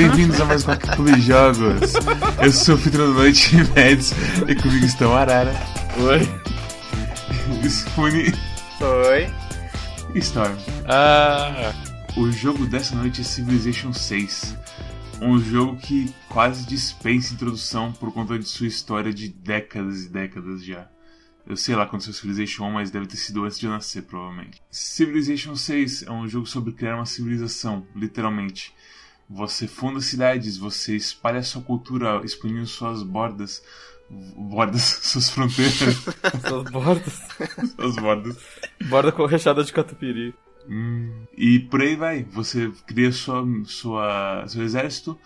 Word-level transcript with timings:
Bem-vindos 0.00 0.40
a 0.40 0.46
mais 0.46 0.66
um 0.66 0.74
Clube 0.96 1.12
de 1.16 1.20
Jogos. 1.20 1.92
Eu 2.42 2.50
sou 2.50 2.74
o 2.74 2.78
Fitro 2.78 3.06
da 3.06 3.12
Noite, 3.12 3.54
Mads, 3.56 4.14
e 4.48 4.54
comigo 4.54 4.86
estão 4.86 5.14
Arara. 5.14 5.52
Oi. 5.98 7.68
Spoonie. 7.68 8.32
Oi. 8.80 9.30
E 10.14 10.18
Storm. 10.20 10.56
Ah. 10.88 11.74
O 12.16 12.32
jogo 12.32 12.64
dessa 12.64 12.96
noite 12.96 13.20
é 13.20 13.24
Civilization 13.24 13.92
6. 13.92 14.56
Um 15.20 15.38
jogo 15.38 15.76
que 15.76 16.10
quase 16.30 16.66
dispensa 16.66 17.34
introdução 17.34 17.92
por 17.92 18.10
conta 18.10 18.38
de 18.38 18.48
sua 18.48 18.68
história 18.68 19.12
de 19.12 19.28
décadas 19.28 20.06
e 20.06 20.08
décadas 20.08 20.64
já. 20.64 20.88
Eu 21.46 21.58
sei 21.58 21.76
lá 21.76 21.84
quando 21.84 22.00
saiu 22.00 22.14
Civilization 22.14 22.64
1, 22.64 22.72
mas 22.72 22.90
deve 22.90 23.06
ter 23.06 23.18
sido 23.18 23.44
antes 23.44 23.58
de 23.58 23.66
eu 23.66 23.70
nascer, 23.70 24.04
provavelmente. 24.04 24.62
Civilization 24.70 25.54
6 25.54 26.04
é 26.04 26.10
um 26.10 26.26
jogo 26.26 26.46
sobre 26.46 26.72
criar 26.72 26.96
uma 26.96 27.04
civilização, 27.04 27.86
literalmente. 27.94 28.72
Você 29.32 29.68
funda 29.68 30.00
cidades, 30.00 30.56
você 30.56 30.96
espalha 30.96 31.40
sua 31.44 31.62
cultura 31.62 32.20
expandindo 32.24 32.66
suas 32.66 33.04
bordas. 33.04 33.62
Bordas, 34.10 34.82
suas 35.04 35.30
fronteiras. 35.30 35.72
Suas 36.48 36.70
bordas. 36.72 37.20
suas 37.76 37.94
bordas. 37.94 38.36
Borda 38.88 39.12
com 39.12 39.24
rechada 39.26 39.62
de 39.62 39.72
catupiry. 39.72 40.34
Hum, 40.68 41.26
e 41.36 41.60
por 41.60 41.80
aí 41.80 41.94
vai. 41.94 42.24
Você 42.24 42.72
cria 42.88 43.12
sua, 43.12 43.44
sua, 43.66 44.44
seu 44.48 44.64
exército, 44.64 45.16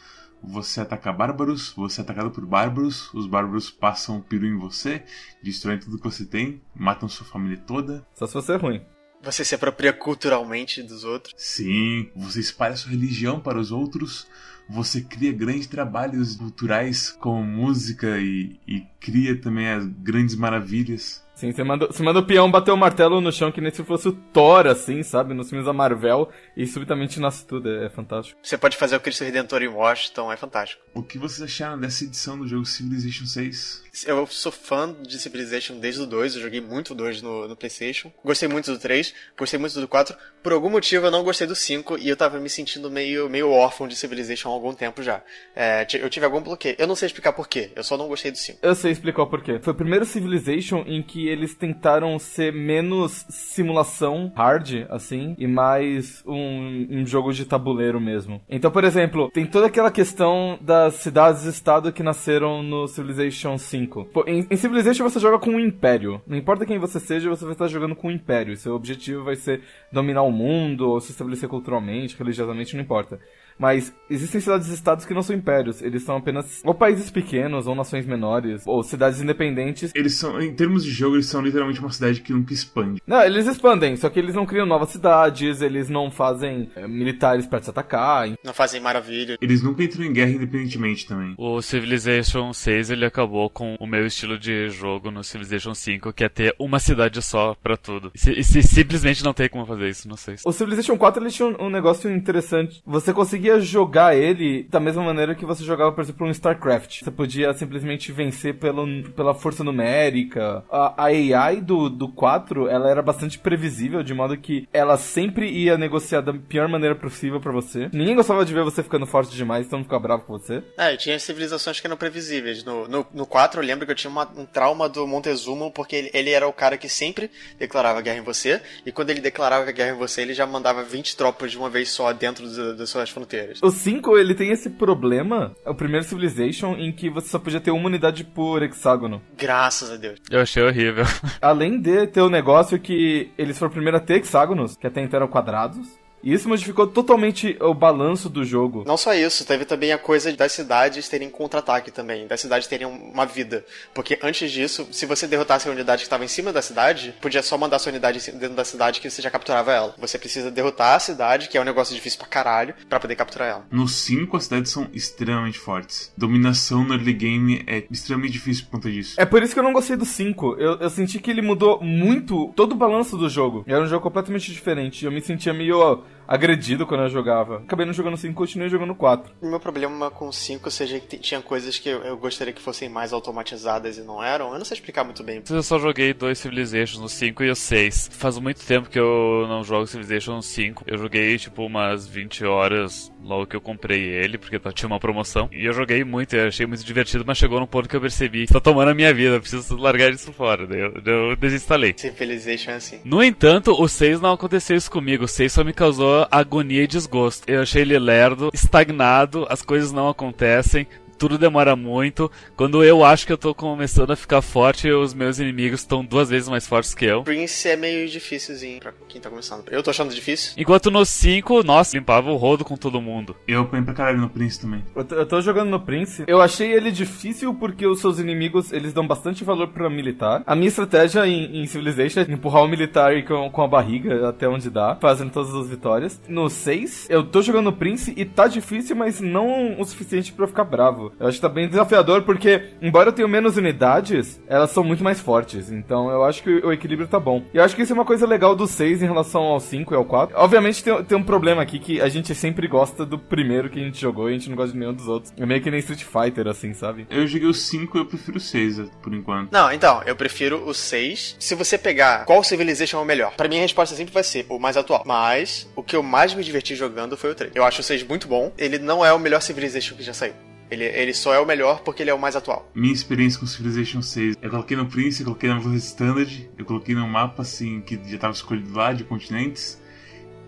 você 0.42 0.82
ataca 0.82 1.10
bárbaros, 1.10 1.72
você 1.74 2.02
é 2.02 2.04
atacado 2.04 2.30
por 2.30 2.44
bárbaros, 2.44 3.12
os 3.14 3.26
bárbaros 3.26 3.70
passam 3.70 4.20
piru 4.20 4.44
em 4.44 4.58
você, 4.58 5.02
destroem 5.42 5.78
tudo 5.78 5.96
que 5.96 6.04
você 6.04 6.26
tem, 6.26 6.60
matam 6.74 7.08
sua 7.08 7.26
família 7.26 7.56
toda. 7.56 8.06
Só 8.12 8.26
se 8.26 8.34
você 8.34 8.52
é 8.52 8.56
ruim. 8.56 8.84
Você 9.24 9.44
se 9.44 9.54
apropria 9.54 9.92
culturalmente 9.92 10.82
dos 10.82 11.02
outros. 11.02 11.34
Sim, 11.36 12.10
você 12.14 12.40
espalha 12.40 12.76
sua 12.76 12.90
religião 12.90 13.40
para 13.40 13.58
os 13.58 13.72
outros, 13.72 14.26
você 14.68 15.00
cria 15.00 15.32
grandes 15.32 15.66
trabalhos 15.66 16.36
culturais 16.36 17.10
como 17.10 17.42
música 17.42 18.18
e, 18.18 18.60
e 18.68 18.82
cria 19.00 19.40
também 19.40 19.70
as 19.70 19.86
grandes 19.86 20.34
maravilhas. 20.34 21.23
Sim, 21.44 21.52
você 21.52 21.62
manda, 21.62 21.86
você 21.86 22.02
manda 22.02 22.20
o 22.20 22.26
peão 22.26 22.50
bater 22.50 22.70
o 22.70 22.76
martelo 22.76 23.20
no 23.20 23.30
chão 23.30 23.52
que 23.52 23.60
nem 23.60 23.70
se 23.70 23.84
fosse 23.84 24.08
o 24.08 24.12
Thor, 24.12 24.66
assim, 24.66 25.02
sabe? 25.02 25.34
Nos 25.34 25.50
filmes 25.50 25.66
da 25.66 25.74
Marvel, 25.74 26.30
e 26.56 26.66
subitamente 26.66 27.20
nasce 27.20 27.46
tudo, 27.46 27.68
é, 27.68 27.84
é 27.84 27.88
fantástico. 27.90 28.40
Você 28.42 28.56
pode 28.56 28.78
fazer 28.78 28.96
o 28.96 29.00
Cristo 29.00 29.24
Redentor 29.24 29.62
em 29.62 29.68
Washington, 29.68 30.32
é 30.32 30.38
fantástico. 30.38 30.82
O 30.94 31.02
que 31.02 31.18
vocês 31.18 31.42
acharam 31.42 31.78
dessa 31.78 32.04
edição 32.04 32.38
do 32.38 32.48
jogo 32.48 32.64
Civilization 32.64 33.26
6? 33.26 33.84
Eu 34.06 34.26
sou 34.26 34.50
fã 34.50 34.92
de 35.06 35.18
Civilization 35.18 35.78
desde 35.78 36.00
o 36.02 36.06
2, 36.06 36.34
eu 36.34 36.42
joguei 36.42 36.60
muito 36.60 36.92
o 36.92 36.94
2 36.96 37.22
no, 37.22 37.46
no 37.46 37.54
Playstation. 37.54 38.10
Gostei 38.24 38.48
muito 38.48 38.72
do 38.72 38.78
3, 38.78 39.14
gostei 39.38 39.58
muito 39.58 39.80
do 39.80 39.86
4. 39.86 40.16
Por 40.42 40.52
algum 40.52 40.68
motivo 40.68 41.06
eu 41.06 41.10
não 41.10 41.22
gostei 41.22 41.46
do 41.46 41.54
5 41.54 41.98
e 41.98 42.08
eu 42.08 42.16
tava 42.16 42.40
me 42.40 42.48
sentindo 42.48 42.90
meio, 42.90 43.30
meio 43.30 43.50
órfão 43.50 43.86
de 43.86 43.94
Civilization 43.94 44.48
há 44.48 44.52
algum 44.52 44.74
tempo 44.74 45.02
já. 45.02 45.22
É, 45.54 45.86
eu 45.94 46.10
tive 46.10 46.26
algum 46.26 46.40
bloqueio. 46.40 46.74
Eu 46.76 46.88
não 46.88 46.96
sei 46.96 47.06
explicar 47.06 47.32
porquê, 47.32 47.70
eu 47.76 47.84
só 47.84 47.96
não 47.96 48.08
gostei 48.08 48.32
do 48.32 48.38
5. 48.38 48.58
Eu 48.62 48.74
sei 48.74 48.90
explicar 48.90 49.22
o 49.22 49.26
porquê. 49.28 49.60
Foi 49.60 49.72
o 49.72 49.76
primeiro 49.76 50.04
Civilization 50.04 50.82
em 50.86 51.02
que 51.02 51.28
eles 51.34 51.54
tentaram 51.54 52.18
ser 52.18 52.52
menos 52.52 53.26
simulação 53.28 54.32
hard, 54.34 54.86
assim, 54.88 55.34
e 55.38 55.46
mais 55.46 56.22
um, 56.26 56.86
um 56.90 57.06
jogo 57.06 57.32
de 57.32 57.44
tabuleiro 57.44 58.00
mesmo. 58.00 58.40
Então, 58.48 58.70
por 58.70 58.84
exemplo, 58.84 59.30
tem 59.30 59.44
toda 59.44 59.66
aquela 59.66 59.90
questão 59.90 60.58
das 60.60 60.94
cidades-estado 60.94 61.92
que 61.92 62.02
nasceram 62.02 62.62
no 62.62 62.86
Civilization 62.86 63.58
5. 63.58 64.04
Pô, 64.06 64.24
em, 64.26 64.46
em, 64.50 64.56
Civilization 64.56 65.04
você 65.04 65.18
joga 65.18 65.38
com 65.38 65.50
um 65.50 65.60
império. 65.60 66.22
Não 66.26 66.36
importa 66.36 66.64
quem 66.64 66.78
você 66.78 66.98
seja, 66.98 67.28
você 67.28 67.44
vai 67.44 67.52
estar 67.52 67.68
jogando 67.68 67.96
com 67.96 68.08
um 68.08 68.12
império. 68.12 68.56
Seu 68.56 68.74
objetivo 68.74 69.24
vai 69.24 69.36
ser 69.36 69.62
dominar 69.92 70.22
o 70.22 70.32
mundo, 70.32 70.88
ou 70.88 71.00
se 71.00 71.10
estabelecer 71.10 71.48
culturalmente, 71.48 72.16
religiosamente, 72.16 72.74
não 72.74 72.82
importa. 72.82 73.18
Mas 73.58 73.92
existem 74.10 74.40
cidades-estados 74.40 75.04
que 75.04 75.14
não 75.14 75.22
são 75.22 75.34
impérios. 75.34 75.82
Eles 75.82 76.02
são 76.02 76.16
apenas 76.16 76.60
ou 76.64 76.74
países 76.74 77.10
pequenos, 77.10 77.66
ou 77.66 77.74
nações 77.74 78.06
menores, 78.06 78.62
ou 78.66 78.82
cidades 78.82 79.20
independentes. 79.20 79.92
Eles 79.94 80.14
são, 80.14 80.40
em 80.40 80.54
termos 80.54 80.84
de 80.84 80.90
jogo, 80.90 81.16
eles 81.16 81.26
são 81.26 81.40
literalmente 81.40 81.80
uma 81.80 81.90
cidade 81.90 82.20
que 82.20 82.32
nunca 82.32 82.52
expande. 82.52 83.02
Não, 83.06 83.22
eles 83.22 83.46
expandem, 83.46 83.96
só 83.96 84.08
que 84.08 84.18
eles 84.18 84.34
não 84.34 84.46
criam 84.46 84.66
novas 84.66 84.90
cidades, 84.90 85.60
eles 85.60 85.88
não 85.88 86.10
fazem 86.10 86.70
é, 86.76 86.86
militares 86.86 87.46
para 87.46 87.60
te 87.60 87.70
atacar. 87.70 88.28
Não 88.42 88.54
fazem 88.54 88.80
maravilha. 88.80 89.38
Eles 89.40 89.62
nunca 89.62 89.82
entram 89.82 90.04
em 90.04 90.12
guerra 90.12 90.30
independentemente 90.30 91.06
também. 91.06 91.34
O 91.38 91.60
Civilization 91.62 92.52
6 92.52 92.90
ele 92.90 93.04
acabou 93.04 93.48
com 93.48 93.76
o 93.78 93.86
meu 93.86 94.06
estilo 94.06 94.38
de 94.38 94.68
jogo 94.68 95.10
no 95.10 95.22
Civilization 95.22 95.74
5, 95.74 96.12
que 96.12 96.24
é 96.24 96.28
ter 96.28 96.54
uma 96.58 96.78
cidade 96.78 97.22
só 97.22 97.54
para 97.54 97.76
tudo. 97.76 98.10
E, 98.14 98.18
se, 98.18 98.32
e 98.32 98.44
se, 98.44 98.62
simplesmente 98.62 99.24
não 99.24 99.32
tem 99.32 99.48
como 99.48 99.66
fazer 99.66 99.88
isso, 99.88 100.08
não 100.08 100.16
sei. 100.16 100.36
O 100.44 100.52
Civilization 100.52 100.96
4 100.96 101.22
ele 101.22 101.30
tinha 101.30 101.48
um, 101.48 101.66
um 101.66 101.70
negócio 101.70 102.10
interessante. 102.10 102.82
Você 102.86 103.12
conseguia 103.12 103.43
conseguia 103.44 103.60
jogar 103.60 104.16
ele 104.16 104.66
da 104.70 104.80
mesma 104.80 105.02
maneira 105.02 105.34
que 105.34 105.44
você 105.44 105.62
jogava, 105.62 105.92
por 105.92 106.02
exemplo, 106.02 106.26
um 106.26 106.30
StarCraft. 106.30 107.02
Você 107.02 107.10
podia 107.10 107.52
simplesmente 107.52 108.10
vencer 108.10 108.54
pelo, 108.54 108.86
pela 109.10 109.34
força 109.34 109.62
numérica. 109.62 110.64
A, 110.70 111.04
a 111.04 111.06
AI 111.06 111.60
do, 111.60 111.90
do 111.90 112.08
4, 112.08 112.68
ela 112.68 112.88
era 112.88 113.02
bastante 113.02 113.38
previsível, 113.38 114.02
de 114.02 114.14
modo 114.14 114.36
que 114.38 114.66
ela 114.72 114.96
sempre 114.96 115.50
ia 115.50 115.76
negociar 115.76 116.22
da 116.22 116.32
pior 116.32 116.68
maneira 116.68 116.94
possível 116.94 117.40
para 117.40 117.52
você. 117.52 117.90
Ninguém 117.92 118.14
gostava 118.14 118.44
de 118.44 118.54
ver 118.54 118.64
você 118.64 118.82
ficando 118.82 119.06
forte 119.06 119.36
demais, 119.36 119.66
então 119.66 119.82
ficava 119.82 120.02
bravo 120.02 120.24
com 120.24 120.38
você. 120.38 120.62
É, 120.78 120.96
tinha 120.96 121.18
civilizações 121.18 121.80
que 121.80 121.86
eram 121.86 121.96
previsíveis. 121.96 122.64
No, 122.64 122.88
no, 122.88 123.06
no 123.12 123.26
4, 123.26 123.60
eu 123.60 123.66
lembro 123.66 123.84
que 123.84 123.92
eu 123.92 123.96
tinha 123.96 124.10
uma, 124.10 124.26
um 124.36 124.46
trauma 124.46 124.88
do 124.88 125.06
Montezuma, 125.06 125.70
porque 125.70 125.96
ele, 125.96 126.10
ele 126.14 126.30
era 126.30 126.48
o 126.48 126.52
cara 126.52 126.78
que 126.78 126.88
sempre 126.88 127.30
declarava 127.58 128.00
guerra 128.00 128.18
em 128.18 128.24
você, 128.24 128.62
e 128.86 128.92
quando 128.92 129.10
ele 129.10 129.20
declarava 129.20 129.70
guerra 129.70 129.94
em 129.94 129.98
você, 129.98 130.22
ele 130.22 130.32
já 130.32 130.46
mandava 130.46 130.82
20 130.82 131.16
tropas 131.16 131.50
de 131.50 131.58
uma 131.58 131.68
vez 131.68 131.90
só 131.90 132.12
dentro 132.12 132.48
das 132.74 132.88
suas 132.88 133.10
fronteiras. 133.10 133.33
O 133.62 133.70
5, 133.70 134.18
ele 134.18 134.34
tem 134.34 134.50
esse 134.50 134.70
problema, 134.70 135.54
é 135.64 135.70
o 135.70 135.74
primeiro 135.74 136.04
Civilization, 136.04 136.74
em 136.74 136.92
que 136.92 137.10
você 137.10 137.28
só 137.28 137.38
podia 137.38 137.60
ter 137.60 137.70
uma 137.70 137.86
unidade 137.86 138.24
por 138.24 138.62
hexágono. 138.62 139.22
Graças 139.36 139.90
a 139.90 139.96
Deus. 139.96 140.18
Eu 140.30 140.40
achei 140.40 140.62
horrível. 140.62 141.04
Além 141.40 141.80
de 141.80 142.06
ter 142.06 142.20
o 142.20 142.30
negócio 142.30 142.78
que 142.78 143.30
eles 143.36 143.58
foram 143.58 143.72
primeiro 143.72 143.96
a 143.96 144.00
ter 144.00 144.16
hexágonos, 144.16 144.76
que 144.76 144.86
até 144.86 145.02
então 145.02 145.18
eram 145.18 145.28
quadrados. 145.28 146.03
E 146.24 146.32
isso 146.32 146.48
modificou 146.48 146.86
totalmente 146.86 147.56
o 147.60 147.74
balanço 147.74 148.30
do 148.30 148.44
jogo. 148.44 148.82
Não 148.86 148.96
só 148.96 149.12
isso, 149.12 149.44
teve 149.44 149.66
também 149.66 149.92
a 149.92 149.98
coisa 149.98 150.32
das 150.32 150.52
cidades 150.52 151.06
terem 151.06 151.28
contra-ataque 151.28 151.90
também, 151.90 152.26
das 152.26 152.40
cidades 152.40 152.66
terem 152.66 152.86
uma 152.86 153.26
vida. 153.26 153.62
Porque 153.92 154.18
antes 154.22 154.50
disso, 154.50 154.88
se 154.90 155.04
você 155.04 155.26
derrotasse 155.26 155.68
a 155.68 155.70
unidade 155.70 156.00
que 156.00 156.06
estava 156.06 156.24
em 156.24 156.28
cima 156.28 156.50
da 156.50 156.62
cidade, 156.62 157.14
podia 157.20 157.42
só 157.42 157.58
mandar 157.58 157.78
sua 157.78 157.90
unidade 157.90 158.18
dentro 158.32 158.56
da 158.56 158.64
cidade 158.64 159.00
que 159.00 159.10
você 159.10 159.20
já 159.20 159.30
capturava 159.30 159.70
ela. 159.70 159.94
Você 159.98 160.18
precisa 160.18 160.50
derrotar 160.50 160.96
a 160.96 160.98
cidade, 160.98 161.48
que 161.48 161.58
é 161.58 161.60
um 161.60 161.64
negócio 161.64 161.94
difícil 161.94 162.18
pra 162.18 162.28
caralho, 162.28 162.74
pra 162.88 162.98
poder 162.98 163.16
capturar 163.16 163.48
ela. 163.48 163.66
No 163.70 163.86
5, 163.86 164.34
as 164.34 164.44
cidades 164.44 164.72
são 164.72 164.88
extremamente 164.94 165.58
fortes. 165.58 166.10
Dominação 166.16 166.84
no 166.84 166.94
early 166.94 167.12
game 167.12 167.62
é 167.66 167.84
extremamente 167.90 168.32
difícil 168.32 168.64
por 168.64 168.72
conta 168.72 168.90
disso. 168.90 169.14
É 169.18 169.26
por 169.26 169.42
isso 169.42 169.52
que 169.52 169.58
eu 169.58 169.64
não 169.64 169.74
gostei 169.74 169.96
do 169.96 170.06
5. 170.06 170.56
Eu, 170.58 170.78
eu 170.78 170.88
senti 170.88 171.18
que 171.18 171.30
ele 171.30 171.42
mudou 171.42 171.82
muito 171.82 172.50
todo 172.56 172.72
o 172.72 172.76
balanço 172.76 173.18
do 173.18 173.28
jogo. 173.28 173.62
Era 173.66 173.82
um 173.82 173.86
jogo 173.86 174.02
completamente 174.02 174.50
diferente. 174.50 175.04
Eu 175.04 175.12
me 175.12 175.20
sentia 175.20 175.52
meio 175.52 175.78
ó, 175.78 175.98
agredido 176.26 176.86
quando 176.86 177.02
eu 177.02 177.08
jogava. 177.08 177.58
Acabei 177.58 177.86
não 177.86 177.92
jogando 177.92 178.16
5 178.16 178.34
continuei 178.34 178.68
jogando 178.68 178.94
4. 178.94 179.32
O 179.40 179.48
meu 179.48 179.60
problema 179.60 180.10
com 180.10 180.30
5 180.30 180.70
seja 180.70 181.00
que 181.00 181.16
tinha 181.18 181.40
coisas 181.40 181.78
que 181.78 181.88
eu 181.88 182.16
gostaria 182.16 182.52
que 182.52 182.60
fossem 182.60 182.88
mais 182.88 183.12
automatizadas 183.12 183.98
e 183.98 184.02
não 184.02 184.22
eram. 184.22 184.52
Eu 184.52 184.58
não 184.58 184.64
sei 184.64 184.76
explicar 184.76 185.04
muito 185.04 185.22
bem. 185.22 185.42
Eu 185.48 185.62
só 185.62 185.78
joguei 185.78 186.12
dois 186.12 186.38
Civilizations, 186.38 187.00
no 187.00 187.08
5 187.08 187.44
e 187.44 187.50
o 187.50 187.56
6. 187.56 188.10
Faz 188.12 188.38
muito 188.38 188.64
tempo 188.64 188.88
que 188.88 188.98
eu 188.98 189.46
não 189.48 189.64
jogo 189.64 189.86
Civilization 189.86 190.40
5. 190.40 190.84
Eu 190.86 190.98
joguei 190.98 191.38
tipo 191.38 191.64
umas 191.64 192.06
20 192.06 192.44
horas 192.44 193.12
logo 193.22 193.46
que 193.46 193.56
eu 193.56 193.60
comprei 193.60 194.02
ele, 194.02 194.36
porque 194.36 194.60
tinha 194.72 194.86
uma 194.86 195.00
promoção. 195.00 195.48
E 195.50 195.64
eu 195.64 195.72
joguei 195.72 196.04
muito, 196.04 196.36
eu 196.36 196.48
achei 196.48 196.66
muito 196.66 196.84
divertido, 196.84 197.24
mas 197.26 197.38
chegou 197.38 197.58
num 197.58 197.66
ponto 197.66 197.88
que 197.88 197.96
eu 197.96 198.00
percebi, 198.00 198.46
tá 198.46 198.60
tomando 198.60 198.90
a 198.90 198.94
minha 198.94 199.12
vida, 199.14 199.36
eu 199.36 199.40
preciso 199.40 199.76
largar 199.76 200.12
isso 200.12 200.32
fora. 200.32 200.66
Daí 200.66 200.80
eu, 200.80 200.92
eu 201.04 201.36
desinstalei. 201.36 201.94
Civilization 201.96 202.70
é 202.72 202.74
assim. 202.74 203.00
No 203.04 203.22
entanto, 203.22 203.72
o 203.72 203.88
6 203.88 204.20
não 204.20 204.32
aconteceu 204.32 204.76
isso 204.76 204.90
comigo. 204.90 205.24
O 205.24 205.28
6 205.28 205.52
só 205.52 205.64
me 205.64 205.72
causou 205.72 206.13
agonia 206.30 206.82
e 206.82 206.86
desgosto. 206.86 207.44
Eu 207.48 207.62
achei 207.62 207.82
ele 207.82 207.98
lerdo, 207.98 208.50
estagnado, 208.52 209.46
as 209.48 209.62
coisas 209.62 209.92
não 209.92 210.08
acontecem, 210.08 210.86
tudo 211.18 211.38
demora 211.38 211.76
muito. 211.76 212.30
Quando 212.56 212.84
eu 212.84 213.04
acho 213.04 213.26
que 213.26 213.32
eu 213.32 213.38
tô 213.38 213.54
começando 213.54 214.12
a 214.12 214.16
ficar 214.16 214.42
forte, 214.42 214.90
os 214.90 215.14
meus 215.14 215.38
inimigos 215.38 215.80
estão 215.80 216.04
duas 216.04 216.28
vezes 216.30 216.48
mais 216.48 216.66
fortes 216.66 216.94
que 216.94 217.04
eu. 217.04 217.22
Prince 217.22 217.68
é 217.68 217.76
meio 217.76 218.08
difícilzinho 218.08 218.80
pra 218.80 218.92
quem 219.08 219.20
tá 219.20 219.30
começando. 219.30 219.64
Eu 219.70 219.82
tô 219.82 219.90
achando 219.90 220.14
difícil. 220.14 220.54
Enquanto 220.56 220.90
no 220.90 221.04
5, 221.04 221.62
nossa, 221.62 221.96
limpava 221.96 222.30
o 222.30 222.36
rodo 222.36 222.64
com 222.64 222.76
todo 222.76 223.00
mundo. 223.00 223.36
Eu 223.46 223.62
apanhei 223.62 223.84
pra 223.84 223.94
caralho 223.94 224.18
no 224.18 224.28
Prince 224.28 224.60
também. 224.60 224.84
Eu 224.94 225.04
tô, 225.04 225.14
eu 225.14 225.26
tô 225.26 225.40
jogando 225.40 225.70
no 225.70 225.80
Prince. 225.80 226.24
Eu 226.26 226.40
achei 226.40 226.72
ele 226.72 226.90
difícil 226.90 227.54
porque 227.54 227.86
os 227.86 228.00
seus 228.00 228.18
inimigos, 228.18 228.72
eles 228.72 228.92
dão 228.92 229.06
bastante 229.06 229.44
valor 229.44 229.68
pra 229.68 229.90
militar. 229.90 230.42
A 230.46 230.54
minha 230.54 230.68
estratégia 230.68 231.26
em, 231.26 231.62
em 231.62 231.66
Civilization 231.66 232.20
é 232.20 232.32
empurrar 232.32 232.62
o 232.62 232.68
militar 232.68 233.22
com, 233.24 233.50
com 233.50 233.62
a 233.62 233.68
barriga 233.68 234.28
até 234.28 234.48
onde 234.48 234.70
dá, 234.70 234.96
fazendo 235.00 235.30
todas 235.30 235.54
as 235.54 235.68
vitórias. 235.68 236.20
No 236.28 236.48
6, 236.48 237.08
eu 237.10 237.24
tô 237.24 237.42
jogando 237.42 237.64
no 237.64 237.72
Prince 237.72 238.12
e 238.16 238.24
tá 238.24 238.46
difícil, 238.46 238.94
mas 238.96 239.20
não 239.20 239.80
o 239.80 239.84
suficiente 239.84 240.32
pra 240.32 240.44
eu 240.44 240.48
ficar 240.48 240.64
bravo. 240.64 241.03
Novo. 241.04 241.14
Eu 241.18 241.26
acho 241.26 241.36
que 241.36 241.42
tá 241.42 241.48
bem 241.48 241.68
desafiador, 241.68 242.22
porque, 242.22 242.70
embora 242.80 243.08
eu 243.08 243.12
tenha 243.12 243.28
menos 243.28 243.56
unidades, 243.56 244.40
elas 244.48 244.70
são 244.70 244.84
muito 244.84 245.04
mais 245.04 245.20
fortes. 245.20 245.70
Então 245.70 246.10
eu 246.10 246.24
acho 246.24 246.42
que 246.42 246.50
o 246.50 246.72
equilíbrio 246.72 247.08
tá 247.08 247.20
bom. 247.20 247.42
E 247.52 247.56
eu 247.56 247.64
acho 247.64 247.74
que 247.74 247.82
isso 247.82 247.92
é 247.92 247.94
uma 247.94 248.04
coisa 248.04 248.26
legal 248.26 248.54
do 248.54 248.66
6 248.66 249.02
em 249.02 249.06
relação 249.06 249.42
ao 249.42 249.60
5 249.60 249.92
e 249.92 249.96
ao 249.96 250.04
4. 250.04 250.36
Obviamente 250.38 250.82
tem, 250.82 251.04
tem 251.04 251.18
um 251.18 251.22
problema 251.22 251.62
aqui 251.62 251.78
que 251.78 252.00
a 252.00 252.08
gente 252.08 252.34
sempre 252.34 252.66
gosta 252.66 253.04
do 253.04 253.18
primeiro 253.18 253.70
que 253.70 253.78
a 253.78 253.82
gente 253.82 254.00
jogou 254.00 254.28
e 254.28 254.34
a 254.34 254.38
gente 254.38 254.48
não 254.48 254.56
gosta 254.56 254.72
de 254.72 254.78
nenhum 254.78 254.94
dos 254.94 255.08
outros. 255.08 255.32
É 255.36 255.46
meio 255.46 255.60
que 255.60 255.70
nem 255.70 255.80
Street 255.80 256.04
Fighter, 256.04 256.46
assim, 256.48 256.72
sabe? 256.74 257.06
Eu 257.10 257.26
joguei 257.26 257.48
o 257.48 257.54
5 257.54 257.96
e 257.96 258.00
eu 258.00 258.06
prefiro 258.06 258.38
o 258.38 258.40
6, 258.40 258.90
por 259.02 259.12
enquanto. 259.14 259.52
Não, 259.52 259.72
então, 259.72 260.02
eu 260.04 260.16
prefiro 260.16 260.66
o 260.66 260.74
6. 260.74 261.36
Se 261.38 261.54
você 261.54 261.76
pegar 261.76 262.24
qual 262.24 262.42
Civilization 262.42 262.98
é 262.98 263.00
o 263.00 263.04
melhor, 263.04 263.34
pra 263.34 263.48
mim 263.48 263.58
a 263.58 263.62
resposta 263.62 263.96
sempre 263.96 264.12
vai 264.12 264.22
ser 264.22 264.46
o 264.48 264.58
mais 264.58 264.76
atual. 264.76 265.02
Mas 265.06 265.70
o 265.74 265.82
que 265.82 265.96
eu 265.96 266.02
mais 266.02 266.34
me 266.34 266.44
diverti 266.44 266.74
jogando 266.74 267.16
foi 267.16 267.30
o 267.30 267.34
3. 267.34 267.52
Eu 267.54 267.64
acho 267.64 267.80
o 267.80 267.84
6 267.84 268.04
muito 268.04 268.28
bom. 268.28 268.52
Ele 268.56 268.78
não 268.78 269.04
é 269.04 269.12
o 269.12 269.18
melhor 269.18 269.40
Civilization 269.40 269.96
que 269.96 270.02
já 270.02 270.12
saiu. 270.12 270.34
Ele, 270.74 270.84
ele 270.84 271.14
só 271.14 271.32
é 271.32 271.38
o 271.38 271.46
melhor 271.46 271.82
porque 271.82 272.02
ele 272.02 272.10
é 272.10 272.14
o 272.14 272.18
mais 272.18 272.34
atual. 272.34 272.68
Minha 272.74 272.92
experiência 272.92 273.38
com 273.38 273.46
Civilization 273.46 274.02
6, 274.02 274.36
eu 274.42 274.50
coloquei 274.50 274.76
no 274.76 274.86
Prince, 274.86 275.20
eu 275.20 275.26
coloquei 275.26 275.48
na 275.48 275.58
velocidade 275.58 275.84
Standard, 275.84 276.50
eu 276.58 276.64
coloquei 276.64 276.94
no 276.96 277.06
mapa 277.06 277.42
assim 277.42 277.80
que 277.80 277.94
já 277.96 278.16
estava 278.16 278.32
escolhido 278.32 278.74
lá 278.74 278.92
de 278.92 279.04
continentes. 279.04 279.80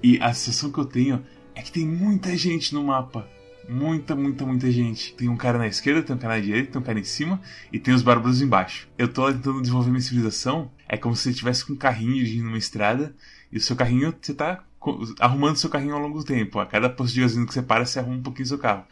E 0.03 0.19
a 0.21 0.35
sensação 0.35 0.73
que 0.73 0.79
eu 0.79 0.85
tenho 0.85 1.25
é 1.55 1.63
que 1.63 1.71
tem 1.71 1.87
muita 1.87 2.37
gente 2.37 2.75
no 2.75 2.83
mapa. 2.83 3.29
Muita, 3.69 4.17
muita, 4.17 4.45
muita 4.45 4.71
gente. 4.71 5.15
Tem 5.15 5.29
um 5.29 5.37
cara 5.37 5.59
na 5.59 5.69
esquerda, 5.69 6.03
tem 6.03 6.17
um 6.17 6.19
cara 6.19 6.35
na 6.35 6.41
direita, 6.41 6.73
tem 6.73 6.81
um 6.81 6.85
cara 6.85 6.99
em 6.99 7.05
cima 7.05 7.41
e 7.73 7.79
tem 7.79 7.95
os 7.95 8.03
bárbaros 8.03 8.43
embaixo. 8.43 8.89
Eu 8.99 9.07
tô 9.07 9.33
tentando 9.33 9.61
desenvolver 9.61 9.91
minha 9.91 10.01
civilização. 10.01 10.73
É 10.89 10.97
como 10.97 11.15
se 11.15 11.23
você 11.23 11.31
estivesse 11.31 11.65
com 11.65 11.73
um 11.73 11.77
carrinho 11.77 12.15
dirigindo 12.15 12.47
numa 12.47 12.59
estrada 12.59 13.15
e 13.53 13.59
o 13.59 13.61
seu 13.61 13.77
carrinho, 13.77 14.13
você 14.21 14.35
tá 14.35 14.65
arrumando 15.21 15.57
seu 15.57 15.71
carrinho 15.71 15.95
ao 15.95 16.01
longo 16.01 16.19
do 16.19 16.25
tempo. 16.25 16.59
A 16.59 16.67
cada 16.67 16.91
posto 16.91 17.15
de 17.15 17.21
gasolina 17.21 17.47
que 17.47 17.55
você 17.55 17.63
para, 17.63 17.85
você 17.85 17.99
arruma 18.01 18.17
um 18.17 18.23
pouquinho 18.23 18.47
seu 18.47 18.59
carro. 18.59 18.85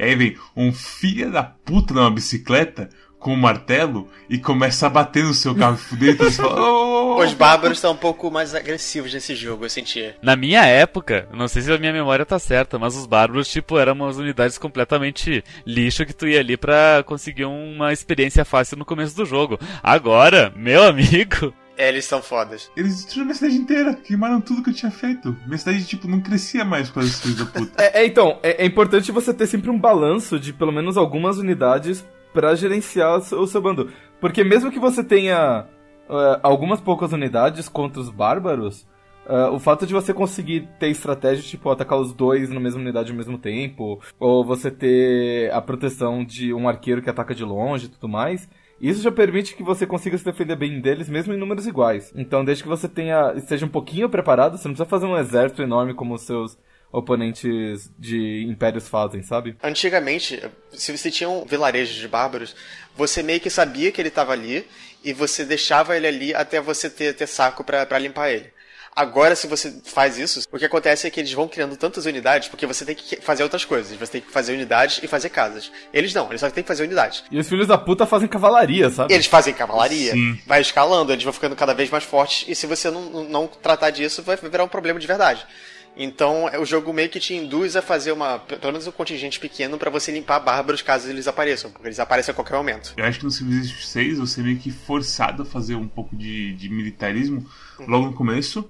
E 0.00 0.02
aí 0.02 0.16
vem 0.16 0.36
um 0.56 0.72
filho 0.72 1.30
da 1.30 1.42
puta 1.42 1.92
numa 1.92 2.10
bicicleta 2.10 2.88
com 3.18 3.34
um 3.34 3.36
martelo 3.36 4.08
e 4.30 4.38
começa 4.38 4.86
a 4.86 4.90
bater 4.90 5.22
no 5.22 5.34
seu 5.34 5.54
carro 5.54 5.74
e 5.74 5.78
fuder. 5.78 6.14
Então 6.14 6.30
você 6.30 6.40
fala, 6.40 6.58
oh! 6.58 7.22
Os 7.22 7.34
bárbaros 7.34 7.76
estão 7.76 7.92
um 7.92 7.96
pouco 7.96 8.30
mais 8.30 8.54
agressivos 8.54 9.12
nesse 9.12 9.34
jogo, 9.34 9.66
eu 9.66 9.68
senti. 9.68 10.14
Na 10.22 10.34
minha 10.34 10.64
época, 10.64 11.28
não 11.34 11.46
sei 11.46 11.60
se 11.60 11.70
a 11.70 11.76
minha 11.76 11.92
memória 11.92 12.24
tá 12.24 12.38
certa, 12.38 12.78
mas 12.78 12.96
os 12.96 13.04
bárbaros, 13.04 13.48
tipo, 13.48 13.78
eram 13.78 13.92
umas 13.92 14.16
unidades 14.16 14.56
completamente 14.56 15.44
lixo 15.66 16.06
que 16.06 16.14
tu 16.14 16.26
ia 16.26 16.40
ali 16.40 16.56
pra 16.56 17.04
conseguir 17.04 17.44
uma 17.44 17.92
experiência 17.92 18.42
fácil 18.42 18.78
no 18.78 18.86
começo 18.86 19.14
do 19.14 19.26
jogo. 19.26 19.60
Agora, 19.82 20.50
meu 20.56 20.82
amigo, 20.82 21.52
é, 21.80 21.88
eles 21.88 22.04
são 22.04 22.20
fodas. 22.20 22.70
Eles 22.76 22.96
destruíram 22.96 23.24
minha 23.24 23.34
cidade 23.34 23.56
inteira, 23.56 23.94
queimaram 23.94 24.38
tudo 24.38 24.62
que 24.62 24.68
eu 24.68 24.74
tinha 24.74 24.92
feito. 24.92 25.34
Minha 25.46 25.56
cidade, 25.56 25.82
tipo, 25.86 26.06
não 26.06 26.20
crescia 26.20 26.62
mais 26.62 26.90
com 26.90 27.00
as 27.00 27.18
filhos 27.18 27.38
da 27.38 27.46
puta. 27.46 27.82
É, 27.82 28.02
é 28.02 28.06
então, 28.06 28.38
é, 28.42 28.62
é, 28.62 28.66
importante 28.66 29.10
você 29.10 29.32
ter 29.32 29.46
sempre 29.46 29.70
um 29.70 29.78
balanço 29.78 30.38
de 30.38 30.52
pelo 30.52 30.70
menos 30.70 30.98
algumas 30.98 31.38
unidades 31.38 32.06
para 32.34 32.54
gerenciar 32.54 33.16
o 33.16 33.20
seu, 33.22 33.40
o 33.40 33.46
seu, 33.46 33.62
bando. 33.62 33.90
Porque 34.20 34.44
mesmo 34.44 34.70
que 34.70 34.78
você 34.78 35.02
tenha 35.02 35.66
uh, 36.06 36.38
algumas 36.42 36.82
poucas 36.82 37.12
unidades 37.12 37.66
contra 37.66 37.98
os 37.98 38.10
bárbaros, 38.10 38.86
uh, 39.26 39.50
o 39.50 39.58
fato 39.58 39.86
de 39.86 39.94
você 39.94 40.12
conseguir 40.12 40.68
ter 40.78 40.90
estratégia, 40.90 41.42
tipo, 41.42 41.70
atacar 41.70 41.98
os 41.98 42.12
dois 42.12 42.50
na 42.50 42.60
mesma 42.60 42.82
unidade 42.82 43.10
ao 43.10 43.16
mesmo 43.16 43.38
tempo, 43.38 43.98
ou 44.18 44.44
você 44.44 44.70
ter 44.70 45.50
a 45.50 45.62
proteção 45.62 46.22
de 46.26 46.52
um 46.52 46.68
arqueiro 46.68 47.00
que 47.00 47.08
ataca 47.08 47.34
de 47.34 47.42
longe 47.42 47.86
e 47.86 47.88
tudo 47.88 48.06
mais, 48.06 48.46
isso 48.80 49.02
já 49.02 49.12
permite 49.12 49.54
que 49.54 49.62
você 49.62 49.86
consiga 49.86 50.16
se 50.16 50.24
defender 50.24 50.56
bem 50.56 50.80
deles, 50.80 51.08
mesmo 51.08 51.34
em 51.34 51.36
números 51.36 51.66
iguais. 51.66 52.12
Então, 52.14 52.44
desde 52.44 52.62
que 52.62 52.68
você 52.68 52.88
tenha 52.88 53.34
esteja 53.36 53.66
um 53.66 53.68
pouquinho 53.68 54.08
preparado, 54.08 54.56
você 54.56 54.66
não 54.66 54.74
precisa 54.74 54.88
fazer 54.88 55.06
um 55.06 55.18
exército 55.18 55.62
enorme 55.62 55.94
como 55.94 56.14
os 56.14 56.22
seus 56.22 56.56
oponentes 56.92 57.90
de 57.98 58.44
impérios 58.48 58.88
fazem, 58.88 59.22
sabe? 59.22 59.56
Antigamente, 59.62 60.42
se 60.72 60.96
você 60.96 61.10
tinha 61.10 61.28
um 61.28 61.44
vilarejo 61.44 62.00
de 62.00 62.08
bárbaros, 62.08 62.56
você 62.96 63.22
meio 63.22 63.40
que 63.40 63.50
sabia 63.50 63.92
que 63.92 64.00
ele 64.00 64.08
estava 64.08 64.32
ali 64.32 64.66
e 65.04 65.12
você 65.12 65.44
deixava 65.44 65.96
ele 65.96 66.06
ali 66.06 66.34
até 66.34 66.60
você 66.60 66.90
ter, 66.90 67.14
ter 67.14 67.26
saco 67.26 67.62
para 67.62 67.98
limpar 67.98 68.30
ele. 68.30 68.52
Agora, 68.94 69.36
se 69.36 69.46
você 69.46 69.80
faz 69.84 70.18
isso, 70.18 70.46
o 70.50 70.58
que 70.58 70.64
acontece 70.64 71.06
é 71.06 71.10
que 71.10 71.20
eles 71.20 71.32
vão 71.32 71.46
criando 71.46 71.76
tantas 71.76 72.06
unidades, 72.06 72.48
porque 72.48 72.66
você 72.66 72.84
tem 72.84 72.94
que 72.94 73.16
fazer 73.20 73.42
outras 73.42 73.64
coisas. 73.64 73.96
Você 73.96 74.12
tem 74.12 74.20
que 74.20 74.30
fazer 74.30 74.52
unidades 74.52 75.00
e 75.02 75.06
fazer 75.06 75.30
casas. 75.30 75.70
Eles 75.92 76.12
não, 76.12 76.28
eles 76.28 76.40
só 76.40 76.50
tem 76.50 76.62
que 76.62 76.68
fazer 76.68 76.84
unidades. 76.84 77.24
E 77.30 77.38
os 77.38 77.48
filhos 77.48 77.68
da 77.68 77.78
puta 77.78 78.04
fazem 78.04 78.28
cavalaria, 78.28 78.90
sabe? 78.90 79.14
Eles 79.14 79.26
fazem 79.26 79.54
cavalaria, 79.54 80.12
Sim. 80.12 80.38
vai 80.46 80.60
escalando, 80.60 81.12
eles 81.12 81.24
vão 81.24 81.32
ficando 81.32 81.54
cada 81.54 81.72
vez 81.72 81.88
mais 81.88 82.04
fortes, 82.04 82.46
e 82.48 82.54
se 82.54 82.66
você 82.66 82.90
não, 82.90 83.24
não 83.24 83.46
tratar 83.46 83.90
disso, 83.90 84.22
vai 84.22 84.36
virar 84.36 84.64
um 84.64 84.68
problema 84.68 84.98
de 84.98 85.06
verdade. 85.06 85.46
Então, 85.96 86.46
o 86.60 86.64
jogo 86.64 86.92
meio 86.92 87.08
que 87.08 87.18
te 87.18 87.34
induz 87.34 87.76
a 87.76 87.82
fazer 87.82 88.12
uma, 88.12 88.38
pelo 88.38 88.72
menos 88.72 88.86
um 88.86 88.92
contingente 88.92 89.40
pequeno 89.40 89.76
para 89.76 89.90
você 89.90 90.12
limpar 90.12 90.38
bárbaros 90.38 90.82
caso 90.82 91.08
eles 91.08 91.26
apareçam, 91.26 91.70
porque 91.70 91.88
eles 91.88 91.98
aparecem 91.98 92.32
a 92.32 92.34
qualquer 92.34 92.56
momento. 92.56 92.94
Eu 92.96 93.04
acho 93.04 93.18
que 93.18 93.24
no 93.24 93.30
Civilization 93.30 93.80
6 93.80 94.18
você 94.18 94.40
é 94.40 94.44
meio 94.44 94.58
que 94.58 94.70
forçado 94.70 95.42
a 95.42 95.44
fazer 95.44 95.74
um 95.74 95.88
pouco 95.88 96.16
de, 96.16 96.54
de 96.54 96.68
militarismo 96.68 97.44
uhum. 97.78 97.86
logo 97.88 98.06
no 98.06 98.12
começo 98.12 98.68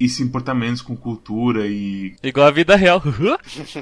e 0.00 0.08
se 0.08 0.22
importar 0.22 0.54
menos 0.54 0.80
com 0.80 0.96
cultura 0.96 1.66
e. 1.66 2.16
Igual 2.22 2.46
a 2.46 2.50
vida 2.50 2.74
real. 2.74 3.02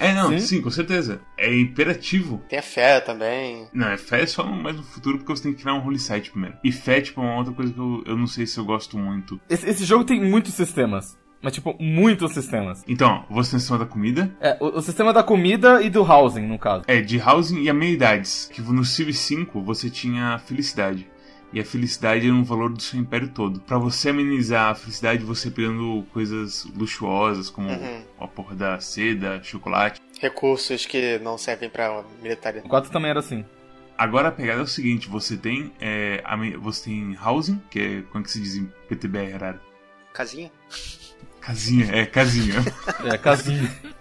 é, 0.00 0.12
não, 0.12 0.31
sim? 0.31 0.38
sim? 0.41 0.61
com 0.61 0.70
certeza. 0.70 1.20
É 1.38 1.55
imperativo. 1.55 2.43
Tem 2.49 2.59
a 2.59 2.62
fé 2.62 3.00
também. 3.00 3.69
Não, 3.73 3.88
é 3.88 3.97
fé 3.97 4.26
só 4.26 4.44
mais 4.44 4.76
no 4.76 4.82
futuro 4.82 5.19
porque 5.19 5.32
você 5.32 5.44
tem 5.44 5.55
que 5.55 5.62
criar 5.62 5.75
um 5.75 5.87
holy 5.87 5.99
site 5.99 6.32
primeiro. 6.32 6.56
E 6.65 6.73
fé, 6.73 7.00
tipo, 7.00 7.20
é 7.20 7.25
uma 7.25 7.37
outra 7.37 7.55
coisa 7.55 7.73
que 7.73 7.79
eu, 7.79 8.03
eu 8.05 8.17
não 8.17 8.26
sei 8.26 8.47
se 8.47 8.59
eu 8.59 8.65
gosto 8.65 8.99
muito. 8.99 9.41
Esse, 9.49 9.69
esse 9.69 9.85
jogo 9.85 10.05
tem 10.05 10.20
muitos 10.20 10.55
sistemas. 10.55 11.17
Mas, 11.41 11.53
tipo, 11.53 11.76
muitos 11.79 12.32
sistemas. 12.32 12.82
Então, 12.88 13.25
você 13.31 13.50
tem 13.50 13.59
o 13.59 13.61
sistema 13.61 13.79
da 13.79 13.87
comida? 13.87 14.37
É, 14.41 14.56
o, 14.61 14.79
o, 14.79 14.82
sistema 14.82 15.12
da 15.12 15.23
comida 15.23 15.81
e 15.81 15.88
do 15.88 16.03
housing, 16.03 16.47
no 16.47 16.59
caso. 16.59 16.82
É, 16.88 17.00
de 17.00 17.21
housing 17.21 17.62
e 17.62 17.71
amenidades. 17.71 18.50
Que 18.53 18.61
no 18.61 18.85
Civ 18.85 19.12
5 19.12 19.62
você 19.62 19.88
tinha 19.88 20.38
felicidade. 20.41 21.09
E 21.53 21.61
a 21.61 21.65
felicidade 21.65 22.27
era 22.27 22.35
um 22.35 22.45
valor 22.45 22.71
do 22.71 22.83
seu 22.83 23.00
império 23.00 23.29
todo. 23.29 23.61
Para 23.61 23.79
você 23.79 24.11
amenizar 24.11 24.71
a 24.71 24.75
felicidade, 24.75 25.25
você 25.25 25.50
pegando 25.50 26.06
coisas 26.12 26.67
luxuosas, 26.77 27.49
como 27.49 27.71
uhum. 27.71 28.03
a 28.21 28.29
porra 28.29 28.55
da 28.55 28.81
seda, 28.81 29.43
chocolate. 29.43 30.00
Recursos 30.21 30.85
que 30.85 31.19
não 31.21 31.38
servem 31.38 31.71
pra 31.71 32.05
militaria. 32.21 32.62
O 32.64 32.69
4 32.69 32.90
também 32.90 33.11
era 33.11 33.21
assim. 33.21 33.45
Agora 33.97 34.28
a 34.28 34.33
pegada 34.33 34.61
é 34.61 34.62
o 34.62 34.67
seguinte, 34.67 35.09
você 35.09 35.37
tem, 35.37 35.73
é, 35.81 36.23
você 36.61 36.85
tem 36.85 37.19
housing, 37.21 37.61
que 37.69 37.81
é, 37.81 38.02
como 38.02 38.23
é 38.23 38.25
que 38.25 38.31
se 38.31 38.40
diz 38.40 38.55
em 38.55 38.73
PTBR? 38.88 39.59
Casinha? 40.12 40.52
Casinha, 41.40 41.90
é, 41.93 42.07
casinha. 42.07 42.55
é, 43.05 43.19
casinha. 43.19 43.75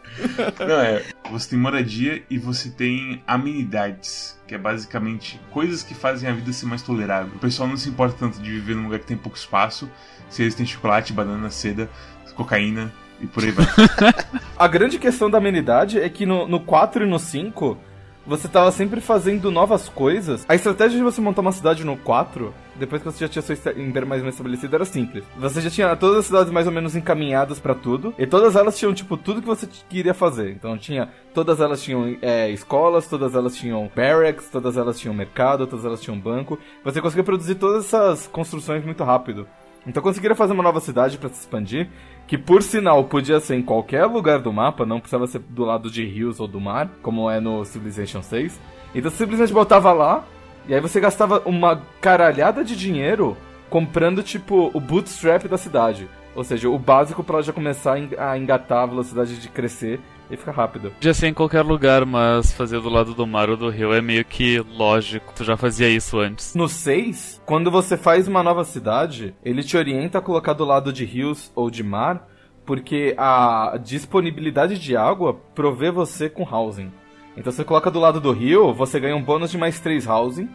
Não, 0.59 0.79
é. 0.79 1.03
Você 1.31 1.49
tem 1.49 1.59
moradia 1.59 2.23
e 2.29 2.37
você 2.37 2.69
tem 2.69 3.21
amenidades, 3.27 4.39
que 4.47 4.55
é 4.55 4.57
basicamente 4.57 5.39
coisas 5.51 5.83
que 5.83 5.93
fazem 5.93 6.29
a 6.29 6.33
vida 6.33 6.51
ser 6.53 6.65
mais 6.65 6.81
tolerável. 6.81 7.33
O 7.35 7.39
pessoal 7.39 7.67
não 7.67 7.77
se 7.77 7.89
importa 7.89 8.15
tanto 8.17 8.39
de 8.39 8.49
viver 8.49 8.75
num 8.75 8.83
lugar 8.83 8.99
que 8.99 9.05
tem 9.05 9.17
pouco 9.17 9.37
espaço, 9.37 9.89
se 10.29 10.41
eles 10.41 10.55
têm 10.55 10.65
chocolate, 10.65 11.13
banana, 11.13 11.49
seda, 11.49 11.89
cocaína 12.35 12.93
e 13.19 13.27
por 13.27 13.43
aí 13.43 13.51
vai. 13.51 13.65
a 14.57 14.67
grande 14.67 14.99
questão 14.99 15.29
da 15.29 15.39
amenidade 15.39 15.99
é 15.99 16.07
que 16.07 16.25
no, 16.25 16.47
no 16.47 16.59
4 16.59 17.03
e 17.03 17.09
no 17.09 17.19
5 17.19 17.77
você 18.25 18.47
tava 18.47 18.71
sempre 18.71 19.01
fazendo 19.01 19.49
novas 19.49 19.89
coisas. 19.89 20.45
A 20.47 20.55
estratégia 20.55 20.97
de 20.97 21.03
você 21.03 21.19
montar 21.19 21.41
uma 21.41 21.51
cidade 21.51 21.83
no 21.83 21.97
4, 21.97 22.53
depois 22.79 23.01
que 23.01 23.11
você 23.11 23.25
já 23.25 23.29
tinha 23.29 23.41
seu 23.41 23.55
império 23.77 24.07
mais 24.07 24.21
ou 24.21 24.25
menos 24.25 24.35
estabelecido, 24.35 24.75
era 24.75 24.85
simples. 24.85 25.23
Você 25.37 25.61
já 25.61 25.69
tinha 25.69 25.95
todas 25.95 26.19
as 26.19 26.25
cidades 26.25 26.51
mais 26.51 26.67
ou 26.67 26.73
menos 26.73 26.95
encaminhadas 26.95 27.59
para 27.59 27.75
tudo, 27.75 28.13
e 28.17 28.25
todas 28.25 28.55
elas 28.55 28.77
tinham, 28.77 28.93
tipo, 28.93 29.17
tudo 29.17 29.41
que 29.41 29.47
você 29.47 29.67
queria 29.89 30.13
fazer. 30.13 30.51
Então 30.51 30.77
tinha. 30.77 31.09
Todas 31.33 31.59
elas 31.59 31.81
tinham 31.83 32.17
é, 32.21 32.49
escolas, 32.49 33.07
todas 33.07 33.35
elas 33.35 33.55
tinham 33.55 33.91
barracks, 33.95 34.49
todas 34.49 34.75
elas 34.75 34.99
tinham 34.99 35.13
mercado, 35.13 35.67
todas 35.67 35.85
elas 35.85 36.01
tinham 36.01 36.19
banco. 36.19 36.57
Você 36.83 37.01
conseguia 37.01 37.23
produzir 37.23 37.55
todas 37.55 37.85
essas 37.85 38.27
construções 38.27 38.83
muito 38.83 39.03
rápido. 39.03 39.47
Então 39.85 40.03
conseguiram 40.03 40.35
fazer 40.35 40.53
uma 40.53 40.63
nova 40.63 40.81
cidade 40.81 41.17
para 41.17 41.29
se 41.29 41.39
expandir, 41.39 41.89
que 42.27 42.37
por 42.37 42.61
sinal 42.61 43.05
podia 43.05 43.39
ser 43.39 43.55
em 43.55 43.63
qualquer 43.63 44.05
lugar 44.05 44.39
do 44.39 44.51
mapa, 44.51 44.85
não 44.85 44.99
precisava 44.99 45.25
ser 45.27 45.39
do 45.39 45.63
lado 45.63 45.89
de 45.89 46.03
rios 46.03 46.41
ou 46.41 46.47
do 46.47 46.59
mar, 46.59 46.89
como 47.01 47.29
é 47.31 47.39
no 47.39 47.63
Civilization 47.63 48.21
6. 48.21 48.59
Então 48.93 49.09
simplesmente 49.09 49.53
botava 49.53 49.93
lá, 49.93 50.25
e 50.67 50.73
aí 50.73 50.81
você 50.81 50.99
gastava 50.99 51.41
uma 51.45 51.81
caralhada 52.01 52.63
de 52.63 52.75
dinheiro 52.75 53.37
comprando 53.69 54.21
tipo 54.21 54.69
o 54.73 54.79
bootstrap 54.79 55.47
da 55.47 55.57
cidade. 55.57 56.07
Ou 56.35 56.43
seja, 56.43 56.69
o 56.69 56.77
básico 56.77 57.23
para 57.23 57.37
ela 57.37 57.43
já 57.43 57.51
começar 57.51 57.97
a 58.17 58.37
engatar 58.37 58.83
a 58.83 58.85
velocidade 58.85 59.39
de 59.39 59.49
crescer 59.49 59.99
e 60.29 60.37
fica 60.37 60.51
rápido. 60.51 60.91
Podia 60.91 61.13
ser 61.13 61.27
em 61.27 61.33
qualquer 61.33 61.63
lugar, 61.63 62.05
mas 62.05 62.51
fazer 62.51 62.79
do 62.79 62.89
lado 62.89 63.13
do 63.13 63.25
mar 63.25 63.49
ou 63.49 63.57
do 63.57 63.69
rio 63.69 63.93
é 63.93 64.01
meio 64.01 64.23
que 64.23 64.59
lógico. 64.59 65.33
Tu 65.35 65.43
já 65.43 65.57
fazia 65.57 65.89
isso 65.89 66.19
antes. 66.19 66.53
No 66.53 66.67
6, 66.67 67.41
quando 67.45 67.71
você 67.71 67.97
faz 67.97 68.27
uma 68.27 68.43
nova 68.43 68.63
cidade, 68.63 69.33
ele 69.43 69.63
te 69.63 69.75
orienta 69.77 70.19
a 70.19 70.21
colocar 70.21 70.53
do 70.53 70.65
lado 70.65 70.93
de 70.93 71.05
rios 71.05 71.51
ou 71.55 71.71
de 71.71 71.81
mar, 71.81 72.27
porque 72.65 73.15
a 73.17 73.79
disponibilidade 73.81 74.77
de 74.77 74.95
água 74.95 75.33
provê 75.55 75.89
você 75.89 76.29
com 76.29 76.43
housing. 76.43 76.91
Então 77.37 77.51
você 77.51 77.63
coloca 77.63 77.91
do 77.91 77.99
lado 77.99 78.19
do 78.19 78.31
rio, 78.31 78.73
você 78.73 78.99
ganha 78.99 79.15
um 79.15 79.23
bônus 79.23 79.51
de 79.51 79.57
mais 79.57 79.79
3 79.79 80.07
housing, 80.07 80.49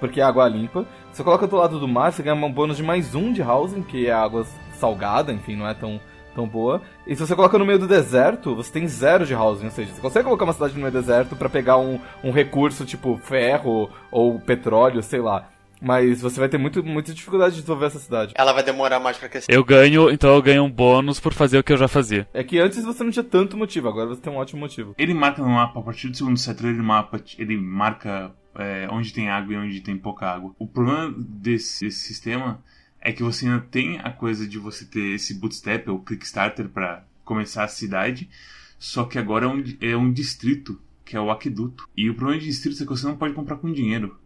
porque 0.00 0.20
é 0.20 0.24
água 0.24 0.48
limpa. 0.48 0.86
Você 1.12 1.22
coloca 1.22 1.46
do 1.46 1.56
lado 1.56 1.78
do 1.78 1.86
mar, 1.86 2.12
você 2.12 2.22
ganha 2.22 2.34
um 2.34 2.52
bônus 2.52 2.78
de 2.78 2.82
mais 2.82 3.14
1 3.14 3.34
de 3.34 3.42
housing, 3.42 3.82
que 3.82 4.06
é 4.06 4.12
água 4.12 4.46
salgada, 4.72 5.32
enfim, 5.32 5.54
não 5.54 5.68
é 5.68 5.74
tão 5.74 6.00
tão 6.34 6.48
boa. 6.48 6.80
E 7.06 7.14
se 7.14 7.26
você 7.26 7.36
coloca 7.36 7.58
no 7.58 7.66
meio 7.66 7.78
do 7.78 7.86
deserto, 7.86 8.54
você 8.54 8.72
tem 8.72 8.88
zero 8.88 9.26
de 9.26 9.34
housing, 9.34 9.66
ou 9.66 9.70
seja, 9.70 9.92
você 9.92 10.00
consegue 10.00 10.24
colocar 10.24 10.44
uma 10.44 10.54
cidade 10.54 10.72
no 10.72 10.80
meio 10.80 10.90
do 10.90 10.98
deserto 10.98 11.36
para 11.36 11.48
pegar 11.48 11.76
um, 11.76 12.00
um 12.24 12.30
recurso 12.30 12.86
tipo 12.86 13.18
ferro 13.22 13.90
ou 14.10 14.40
petróleo, 14.40 15.02
sei 15.02 15.20
lá. 15.20 15.48
Mas 15.82 16.20
você 16.20 16.38
vai 16.38 16.48
ter 16.48 16.58
muito, 16.58 16.84
muita 16.84 17.12
dificuldade 17.12 17.56
de 17.56 17.60
desenvolver 17.62 17.86
essa 17.86 17.98
cidade. 17.98 18.34
Ela 18.36 18.52
vai 18.52 18.62
demorar 18.62 19.00
mais 19.00 19.18
pra 19.18 19.28
crescer. 19.28 19.52
Eu 19.52 19.64
ganho, 19.64 20.08
então 20.10 20.32
eu 20.32 20.40
ganho 20.40 20.62
um 20.62 20.70
bônus 20.70 21.18
por 21.18 21.34
fazer 21.34 21.58
o 21.58 21.64
que 21.64 21.72
eu 21.72 21.76
já 21.76 21.88
fazia. 21.88 22.28
É 22.32 22.44
que 22.44 22.60
antes 22.60 22.84
você 22.84 23.02
não 23.02 23.10
tinha 23.10 23.24
tanto 23.24 23.56
motivo, 23.56 23.88
agora 23.88 24.06
você 24.06 24.20
tem 24.20 24.32
um 24.32 24.36
ótimo 24.36 24.60
motivo. 24.60 24.94
Ele 24.96 25.12
marca 25.12 25.42
no 25.42 25.48
mapa, 25.48 25.80
a 25.80 25.82
partir 25.82 26.08
do 26.08 26.16
segundo 26.16 26.38
setor, 26.38 26.68
ele, 26.68 26.80
mapa, 26.80 27.20
ele 27.36 27.56
marca 27.56 28.32
é, 28.54 28.86
onde 28.92 29.12
tem 29.12 29.28
água 29.28 29.54
e 29.54 29.56
onde 29.56 29.80
tem 29.80 29.96
pouca 29.96 30.26
água. 30.26 30.54
O 30.56 30.68
problema 30.68 31.12
desse, 31.18 31.84
desse 31.84 32.00
sistema 32.00 32.62
é 33.00 33.12
que 33.12 33.24
você 33.24 33.46
ainda 33.46 33.60
tem 33.60 33.98
a 33.98 34.10
coisa 34.10 34.46
de 34.46 34.58
você 34.58 34.84
ter 34.84 35.16
esse 35.16 35.34
bootstrap 35.34 35.88
ou 35.88 35.98
Kickstarter 35.98 36.68
para 36.68 37.04
começar 37.24 37.64
a 37.64 37.68
cidade, 37.68 38.30
só 38.78 39.04
que 39.04 39.18
agora 39.18 39.46
é 39.46 39.48
um, 39.48 39.64
é 39.80 39.96
um 39.96 40.12
distrito, 40.12 40.80
que 41.04 41.16
é 41.16 41.20
o 41.20 41.30
aqueduto. 41.30 41.88
E 41.96 42.08
o 42.08 42.14
problema 42.14 42.40
de 42.40 42.46
distrito 42.46 42.80
é 42.82 42.86
que 42.86 42.92
você 42.92 43.06
não 43.06 43.16
pode 43.16 43.34
comprar 43.34 43.56
com 43.56 43.72
dinheiro. 43.72 44.16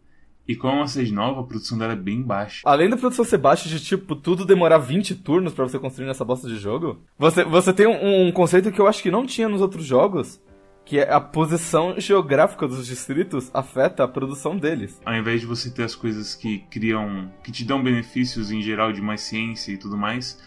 E 0.48 0.54
como 0.54 0.76
uma 0.76 0.86
sede 0.86 1.12
nova, 1.12 1.40
a 1.40 1.44
produção 1.44 1.76
dela 1.76 1.94
é 1.94 1.96
bem 1.96 2.22
baixa. 2.22 2.60
Além 2.64 2.88
da 2.88 2.96
produção 2.96 3.24
ser 3.24 3.38
baixa 3.38 3.68
de, 3.68 3.80
tipo, 3.80 4.14
tudo 4.14 4.44
demorar 4.44 4.78
20 4.78 5.16
turnos 5.16 5.52
para 5.52 5.64
você 5.64 5.78
construir 5.78 6.06
nessa 6.06 6.24
bosta 6.24 6.48
de 6.48 6.56
jogo, 6.56 7.00
você, 7.18 7.42
você 7.44 7.72
tem 7.72 7.86
um, 7.86 8.28
um, 8.28 8.32
conceito 8.32 8.70
que 8.70 8.80
eu 8.80 8.86
acho 8.86 9.02
que 9.02 9.10
não 9.10 9.26
tinha 9.26 9.48
nos 9.48 9.60
outros 9.60 9.84
jogos, 9.84 10.40
que 10.84 11.00
é 11.00 11.12
a 11.12 11.20
posição 11.20 11.98
geográfica 11.98 12.68
dos 12.68 12.86
distritos 12.86 13.50
afeta 13.52 14.04
a 14.04 14.08
produção 14.08 14.56
deles. 14.56 15.00
Ao 15.04 15.14
invés 15.14 15.40
de 15.40 15.46
você 15.46 15.68
ter 15.68 15.82
as 15.82 15.96
coisas 15.96 16.36
que 16.36 16.60
criam, 16.70 17.28
que 17.42 17.50
te 17.50 17.64
dão 17.64 17.82
benefícios 17.82 18.52
em 18.52 18.62
geral 18.62 18.92
de 18.92 19.02
mais 19.02 19.22
ciência 19.22 19.72
e 19.72 19.76
tudo 19.76 19.96
mais, 19.96 20.40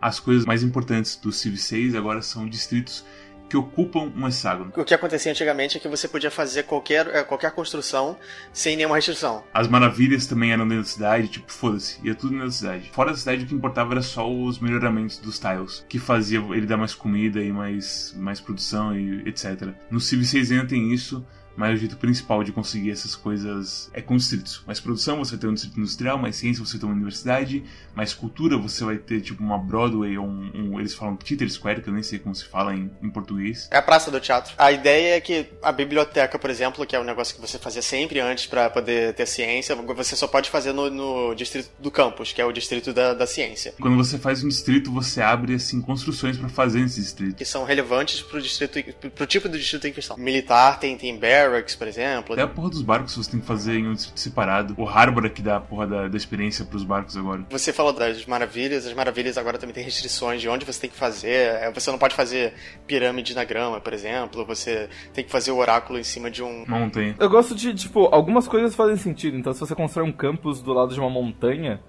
as 0.00 0.18
coisas 0.18 0.46
mais 0.46 0.62
importantes 0.62 1.16
do 1.16 1.30
Civ 1.30 1.56
6 1.58 1.94
agora 1.94 2.22
são 2.22 2.48
distritos 2.48 3.04
que 3.52 3.56
ocupam 3.58 4.10
um 4.16 4.26
hexágono. 4.26 4.72
O 4.74 4.82
que 4.82 4.94
acontecia 4.94 5.30
antigamente 5.30 5.76
é 5.76 5.80
que 5.80 5.86
você 5.86 6.08
podia 6.08 6.30
fazer 6.30 6.62
qualquer, 6.62 7.06
é, 7.08 7.22
qualquer 7.22 7.50
construção 7.50 8.16
sem 8.50 8.76
nenhuma 8.78 8.96
restrição. 8.96 9.44
As 9.52 9.68
maravilhas 9.68 10.26
também 10.26 10.52
eram 10.52 10.66
dentro 10.66 10.84
da 10.84 10.88
cidade, 10.88 11.28
tipo, 11.28 11.52
foda-se, 11.52 12.00
ia 12.02 12.14
tudo 12.14 12.30
dentro 12.30 12.46
da 12.46 12.52
cidade. 12.52 12.90
Fora 12.94 13.10
da 13.10 13.16
cidade, 13.18 13.44
o 13.44 13.46
que 13.46 13.54
importava 13.54 13.92
era 13.92 14.00
só 14.00 14.26
os 14.26 14.58
melhoramentos 14.58 15.18
dos 15.18 15.38
tiles, 15.38 15.84
que 15.86 15.98
fazia 15.98 16.38
ele 16.38 16.64
dar 16.64 16.78
mais 16.78 16.94
comida 16.94 17.42
e 17.42 17.52
mais, 17.52 18.14
mais 18.16 18.40
produção 18.40 18.96
e 18.98 19.28
etc. 19.28 19.68
No 19.90 20.00
Civ 20.00 20.24
6 20.24 20.50
ainda 20.50 20.66
tem 20.66 20.90
isso, 20.90 21.22
mas 21.56 21.74
o 21.74 21.76
jeito 21.76 21.96
principal 21.96 22.42
de 22.42 22.52
conseguir 22.52 22.90
essas 22.90 23.14
coisas 23.14 23.90
é 23.92 24.00
com 24.00 24.16
distritos. 24.16 24.62
Mais 24.66 24.80
produção, 24.80 25.18
você 25.18 25.32
vai 25.32 25.40
ter 25.40 25.46
um 25.46 25.54
distrito 25.54 25.78
industrial, 25.78 26.18
mais 26.18 26.36
ciência, 26.36 26.64
você 26.64 26.72
vai 26.72 26.80
ter 26.80 26.86
uma 26.86 26.94
universidade, 26.94 27.64
mais 27.94 28.14
cultura, 28.14 28.56
você 28.56 28.84
vai 28.84 28.96
ter 28.96 29.20
tipo 29.20 29.42
uma 29.42 29.58
Broadway 29.58 30.16
ou 30.18 30.26
um, 30.26 30.50
um 30.54 30.80
eles 30.80 30.94
falam 30.94 31.16
Theater 31.16 31.50
Square, 31.50 31.82
que 31.82 31.88
eu 31.88 31.94
nem 31.94 32.02
sei 32.02 32.18
como 32.18 32.34
se 32.34 32.44
fala 32.44 32.74
em, 32.74 32.90
em, 33.02 33.10
português. 33.10 33.68
É 33.70 33.76
a 33.76 33.82
praça 33.82 34.10
do 34.10 34.20
teatro. 34.20 34.54
A 34.56 34.72
ideia 34.72 35.16
é 35.16 35.20
que 35.20 35.46
a 35.62 35.72
biblioteca, 35.72 36.38
por 36.38 36.50
exemplo, 36.50 36.86
que 36.86 36.96
é 36.96 37.00
um 37.00 37.04
negócio 37.04 37.34
que 37.34 37.40
você 37.40 37.58
fazia 37.58 37.82
sempre 37.82 38.20
antes 38.20 38.46
para 38.46 38.70
poder 38.70 39.14
ter 39.14 39.26
ciência, 39.26 39.74
você 39.76 40.16
só 40.16 40.26
pode 40.26 40.50
fazer 40.50 40.72
no, 40.72 40.90
no, 40.90 41.34
distrito 41.34 41.70
do 41.78 41.90
campus, 41.90 42.32
que 42.32 42.40
é 42.40 42.44
o 42.44 42.52
distrito 42.52 42.92
da, 42.92 43.14
da 43.14 43.26
ciência. 43.26 43.74
Quando 43.80 43.96
você 43.96 44.18
faz 44.18 44.42
um 44.42 44.48
distrito, 44.48 44.90
você 44.90 45.20
abre 45.20 45.54
assim 45.54 45.80
construções 45.80 46.36
para 46.36 46.48
fazer 46.48 46.80
esse 46.80 47.00
distrito. 47.00 47.36
Que 47.36 47.44
são 47.44 47.64
relevantes 47.64 48.20
pro 48.22 48.40
distrito, 48.40 48.78
pro 49.10 49.26
tipo 49.26 49.48
do 49.48 49.58
distrito 49.58 49.86
em 49.86 49.92
questão. 49.92 50.16
Militar 50.16 50.78
tem, 50.78 50.96
tem 50.96 51.10
barracks, 51.42 51.74
por 51.74 51.86
exemplo. 51.86 52.34
Até 52.34 52.42
a 52.42 52.48
porra 52.48 52.70
dos 52.70 52.82
barcos 52.82 53.16
você 53.16 53.30
tem 53.30 53.40
que 53.40 53.46
fazer 53.46 53.78
em 53.78 53.88
um 53.88 53.94
distrito 53.94 54.20
separado. 54.20 54.74
O 54.76 54.86
Harbor 54.86 55.28
que 55.30 55.42
dá 55.42 55.56
a 55.56 55.60
porra 55.60 55.86
da, 55.86 56.08
da 56.08 56.16
experiência 56.16 56.64
pros 56.64 56.84
barcos 56.84 57.16
agora. 57.16 57.44
Você 57.50 57.72
falou 57.72 57.92
das 57.92 58.24
maravilhas, 58.26 58.86
as 58.86 58.94
maravilhas 58.94 59.38
agora 59.38 59.58
também 59.58 59.74
tem 59.74 59.84
restrições 59.84 60.40
de 60.40 60.48
onde 60.48 60.64
você 60.64 60.80
tem 60.80 60.90
que 60.90 60.96
fazer. 60.96 61.30
É, 61.30 61.70
você 61.72 61.90
não 61.90 61.98
pode 61.98 62.14
fazer 62.14 62.54
pirâmide 62.86 63.34
na 63.34 63.44
grama, 63.44 63.80
por 63.80 63.92
exemplo. 63.92 64.44
Você 64.46 64.88
tem 65.12 65.24
que 65.24 65.30
fazer 65.30 65.50
o 65.50 65.56
oráculo 65.56 65.98
em 65.98 66.04
cima 66.04 66.30
de 66.30 66.42
um. 66.42 66.64
Montanha. 66.66 67.14
Eu 67.18 67.28
gosto 67.28 67.54
de, 67.54 67.74
tipo, 67.74 68.06
algumas 68.06 68.48
coisas 68.48 68.74
fazem 68.74 68.96
sentido. 68.96 69.36
Então, 69.36 69.52
se 69.52 69.60
você 69.60 69.74
constrói 69.74 70.06
um 70.06 70.12
campus 70.12 70.62
do 70.62 70.72
lado 70.72 70.92
de 70.94 71.00
uma 71.00 71.10
montanha, 71.10 71.80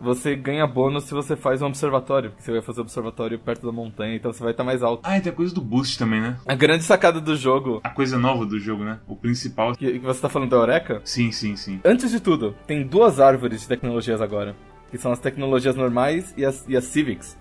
você 0.00 0.34
ganha 0.36 0.66
bônus 0.66 1.04
se 1.04 1.14
você 1.14 1.36
faz 1.36 1.62
um 1.62 1.66
observatório, 1.66 2.30
porque 2.30 2.42
você 2.42 2.52
vai 2.52 2.62
fazer 2.62 2.80
observatório 2.80 3.38
perto 3.38 3.66
da 3.66 3.72
montanha, 3.72 4.16
então 4.16 4.32
você 4.32 4.42
vai 4.42 4.52
estar 4.52 4.64
mais 4.64 4.82
alto. 4.82 5.02
Ah, 5.04 5.18
e 5.18 5.20
tem 5.20 5.32
a 5.32 5.34
coisa 5.34 5.54
do 5.54 5.60
boost 5.60 5.98
também, 5.98 6.20
né? 6.20 6.36
A 6.46 6.54
grande 6.54 6.84
sacada 6.84 7.20
do 7.20 7.36
jogo. 7.36 7.80
A 7.82 7.90
coisa 7.90 8.18
nova 8.18 8.46
do 8.46 8.58
jogo, 8.58 8.84
né? 8.84 9.00
O 9.06 9.16
principal. 9.16 9.74
Que, 9.74 9.98
que 9.98 10.06
você 10.06 10.20
tá 10.20 10.28
falando 10.28 10.50
da 10.50 10.56
Eureka? 10.56 11.00
Sim, 11.04 11.32
sim, 11.32 11.56
sim. 11.56 11.80
Antes 11.84 12.10
de 12.10 12.20
tudo, 12.20 12.54
tem 12.66 12.86
duas 12.86 13.20
árvores 13.20 13.60
de 13.60 13.68
tecnologias 13.68 14.20
agora. 14.20 14.54
Que 14.90 14.98
são 14.98 15.12
as 15.12 15.18
tecnologias 15.18 15.76
normais 15.76 16.32
e 16.36 16.44
as, 16.44 16.64
e 16.66 16.76
as 16.76 16.84
civics 16.84 17.36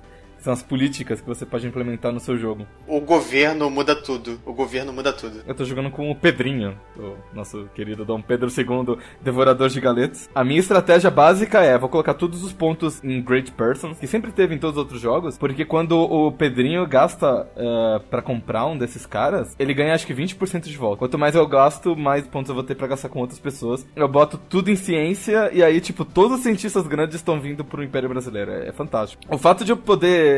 são 0.47 0.53
as 0.53 0.63
políticas 0.63 1.19
que 1.19 1.27
você 1.27 1.45
pode 1.45 1.67
implementar 1.67 2.13
no 2.13 2.21
seu 2.21 2.37
jogo. 2.37 2.65
O 2.87 3.01
governo 3.01 3.69
muda 3.69 3.93
tudo. 3.93 4.39
O 4.45 4.53
governo 4.53 4.93
muda 4.93 5.11
tudo. 5.11 5.41
Eu 5.45 5.53
tô 5.53 5.65
jogando 5.65 5.91
com 5.91 6.09
o 6.09 6.15
Pedrinho, 6.15 6.79
o 6.97 7.17
nosso 7.33 7.67
querido 7.75 8.05
Dom 8.05 8.21
Pedro 8.21 8.49
II, 8.49 8.97
devorador 9.21 9.67
de 9.67 9.81
galetos. 9.81 10.29
A 10.33 10.45
minha 10.45 10.61
estratégia 10.61 11.11
básica 11.11 11.61
é, 11.61 11.77
vou 11.77 11.89
colocar 11.89 12.13
todos 12.13 12.45
os 12.45 12.53
pontos 12.53 13.03
em 13.03 13.21
Great 13.21 13.51
Persons, 13.51 13.99
que 13.99 14.07
sempre 14.07 14.31
teve 14.31 14.55
em 14.55 14.57
todos 14.57 14.77
os 14.77 14.83
outros 14.83 15.01
jogos, 15.01 15.37
porque 15.37 15.65
quando 15.65 15.99
o 15.99 16.31
Pedrinho 16.31 16.87
gasta 16.87 17.41
uh, 17.41 17.99
para 18.09 18.21
comprar 18.21 18.67
um 18.67 18.77
desses 18.77 19.05
caras, 19.05 19.53
ele 19.59 19.73
ganha 19.73 19.93
acho 19.93 20.07
que 20.07 20.13
20% 20.13 20.61
de 20.61 20.77
volta. 20.77 20.99
Quanto 20.99 21.19
mais 21.19 21.35
eu 21.35 21.45
gasto, 21.45 21.93
mais 21.93 22.25
pontos 22.25 22.47
eu 22.47 22.55
vou 22.55 22.63
ter 22.63 22.75
pra 22.75 22.87
gastar 22.87 23.09
com 23.09 23.19
outras 23.19 23.39
pessoas. 23.39 23.85
Eu 23.93 24.07
boto 24.07 24.37
tudo 24.37 24.71
em 24.71 24.77
ciência 24.77 25.49
e 25.51 25.61
aí, 25.61 25.81
tipo, 25.81 26.05
todos 26.05 26.37
os 26.37 26.43
cientistas 26.43 26.87
grandes 26.87 27.17
estão 27.17 27.37
vindo 27.37 27.65
pro 27.65 27.83
Império 27.83 28.07
Brasileiro. 28.07 28.51
É, 28.51 28.69
é 28.69 28.71
fantástico. 28.71 29.21
O 29.29 29.37
fato 29.37 29.65
de 29.65 29.73
eu 29.73 29.77
poder 29.77 30.36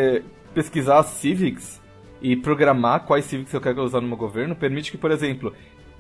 pesquisar 0.54 1.04
civics 1.04 1.82
e 2.22 2.36
programar 2.36 3.06
quais 3.06 3.26
civics 3.26 3.54
eu 3.54 3.62
quero 3.62 3.82
usar 3.84 4.02
no 4.02 4.08
meu 4.08 4.18
governo 4.18 4.56
permite 4.56 4.92
que, 4.92 4.98
por 4.98 5.12
exemplo, 5.12 5.54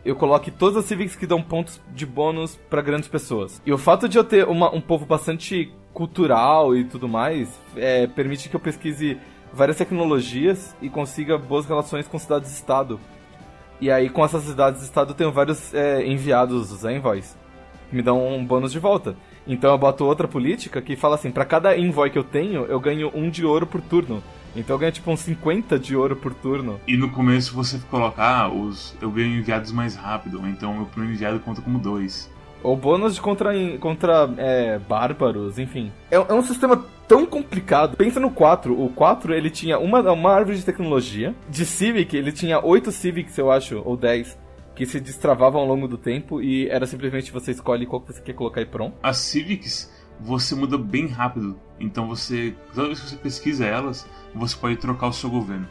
eu 0.03 0.15
coloque 0.15 0.51
todas 0.51 0.77
as 0.77 0.86
civics 0.86 1.15
que 1.15 1.27
dão 1.27 1.41
pontos 1.41 1.82
de 1.94 2.06
bônus 2.06 2.56
para 2.70 2.82
grandes 2.82 3.08
pessoas. 3.08 3.62
E 3.65 3.72
o 3.72 3.77
fato 3.77 4.08
de 4.08 4.18
eu 4.18 4.24
ter 4.24 4.48
uma, 4.48 4.74
um 4.74 4.82
povo 4.82 5.06
bastante 5.06 5.72
cultural 5.94 6.75
e 6.75 6.84
tudo 6.84 7.08
mais 7.08 7.50
é, 7.75 8.08
permite 8.08 8.50
que 8.50 8.56
eu 8.56 8.60
pesquise 8.60 9.18
várias 9.51 9.77
tecnologias 9.77 10.75
e 10.82 10.89
consiga 10.89 11.38
boas 11.38 11.65
relações 11.65 12.08
com 12.08 12.18
cidades-estado. 12.18 13.00
E 13.82 13.89
aí, 13.89 14.10
com 14.10 14.24
essas 14.24 14.44
cidades-estado, 14.44 15.12
eu 15.12 15.15
tenho 15.15 15.32
vários 15.32 15.74
é, 15.74 16.06
enviados, 16.06 16.72
os 16.72 16.84
envoys, 16.84 17.38
que 17.89 17.96
me 17.96 18.01
dão 18.01 18.27
um 18.27 18.46
bônus 18.46 18.72
de 18.72 18.79
volta. 18.79 19.15
Então 19.50 19.72
eu 19.72 19.77
boto 19.79 20.06
outra 20.06 20.27
política 20.27 20.79
que 20.79 20.96
fala 20.96 21.15
assim, 21.15 21.32
para 21.32 21.44
cada 21.44 21.75
envoy 21.75 22.12
que 22.12 22.20
eu 22.20 22.24
tenho, 22.24 22.65
eu 22.65 22.79
ganho 22.79 23.12
um 23.15 23.32
de 23.32 23.44
ouro 23.44 23.65
por 23.65 23.82
turno. 23.82 24.22
Então 24.56 24.75
eu 24.75 24.79
ganho 24.79 24.91
tipo 24.91 25.10
uns 25.10 25.22
50 25.22 25.79
de 25.79 25.96
ouro 25.96 26.15
por 26.15 26.36
turno. 26.36 26.79
E 26.88 26.96
no 26.96 27.10
começo 27.10 27.56
você 27.56 27.79
colocar, 27.89 28.44
ah, 28.44 28.48
os, 28.48 28.96
eu 29.01 29.10
ganho 29.10 29.39
enviados 29.39 29.72
mais 29.72 29.96
rápido, 29.96 30.39
então 30.48 30.75
meu 30.75 30.86
primeiro 30.86 31.15
enviado 31.15 31.39
conta 31.39 31.62
como 31.62 31.79
dois. 31.79 32.29
Ou 32.62 32.77
bônus 32.77 33.15
de 33.15 33.22
contra, 33.22 33.51
contra 33.79 34.29
é, 34.38 34.77
bárbaros, 34.77 35.58
enfim. 35.58 35.91
É, 36.12 36.18
é, 36.18 36.34
um 36.34 36.44
sistema 36.44 36.86
tão 37.08 37.25
complicado. 37.25 37.98
Pensa 37.98 38.20
no 38.20 38.29
4. 38.29 38.79
O 38.79 38.89
4 38.89 39.34
ele 39.34 39.50
tinha 39.50 39.79
uma, 39.79 40.00
uma 40.12 40.32
árvore 40.32 40.58
de 40.58 40.65
tecnologia. 40.65 41.34
De 41.50 41.65
Civic, 41.65 42.15
ele 42.15 42.32
tinha 42.32 42.63
8 42.63 42.91
Civics, 42.91 43.36
eu 43.38 43.50
acho, 43.50 43.82
ou 43.84 43.98
10 43.98 44.38
que 44.79 44.86
se 44.86 44.98
destravavam 45.01 45.59
ao 45.59 45.67
longo 45.67 45.89
do 45.89 45.98
tempo 45.98 46.41
e 46.41 46.69
era 46.69 46.88
simplesmente 46.88 47.33
você 47.33 47.51
escolhe 47.51 47.86
qual 47.86 48.00
que 48.00 48.13
você 48.13 48.21
quer 48.21 48.31
colocar 48.31 48.62
e 48.62 48.65
pronto. 48.65 48.95
As 49.03 49.17
Civics 49.17 49.93
você 50.21 50.55
muda 50.55 50.77
bem 50.77 51.07
rápido, 51.07 51.59
então 51.77 52.07
você 52.07 52.55
toda 52.74 52.88
vez 52.88 53.01
que 53.01 53.09
você 53.09 53.17
pesquisa 53.17 53.65
elas, 53.65 54.07
você 54.33 54.55
pode 54.55 54.77
trocar 54.77 55.07
o 55.07 55.13
seu 55.13 55.29
governo. 55.29 55.67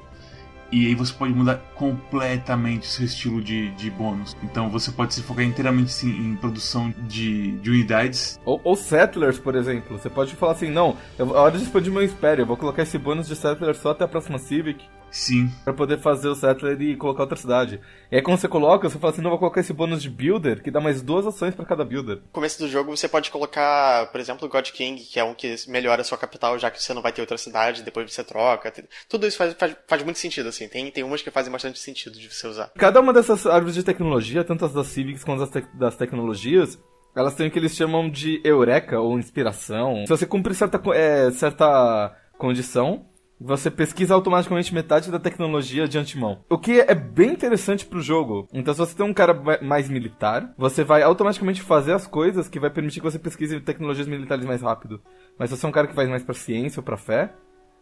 E 0.70 0.86
aí 0.86 0.94
você 0.94 1.10
pode 1.10 1.32
mudar 1.32 1.56
completamente 1.74 2.82
o 2.82 2.90
seu 2.90 3.06
estilo 3.06 3.40
de, 3.40 3.70
de 3.70 3.90
bônus. 3.90 4.36
Então 4.42 4.68
você 4.68 4.92
pode 4.92 5.14
se 5.14 5.22
focar 5.22 5.42
inteiramente 5.42 5.90
sim, 5.90 6.10
em 6.10 6.36
produção 6.36 6.92
de, 7.06 7.52
de 7.52 7.70
unidades. 7.70 8.38
Ou, 8.44 8.60
ou, 8.62 8.76
settlers, 8.76 9.38
por 9.38 9.54
exemplo. 9.54 9.98
Você 9.98 10.10
pode 10.10 10.36
falar 10.36 10.52
assim, 10.52 10.70
não, 10.70 10.98
eu, 11.18 11.34
a 11.34 11.40
hora 11.40 11.56
de 11.56 11.64
expandir 11.64 11.90
meu 11.90 12.02
império, 12.02 12.42
eu 12.42 12.46
vou 12.46 12.58
colocar 12.58 12.82
esse 12.82 12.98
bônus 12.98 13.26
de 13.26 13.34
settlers 13.34 13.78
só 13.78 13.92
até 13.92 14.04
a 14.04 14.08
próxima 14.08 14.38
Civic. 14.38 14.84
Sim. 15.10 15.50
Pra 15.64 15.72
poder 15.72 15.98
fazer 15.98 16.28
o 16.28 16.34
settler 16.34 16.80
e 16.80 16.96
colocar 16.96 17.22
outra 17.22 17.36
cidade. 17.36 17.80
E 18.10 18.16
aí 18.16 18.22
quando 18.22 18.38
você 18.38 18.48
coloca, 18.48 18.88
você 18.88 18.98
fala 18.98 19.12
assim, 19.12 19.22
não, 19.22 19.30
vou 19.30 19.38
colocar 19.38 19.60
esse 19.60 19.72
bônus 19.72 20.02
de 20.02 20.10
builder, 20.10 20.62
que 20.62 20.70
dá 20.70 20.80
mais 20.80 21.02
duas 21.02 21.26
ações 21.26 21.54
para 21.54 21.64
cada 21.64 21.84
builder. 21.84 22.16
No 22.16 22.32
começo 22.32 22.58
do 22.58 22.68
jogo 22.68 22.96
você 22.96 23.08
pode 23.08 23.30
colocar, 23.30 24.10
por 24.10 24.20
exemplo, 24.20 24.46
o 24.46 24.50
God 24.50 24.68
King, 24.70 25.00
que 25.02 25.18
é 25.18 25.24
um 25.24 25.34
que 25.34 25.54
melhora 25.68 26.02
a 26.02 26.04
sua 26.04 26.18
capital, 26.18 26.58
já 26.58 26.70
que 26.70 26.82
você 26.82 26.94
não 26.94 27.02
vai 27.02 27.12
ter 27.12 27.20
outra 27.20 27.38
cidade, 27.38 27.82
depois 27.82 28.12
você 28.12 28.24
troca. 28.24 28.72
Tudo 29.08 29.26
isso 29.26 29.36
faz, 29.36 29.54
faz, 29.54 29.76
faz 29.86 30.02
muito 30.02 30.18
sentido, 30.18 30.48
assim. 30.48 30.68
Tem, 30.68 30.90
tem 30.90 31.04
umas 31.04 31.22
que 31.22 31.30
fazem 31.30 31.52
bastante 31.52 31.78
sentido 31.78 32.18
de 32.18 32.32
você 32.32 32.46
usar. 32.46 32.70
Cada 32.76 33.00
uma 33.00 33.12
dessas 33.12 33.46
árvores 33.46 33.74
de 33.74 33.82
tecnologia, 33.82 34.44
tanto 34.44 34.64
as 34.64 34.72
das 34.72 34.86
Civics 34.88 35.24
quanto 35.24 35.42
as 35.42 35.50
te 35.50 35.64
das 35.74 35.96
tecnologias, 35.96 36.78
elas 37.14 37.34
têm 37.34 37.48
o 37.48 37.50
que 37.50 37.58
eles 37.58 37.74
chamam 37.74 38.08
de 38.08 38.40
eureka 38.44 39.00
ou 39.00 39.18
inspiração. 39.18 40.04
Se 40.06 40.08
você 40.08 40.26
cumprir 40.26 40.54
certa, 40.54 40.80
é, 40.94 41.30
certa 41.32 42.16
condição, 42.36 43.06
você 43.40 43.70
pesquisa 43.70 44.14
automaticamente 44.14 44.74
metade 44.74 45.10
da 45.10 45.18
tecnologia 45.18 45.86
de 45.86 45.98
antemão. 45.98 46.40
O 46.48 46.58
que 46.58 46.80
é 46.80 46.94
bem 46.94 47.32
interessante 47.32 47.86
pro 47.86 48.00
jogo. 48.00 48.48
Então, 48.52 48.74
se 48.74 48.80
você 48.80 48.96
tem 48.96 49.06
um 49.06 49.14
cara 49.14 49.34
mais 49.62 49.88
militar, 49.88 50.52
você 50.56 50.82
vai 50.82 51.02
automaticamente 51.02 51.62
fazer 51.62 51.92
as 51.92 52.06
coisas 52.06 52.48
que 52.48 52.58
vai 52.58 52.70
permitir 52.70 53.00
que 53.00 53.10
você 53.10 53.18
pesquise 53.18 53.60
tecnologias 53.60 54.08
militares 54.08 54.44
mais 54.44 54.62
rápido. 54.62 55.00
Mas 55.38 55.50
se 55.50 55.56
você 55.56 55.66
é 55.66 55.68
um 55.68 55.72
cara 55.72 55.86
que 55.86 55.94
faz 55.94 56.08
mais 56.08 56.24
pra 56.24 56.34
ciência 56.34 56.80
ou 56.80 56.84
pra 56.84 56.96
fé, 56.96 57.32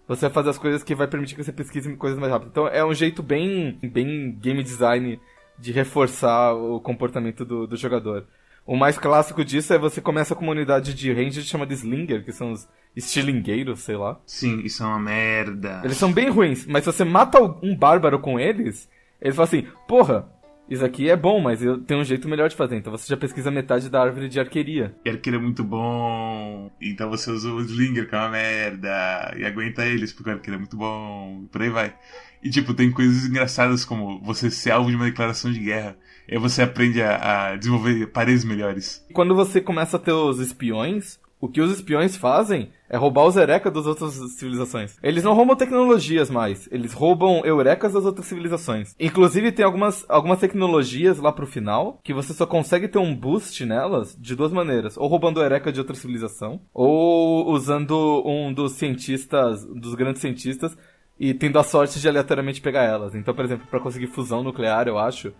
você 0.06 0.22
vai 0.26 0.30
fazer 0.30 0.50
as 0.50 0.58
coisas 0.58 0.82
que 0.82 0.94
vai 0.94 1.08
permitir 1.08 1.34
que 1.34 1.42
você 1.42 1.52
pesquise 1.52 1.94
coisas 1.96 2.18
mais 2.18 2.30
rápido. 2.30 2.50
Então 2.50 2.68
é 2.68 2.84
um 2.84 2.94
jeito 2.94 3.22
bem, 3.22 3.78
bem 3.82 4.32
game 4.32 4.62
design 4.62 5.18
de 5.58 5.72
reforçar 5.72 6.54
o 6.54 6.80
comportamento 6.80 7.44
do, 7.44 7.66
do 7.66 7.76
jogador. 7.76 8.26
O 8.66 8.76
mais 8.76 8.98
clássico 8.98 9.44
disso 9.44 9.72
é 9.72 9.78
você 9.78 10.00
começa 10.00 10.34
com 10.34 10.42
uma 10.42 10.52
unidade 10.52 10.92
de 10.92 11.12
ranger 11.12 11.44
chamada 11.44 11.72
Slinger, 11.72 12.24
que 12.24 12.32
são 12.32 12.50
os 12.50 12.68
estilingueiros, 12.96 13.80
sei 13.80 13.96
lá. 13.96 14.18
Sim, 14.26 14.60
isso 14.64 14.82
é 14.82 14.86
uma 14.86 14.98
merda. 14.98 15.82
Eles 15.84 15.96
são 15.96 16.12
bem 16.12 16.28
ruins, 16.30 16.66
mas 16.66 16.82
se 16.82 16.92
você 16.92 17.04
mata 17.04 17.38
um 17.62 17.76
bárbaro 17.76 18.18
com 18.18 18.40
eles, 18.40 18.88
eles 19.20 19.36
falam 19.36 19.48
assim, 19.48 19.66
porra, 19.86 20.28
isso 20.68 20.84
aqui 20.84 21.08
é 21.08 21.16
bom, 21.16 21.40
mas 21.40 21.62
eu 21.62 21.78
tenho 21.78 22.00
um 22.00 22.04
jeito 22.04 22.28
melhor 22.28 22.48
de 22.48 22.56
fazer. 22.56 22.76
Então 22.76 22.90
você 22.90 23.06
já 23.08 23.16
pesquisa 23.16 23.52
metade 23.52 23.88
da 23.88 24.02
árvore 24.02 24.28
de 24.28 24.40
arqueria. 24.40 24.96
E 25.04 25.10
arqueiro 25.10 25.38
é 25.38 25.40
muito 25.40 25.62
bom. 25.62 26.68
Então 26.80 27.08
você 27.08 27.30
usa 27.30 27.52
o 27.52 27.60
Slinger, 27.60 28.08
que 28.08 28.14
é 28.14 28.18
uma 28.18 28.30
merda. 28.30 29.32
E 29.38 29.44
aguenta 29.44 29.86
eles, 29.86 30.12
porque 30.12 30.28
o 30.28 30.32
arqueiro 30.32 30.56
é 30.56 30.58
muito 30.58 30.76
bom. 30.76 31.42
E 31.44 31.46
por 31.46 31.62
aí 31.62 31.70
vai. 31.70 31.94
E 32.42 32.50
tipo, 32.50 32.74
tem 32.74 32.90
coisas 32.90 33.26
engraçadas 33.26 33.84
como 33.84 34.20
você 34.24 34.50
ser 34.50 34.72
alvo 34.72 34.90
de 34.90 34.96
uma 34.96 35.04
declaração 35.04 35.52
de 35.52 35.60
guerra. 35.60 35.96
E 36.28 36.38
você 36.38 36.62
aprende 36.62 37.00
a, 37.02 37.50
a 37.52 37.56
desenvolver 37.56 38.06
paredes 38.08 38.44
melhores. 38.44 39.04
Quando 39.12 39.34
você 39.34 39.60
começa 39.60 39.96
a 39.96 40.00
ter 40.00 40.12
os 40.12 40.40
espiões, 40.40 41.18
o 41.38 41.48
que 41.48 41.60
os 41.60 41.70
espiões 41.70 42.16
fazem 42.16 42.70
é 42.88 42.96
roubar 42.96 43.26
os 43.26 43.36
eurecas 43.36 43.72
das 43.72 43.86
outras 43.86 44.14
civilizações. 44.36 44.96
Eles 45.02 45.22
não 45.22 45.34
roubam 45.34 45.54
tecnologias 45.54 46.30
mais, 46.30 46.68
eles 46.72 46.92
roubam 46.92 47.42
eurecas 47.44 47.92
das 47.92 48.04
outras 48.04 48.26
civilizações. 48.26 48.94
Inclusive 48.98 49.52
tem 49.52 49.64
algumas, 49.64 50.04
algumas 50.08 50.40
tecnologias 50.40 51.18
lá 51.18 51.30
pro 51.30 51.46
final 51.46 52.00
que 52.02 52.14
você 52.14 52.32
só 52.32 52.46
consegue 52.46 52.88
ter 52.88 52.98
um 52.98 53.14
boost 53.14 53.64
nelas 53.66 54.16
de 54.18 54.34
duas 54.34 54.52
maneiras. 54.52 54.96
Ou 54.96 55.08
roubando 55.08 55.40
eureka 55.40 55.70
de 55.70 55.78
outra 55.78 55.94
civilização, 55.94 56.60
ou 56.72 57.50
usando 57.50 58.22
um 58.24 58.52
dos 58.52 58.72
cientistas, 58.72 59.64
dos 59.64 59.94
grandes 59.94 60.22
cientistas, 60.22 60.76
e 61.18 61.34
tendo 61.34 61.58
a 61.58 61.64
sorte 61.64 62.00
de 62.00 62.08
aleatoriamente 62.08 62.60
pegar 62.60 62.82
elas. 62.82 63.14
Então, 63.14 63.34
por 63.34 63.44
exemplo, 63.44 63.66
para 63.70 63.80
conseguir 63.80 64.06
fusão 64.06 64.42
nuclear, 64.42 64.88
eu 64.88 64.98
acho, 64.98 65.32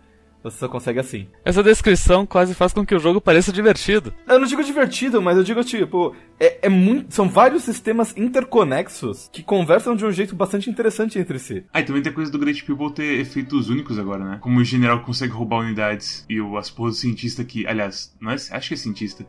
você 0.43 0.57
só 0.57 0.67
consegue 0.67 0.99
assim. 0.99 1.27
Essa 1.43 1.63
descrição 1.63 2.25
quase 2.25 2.53
faz 2.53 2.73
com 2.73 2.85
que 2.85 2.95
o 2.95 2.99
jogo 2.99 3.19
pareça 3.19 3.51
divertido. 3.51 4.13
Eu 4.27 4.39
não 4.39 4.47
digo 4.47 4.63
divertido, 4.63 5.21
mas 5.21 5.37
eu 5.37 5.43
digo 5.43 5.63
tipo, 5.63 6.15
é, 6.39 6.67
é 6.67 6.69
muito, 6.69 7.13
são 7.13 7.27
vários 7.29 7.63
sistemas 7.63 8.15
interconexos 8.15 9.29
que 9.31 9.43
conversam 9.43 9.95
de 9.95 10.05
um 10.05 10.11
jeito 10.11 10.35
bastante 10.35 10.69
interessante 10.69 11.19
entre 11.19 11.39
si. 11.39 11.63
Ah, 11.73 11.81
e 11.81 11.83
também 11.83 12.01
tem 12.01 12.11
a 12.11 12.15
coisa 12.15 12.31
do 12.31 12.39
Great 12.39 12.63
People 12.63 12.93
ter 12.93 13.19
efeitos 13.19 13.69
únicos 13.69 13.97
agora, 13.97 14.23
né? 14.23 14.37
Como 14.41 14.59
o 14.59 14.63
general 14.63 15.01
consegue 15.01 15.33
roubar 15.33 15.59
unidades 15.59 16.25
e 16.29 16.39
o, 16.39 16.57
as 16.57 16.69
porras 16.69 16.95
do 16.95 16.99
cientista 16.99 17.43
que, 17.43 17.65
aliás, 17.65 18.15
não 18.19 18.31
é, 18.31 18.35
acho 18.35 18.67
que 18.67 18.73
é 18.73 18.77
cientista, 18.77 19.25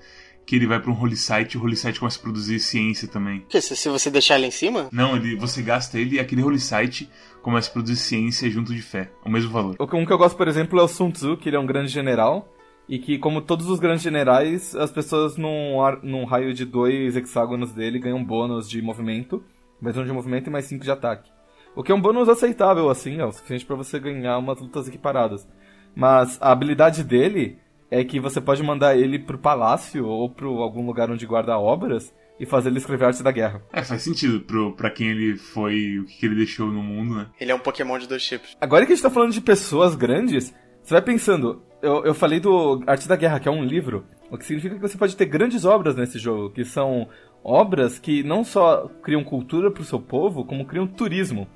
que 0.48 0.56
ele 0.56 0.66
vai 0.66 0.80
para 0.80 0.90
um 0.90 0.98
holy 0.98 1.14
site 1.14 1.52
e 1.52 1.58
o 1.58 1.62
holy 1.62 1.76
site 1.76 2.00
começa 2.00 2.18
a 2.18 2.22
produzir 2.22 2.58
ciência 2.58 3.06
também. 3.06 3.44
Que, 3.50 3.60
se, 3.60 3.76
se 3.76 3.86
você 3.90 4.10
deixar 4.10 4.36
ele 4.36 4.46
em 4.46 4.50
cima? 4.50 4.88
Não, 4.90 5.14
ele, 5.14 5.36
você 5.36 5.60
gasta 5.60 5.98
ele 5.98 6.16
e 6.16 6.18
aquele 6.18 6.42
holy 6.42 6.58
site 6.58 7.06
começa 7.42 7.68
a 7.68 7.72
produzir 7.74 7.96
ciência 7.96 8.48
junto 8.48 8.74
de 8.74 8.80
fé, 8.80 9.10
o 9.22 9.28
mesmo 9.28 9.50
valor. 9.50 9.76
Um 9.78 10.06
que 10.06 10.12
eu 10.12 10.16
gosto, 10.16 10.38
por 10.38 10.48
exemplo, 10.48 10.80
é 10.80 10.82
o 10.82 10.88
Sun 10.88 11.10
Tzu, 11.10 11.36
que 11.36 11.50
ele 11.50 11.56
é 11.56 11.60
um 11.60 11.66
grande 11.66 11.92
general. 11.92 12.50
E 12.88 12.98
que, 12.98 13.18
como 13.18 13.42
todos 13.42 13.68
os 13.68 13.78
grandes 13.78 14.02
generais, 14.02 14.74
as 14.74 14.90
pessoas 14.90 15.36
num, 15.36 15.82
ar, 15.82 16.02
num 16.02 16.24
raio 16.24 16.54
de 16.54 16.64
dois 16.64 17.14
hexágonos 17.14 17.72
dele 17.72 17.98
ganham 17.98 18.24
bônus 18.24 18.66
de 18.70 18.80
movimento, 18.80 19.44
mais 19.78 19.98
um 19.98 20.04
de 20.06 20.12
movimento 20.12 20.46
e 20.46 20.50
mais 20.50 20.64
cinco 20.64 20.82
de 20.82 20.90
ataque. 20.90 21.30
O 21.76 21.82
que 21.82 21.92
é 21.92 21.94
um 21.94 22.00
bônus 22.00 22.26
aceitável, 22.26 22.88
assim, 22.88 23.20
é 23.20 23.26
o 23.26 23.32
suficiente 23.32 23.66
para 23.66 23.76
você 23.76 23.98
ganhar 23.98 24.38
umas 24.38 24.58
lutas 24.58 24.88
equiparadas. 24.88 25.46
Mas 25.94 26.38
a 26.40 26.50
habilidade 26.50 27.04
dele 27.04 27.58
é 27.90 28.04
que 28.04 28.20
você 28.20 28.40
pode 28.40 28.62
mandar 28.62 28.96
ele 28.96 29.18
pro 29.18 29.38
palácio 29.38 30.06
ou 30.06 30.28
pro 30.30 30.58
algum 30.58 30.86
lugar 30.86 31.10
onde 31.10 31.26
guarda 31.26 31.58
obras 31.58 32.14
e 32.38 32.46
fazer 32.46 32.68
ele 32.68 32.78
escrever 32.78 33.06
arte 33.06 33.22
da 33.22 33.32
guerra. 33.32 33.62
É, 33.72 33.82
faz 33.82 34.02
sentido 34.02 34.40
pro, 34.40 34.74
pra 34.76 34.90
quem 34.90 35.08
ele 35.08 35.36
foi, 35.36 35.98
o 35.98 36.04
que 36.04 36.24
ele 36.24 36.36
deixou 36.36 36.68
no 36.68 36.82
mundo, 36.82 37.16
né? 37.16 37.26
Ele 37.40 37.50
é 37.50 37.54
um 37.54 37.58
Pokémon 37.58 37.98
de 37.98 38.06
dois 38.06 38.24
tipos. 38.24 38.56
Agora 38.60 38.86
que 38.86 38.92
a 38.92 38.94
gente 38.94 39.02
tá 39.02 39.10
falando 39.10 39.32
de 39.32 39.40
pessoas 39.40 39.94
grandes, 39.94 40.54
você 40.82 40.94
vai 40.94 41.02
pensando, 41.02 41.62
eu, 41.82 42.04
eu 42.04 42.14
falei 42.14 42.38
do 42.38 42.82
Arte 42.86 43.08
da 43.08 43.16
Guerra, 43.16 43.40
que 43.40 43.48
é 43.48 43.50
um 43.50 43.64
livro, 43.64 44.06
o 44.30 44.38
que 44.38 44.44
significa 44.44 44.76
que 44.76 44.80
você 44.80 44.96
pode 44.96 45.16
ter 45.16 45.26
grandes 45.26 45.64
obras 45.64 45.96
nesse 45.96 46.18
jogo, 46.18 46.50
que 46.50 46.64
são 46.64 47.08
obras 47.42 47.98
que 47.98 48.22
não 48.22 48.44
só 48.44 48.88
criam 49.02 49.24
cultura 49.24 49.70
pro 49.70 49.84
seu 49.84 50.00
povo, 50.00 50.44
como 50.44 50.66
criam 50.66 50.86
turismo. 50.86 51.48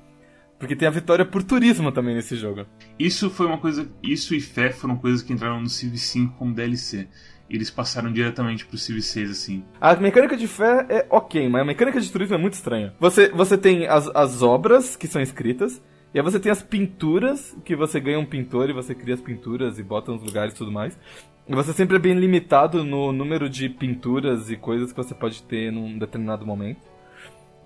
Porque 0.63 0.77
tem 0.77 0.87
a 0.87 0.91
vitória 0.91 1.25
por 1.25 1.43
turismo 1.43 1.91
também 1.91 2.15
nesse 2.15 2.37
jogo. 2.37 2.65
Isso 2.97 3.29
foi 3.29 3.47
uma 3.47 3.57
coisa. 3.57 3.85
Isso 4.01 4.33
e 4.33 4.39
fé 4.39 4.71
foram 4.71 4.95
coisas 4.95 5.21
que 5.21 5.33
entraram 5.33 5.59
no 5.59 5.67
Civ 5.67 5.97
5 5.97 6.37
como 6.37 6.53
DLC. 6.53 7.05
Eles 7.49 7.69
passaram 7.69 8.09
diretamente 8.09 8.65
pro 8.65 8.77
Civ 8.77 9.01
6, 9.01 9.29
assim. 9.29 9.65
A 9.81 9.93
mecânica 9.95 10.37
de 10.37 10.47
fé 10.47 10.85
é 10.87 11.05
ok, 11.09 11.49
mas 11.49 11.63
a 11.63 11.65
mecânica 11.65 11.99
de 11.99 12.09
turismo 12.09 12.35
é 12.35 12.37
muito 12.37 12.53
estranha. 12.53 12.93
Você, 12.97 13.27
você 13.27 13.57
tem 13.57 13.87
as, 13.87 14.07
as 14.15 14.41
obras 14.41 14.95
que 14.95 15.05
são 15.05 15.21
escritas, 15.21 15.83
e 16.13 16.19
aí 16.19 16.23
você 16.23 16.39
tem 16.39 16.49
as 16.49 16.63
pinturas, 16.63 17.57
que 17.65 17.75
você 17.75 17.99
ganha 17.99 18.17
um 18.17 18.25
pintor 18.25 18.69
e 18.69 18.73
você 18.73 18.95
cria 18.95 19.15
as 19.15 19.21
pinturas 19.21 19.77
e 19.77 19.83
bota 19.83 20.13
nos 20.13 20.23
lugares 20.23 20.53
e 20.53 20.57
tudo 20.57 20.71
mais. 20.71 20.97
E 21.45 21.53
você 21.53 21.73
sempre 21.73 21.97
é 21.97 21.99
bem 21.99 22.13
limitado 22.13 22.85
no 22.85 23.11
número 23.11 23.49
de 23.49 23.67
pinturas 23.67 24.49
e 24.49 24.55
coisas 24.55 24.93
que 24.93 24.97
você 24.97 25.13
pode 25.13 25.43
ter 25.43 25.73
num 25.73 25.97
determinado 25.97 26.45
momento. 26.45 26.93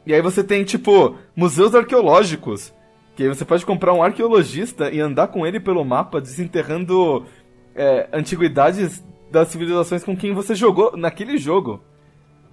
E 0.03 0.15
aí 0.15 0.21
você 0.21 0.43
tem, 0.43 0.63
tipo, 0.63 1.15
museus 1.35 1.75
arqueológicos. 1.75 2.73
Que 3.17 3.27
você 3.27 3.43
pode 3.43 3.65
comprar 3.65 3.93
um 3.93 4.03
arqueologista 4.03 4.91
e 4.91 4.99
andar 4.99 5.27
com 5.27 5.45
ele 5.45 5.59
pelo 5.59 5.83
mapa, 5.83 6.21
desenterrando 6.21 7.25
é, 7.75 8.07
antiguidades 8.13 9.03
das 9.31 9.47
civilizações 9.47 10.03
com 10.03 10.15
quem 10.15 10.35
você 10.35 10.53
jogou 10.53 10.95
naquele 10.95 11.35
jogo. 11.39 11.81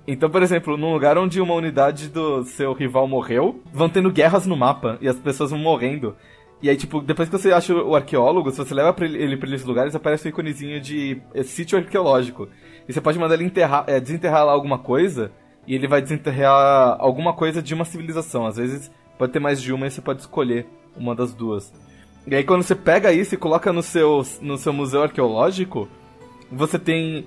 Então, 0.08 0.30
por 0.30 0.42
exemplo, 0.42 0.78
num 0.78 0.94
lugar 0.94 1.18
onde 1.18 1.38
uma 1.38 1.52
unidade 1.52 2.08
do 2.08 2.44
seu 2.44 2.72
rival 2.72 3.06
morreu, 3.06 3.60
vão 3.74 3.90
tendo 3.90 4.10
guerras 4.10 4.46
no 4.46 4.56
mapa 4.56 4.96
e 5.02 5.06
as 5.08 5.16
pessoas 5.16 5.50
vão 5.50 5.58
morrendo. 5.58 6.16
E 6.62 6.70
aí, 6.70 6.76
tipo, 6.78 7.02
depois 7.02 7.28
que 7.28 7.38
você 7.38 7.52
acha 7.52 7.74
o 7.74 7.94
arqueólogo, 7.94 8.50
se 8.50 8.56
você 8.56 8.72
leva 8.72 8.90
pra 8.94 9.04
ele 9.04 9.36
pra 9.36 9.50
esses 9.50 9.66
lugares, 9.66 9.94
aparece 9.94 10.26
um 10.26 10.30
iconezinho 10.30 10.80
de 10.80 11.20
é, 11.34 11.42
sítio 11.42 11.76
arqueológico. 11.76 12.48
E 12.88 12.92
você 12.92 13.02
pode 13.02 13.18
mandar 13.18 13.34
ele 13.34 13.44
enterrar, 13.44 13.84
é, 13.86 14.00
desenterrar 14.00 14.46
lá 14.46 14.52
alguma 14.52 14.78
coisa, 14.78 15.30
e 15.66 15.74
ele 15.74 15.86
vai 15.86 16.00
desenterrar 16.00 16.96
alguma 16.98 17.34
coisa 17.34 17.62
de 17.62 17.74
uma 17.74 17.84
civilização. 17.84 18.46
Às 18.46 18.56
vezes 18.56 18.90
pode 19.18 19.32
ter 19.32 19.40
mais 19.40 19.60
de 19.60 19.72
uma 19.72 19.86
e 19.86 19.90
você 19.90 20.00
pode 20.00 20.20
escolher 20.20 20.66
uma 20.96 21.14
das 21.14 21.34
duas. 21.34 21.72
E 22.26 22.34
aí 22.34 22.44
quando 22.44 22.62
você 22.62 22.74
pega 22.74 23.12
isso 23.12 23.34
e 23.34 23.38
coloca 23.38 23.72
no 23.72 23.82
seu, 23.82 24.22
no 24.40 24.56
seu 24.56 24.72
museu 24.72 25.02
arqueológico, 25.02 25.88
você 26.50 26.78
tem 26.78 27.26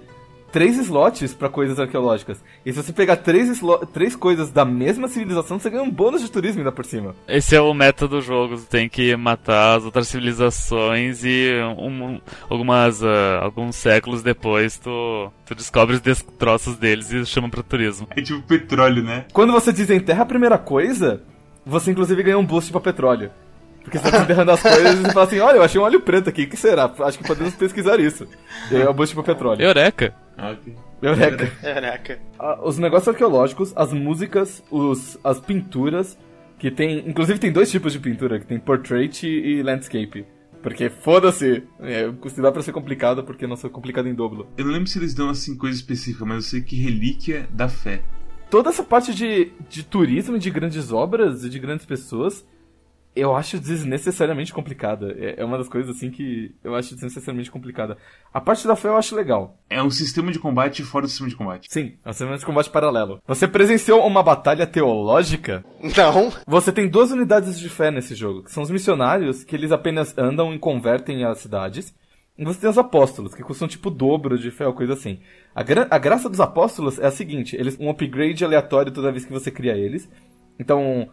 três 0.52 0.78
slots 0.78 1.34
para 1.34 1.50
coisas 1.50 1.80
arqueológicas. 1.80 2.43
E 2.65 2.71
se 2.71 2.82
você 2.82 2.93
pegar 2.93 3.17
três, 3.17 3.62
três 3.93 4.15
coisas 4.15 4.52
da 4.52 4.65
mesma 4.65 5.08
civilização, 5.08 5.60
você 5.60 5.69
ganha 5.69 5.84
um 5.84 5.91
bônus 5.91 6.21
de 6.21 6.32
turismo 6.32 6.60
ainda 6.60 6.71
por 6.71 6.86
cima. 6.86 7.15
Esse 7.28 7.56
é 7.56 7.62
o 7.62 7.73
meta 7.73 8.08
do 8.08 8.21
jogo. 8.21 8.58
Você 8.58 8.67
tem 8.67 8.89
que 8.89 9.15
matar 9.15 9.78
as 9.78 9.86
outras 9.86 10.08
civilizações 10.08 11.23
e 11.23 11.52
um, 11.78 12.19
algumas, 12.50 13.02
uh, 13.02 13.39
alguns 13.41 13.76
séculos 13.76 14.23
depois 14.23 14.78
tu, 14.78 15.32
tu 15.45 15.56
descobre 15.56 15.95
os 15.95 16.02
destroços 16.02 16.76
deles 16.76 17.12
e 17.12 17.26
chama 17.26 17.50
para 17.50 17.63
turismo. 17.63 18.08
É 18.12 18.21
tipo 18.21 18.41
petróleo, 18.43 19.04
né? 19.04 19.26
Quando 19.34 19.54
você 19.54 19.71
desenterra 19.71 20.23
a 20.23 20.26
primeira 20.26 20.58
coisa, 20.58 21.21
você 21.68 21.92
inclusive 21.92 22.24
ganha 22.24 22.38
um 22.38 22.46
boost 22.46 22.72
para 22.72 22.82
petróleo. 22.82 23.32
Porque 23.84 23.98
você 24.00 24.06
tá 24.06 24.12
desenterrando 24.18 24.52
as 24.52 24.62
coisas 24.62 25.00
e 25.00 25.14
fala 25.14 25.26
assim, 25.26 25.40
olha, 25.40 25.58
eu 25.58 25.64
achei 25.64 25.80
um 25.80 25.84
óleo 25.84 26.02
preto 26.02 26.30
aqui, 26.30 26.44
o 26.44 26.50
que 26.50 26.58
será? 26.58 26.92
Acho 27.00 27.18
que 27.18 27.24
podemos 27.26 27.56
pesquisar 27.56 28.00
isso. 28.00 28.28
E 28.70 28.76
aí 28.76 28.82
é 28.82 28.90
o 28.90 28.94
boost 28.94 29.16
pro 29.16 29.24
petróleo. 29.24 29.62
Eureka! 29.62 30.14
Ah, 30.38 30.52
ok. 30.52 30.76
Eureka. 31.02 31.48
Caraca. 31.62 32.20
Ah, 32.38 32.60
Os 32.64 32.78
negócios 32.78 33.08
arqueológicos, 33.08 33.72
as 33.76 33.94
músicas, 33.94 34.62
os, 34.70 35.18
as 35.24 35.40
pinturas, 35.40 36.18
que 36.60 36.70
tem... 36.70 37.08
Inclusive 37.08 37.40
tem 37.40 37.52
dois 37.52 37.72
tipos 37.72 37.94
de 37.94 38.00
pintura, 38.00 38.40
que 38.40 38.46
tem 38.46 38.60
portrait 38.60 39.26
e 39.26 39.64
landscape. 39.64 40.26
Porque 40.62 40.90
foda-se, 40.90 41.64
é, 41.80 42.12
se 42.28 42.42
dá 42.42 42.52
pra 42.52 42.62
ser 42.62 42.74
complicado, 42.74 43.24
porque 43.24 43.48
não 43.48 43.56
ser 43.56 43.70
complicado 43.70 44.10
em 44.10 44.14
dobro. 44.14 44.48
Eu 44.58 44.66
não 44.66 44.74
lembro 44.74 44.88
se 44.90 45.00
eles 45.00 45.14
dão 45.14 45.30
assim 45.30 45.56
coisa 45.56 45.78
específica, 45.78 46.26
mas 46.26 46.36
eu 46.36 46.42
sei 46.42 46.62
que 46.62 46.76
relíquia 46.76 47.48
da 47.54 47.70
fé. 47.70 48.02
Toda 48.50 48.70
essa 48.70 48.84
parte 48.84 49.14
de, 49.14 49.52
de 49.70 49.84
turismo, 49.84 50.40
de 50.40 50.50
grandes 50.50 50.92
obras 50.92 51.44
e 51.44 51.50
de 51.50 51.60
grandes 51.60 51.86
pessoas, 51.86 52.46
eu 53.14 53.36
acho 53.36 53.60
desnecessariamente 53.60 54.54
complicada. 54.54 55.16
É 55.18 55.42
é 55.42 55.46
uma 55.46 55.58
das 55.58 55.68
coisas 55.68 55.96
assim 55.96 56.10
que 56.10 56.56
eu 56.64 56.76
acho 56.76 56.94
desnecessariamente 56.94 57.52
complicada. 57.52 57.98
A 58.34 58.40
parte 58.40 58.68
da 58.68 58.76
fé 58.76 58.88
eu 58.88 58.98
acho 58.98 59.16
legal. 59.16 59.58
É 59.70 59.82
um 59.84 59.90
sistema 59.90 60.32
de 60.32 60.40
combate 60.40 60.84
fora 60.84 61.06
do 61.06 61.10
sistema 61.10 61.30
de 61.30 61.36
combate. 61.36 61.68
Sim, 61.70 61.98
é 62.06 62.10
um 62.10 62.14
sistema 62.14 62.38
de 62.38 62.46
combate 62.46 62.70
paralelo. 62.70 63.22
Você 63.28 63.48
presenciou 63.48 64.06
uma 64.06 64.24
batalha 64.24 64.66
teológica? 64.66 65.66
Não. 65.82 66.32
Você 66.46 66.72
tem 66.72 66.88
duas 66.88 67.12
unidades 67.12 67.60
de 67.60 67.70
fé 67.70 67.92
nesse 67.92 68.16
jogo, 68.16 68.44
que 68.44 68.52
são 68.52 68.64
os 68.64 68.72
missionários, 68.72 69.44
que 69.44 69.56
eles 69.56 69.72
apenas 69.72 70.18
andam 70.18 70.54
e 70.54 70.60
convertem 70.60 71.26
as 71.26 71.40
cidades. 71.40 71.94
E 72.38 72.45
você 72.45 72.60
tem 72.60 72.69
os 72.69 72.78
apóstolos, 72.78 73.34
que 73.34 73.41
custam 73.41 73.67
tipo 73.67 73.89
o 73.89 73.91
dobro 73.91 74.38
de 74.38 74.52
fé 74.52 74.67
ou 74.67 74.73
coisa 74.73 74.93
assim. 74.93 75.19
A, 75.56 75.63
gra 75.63 75.88
a 75.89 75.97
graça 75.97 76.30
dos 76.30 76.39
apóstolos 76.39 77.00
é 77.00 77.08
a 77.08 77.12
seguinte, 77.12 77.56
eles 77.56 77.78
um 77.80 77.89
upgrade 77.89 78.45
aleatório 78.45 78.91
toda 78.91 79.12
vez 79.12 79.26
que 79.26 79.34
você 79.34 79.50
cria 79.50 79.76
eles. 79.76 80.08
Então, 80.60 81.10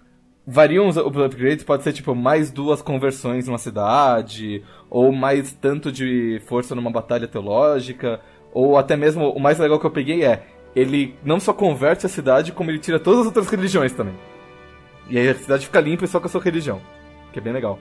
variam 0.46 0.86
os 0.86 0.98
up- 0.98 1.18
upgrades, 1.18 1.64
pode 1.64 1.82
ser 1.82 1.94
tipo 1.94 2.14
mais 2.14 2.50
duas 2.50 2.82
conversões 2.82 3.46
numa 3.46 3.56
cidade, 3.56 4.62
ou 4.90 5.12
mais 5.12 5.52
tanto 5.52 5.90
de 5.90 6.42
força 6.46 6.74
numa 6.74 6.90
batalha 6.90 7.26
teológica, 7.26 8.20
ou 8.52 8.76
até 8.76 8.96
mesmo 8.96 9.30
o 9.30 9.40
mais 9.40 9.58
legal 9.58 9.80
que 9.80 9.86
eu 9.86 9.90
peguei 9.90 10.24
é, 10.24 10.46
ele 10.76 11.14
não 11.24 11.40
só 11.40 11.52
converte 11.52 12.04
a 12.04 12.08
cidade, 12.08 12.52
como 12.52 12.70
ele 12.70 12.78
tira 12.78 13.00
todas 13.00 13.20
as 13.20 13.26
outras 13.26 13.48
religiões 13.48 13.92
também. 13.92 14.14
E 15.08 15.18
aí 15.18 15.28
a 15.28 15.34
cidade 15.34 15.66
fica 15.66 15.80
limpa 15.80 16.06
só 16.06 16.20
com 16.20 16.26
a 16.26 16.30
sua 16.30 16.42
religião. 16.42 16.80
Que 17.32 17.38
é 17.38 17.42
bem 17.42 17.52
legal. 17.52 17.78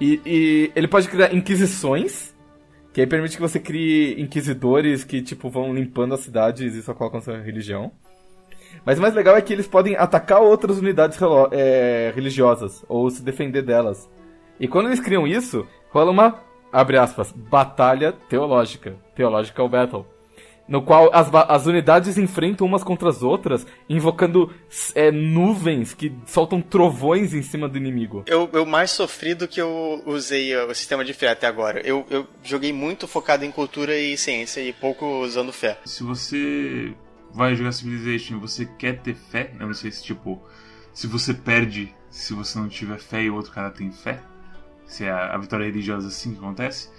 E, 0.00 0.20
e 0.24 0.72
ele 0.74 0.88
pode 0.88 1.08
criar 1.08 1.34
inquisições, 1.34 2.31
que 2.92 3.00
aí 3.00 3.06
permite 3.06 3.36
que 3.36 3.42
você 3.42 3.58
crie 3.58 4.20
inquisidores 4.20 5.04
que, 5.04 5.22
tipo, 5.22 5.48
vão 5.48 5.74
limpando 5.74 6.14
as 6.14 6.20
cidades 6.20 6.74
e 6.74 6.82
só 6.82 6.92
colocam 6.92 7.20
sua 7.20 7.38
religião. 7.38 7.90
Mas 8.84 8.98
o 8.98 9.02
mais 9.02 9.14
legal 9.14 9.36
é 9.36 9.42
que 9.42 9.52
eles 9.52 9.66
podem 9.66 9.96
atacar 9.96 10.40
outras 10.40 10.78
unidades 10.78 11.18
é, 11.52 12.12
religiosas, 12.14 12.84
ou 12.88 13.08
se 13.10 13.22
defender 13.22 13.62
delas. 13.62 14.10
E 14.58 14.68
quando 14.68 14.86
eles 14.86 15.00
criam 15.00 15.26
isso, 15.26 15.66
rola 15.90 16.10
uma, 16.10 16.40
abre 16.72 16.96
aspas, 16.96 17.32
batalha 17.32 18.12
teológica. 18.12 18.96
Theological 19.14 19.68
Battle 19.68 20.06
no 20.66 20.82
qual 20.82 21.10
as, 21.12 21.28
as 21.48 21.66
unidades 21.66 22.16
enfrentam 22.16 22.66
umas 22.66 22.82
contra 22.82 23.08
as 23.08 23.22
outras, 23.22 23.66
invocando 23.88 24.52
é, 24.94 25.10
nuvens 25.10 25.92
que 25.92 26.12
soltam 26.26 26.60
trovões 26.60 27.34
em 27.34 27.42
cima 27.42 27.68
do 27.68 27.76
inimigo. 27.76 28.22
Eu, 28.26 28.48
eu 28.52 28.64
mais 28.64 28.90
sofri 28.90 29.34
do 29.34 29.48
que 29.48 29.60
eu 29.60 30.02
usei 30.06 30.56
o 30.56 30.74
sistema 30.74 31.04
de 31.04 31.12
fé 31.12 31.28
até 31.28 31.46
agora. 31.46 31.80
Eu, 31.84 32.06
eu 32.10 32.26
joguei 32.42 32.72
muito 32.72 33.06
focado 33.06 33.44
em 33.44 33.50
cultura 33.50 33.96
e 33.98 34.16
ciência 34.16 34.60
e 34.60 34.72
pouco 34.72 35.04
usando 35.22 35.52
fé. 35.52 35.78
Se 35.84 36.02
você 36.02 36.94
vai 37.32 37.54
jogar 37.54 37.72
Civilization 37.72 38.36
e 38.36 38.40
você 38.40 38.66
quer 38.66 39.00
ter 39.00 39.14
fé, 39.14 39.52
eu 39.58 39.66
não 39.66 39.74
sei 39.74 39.90
se 39.90 40.02
tipo, 40.02 40.42
se 40.92 41.06
você 41.06 41.34
perde 41.34 41.94
se 42.12 42.34
você 42.34 42.58
não 42.58 42.68
tiver 42.68 42.98
fé 42.98 43.22
e 43.22 43.30
o 43.30 43.34
outro 43.34 43.50
cara 43.50 43.70
tem 43.70 43.90
fé, 43.90 44.22
se 44.84 45.04
é 45.04 45.10
a, 45.10 45.34
a 45.34 45.38
vitória 45.38 45.64
religiosa 45.64 46.08
assim 46.08 46.32
que 46.32 46.38
acontece, 46.38 46.90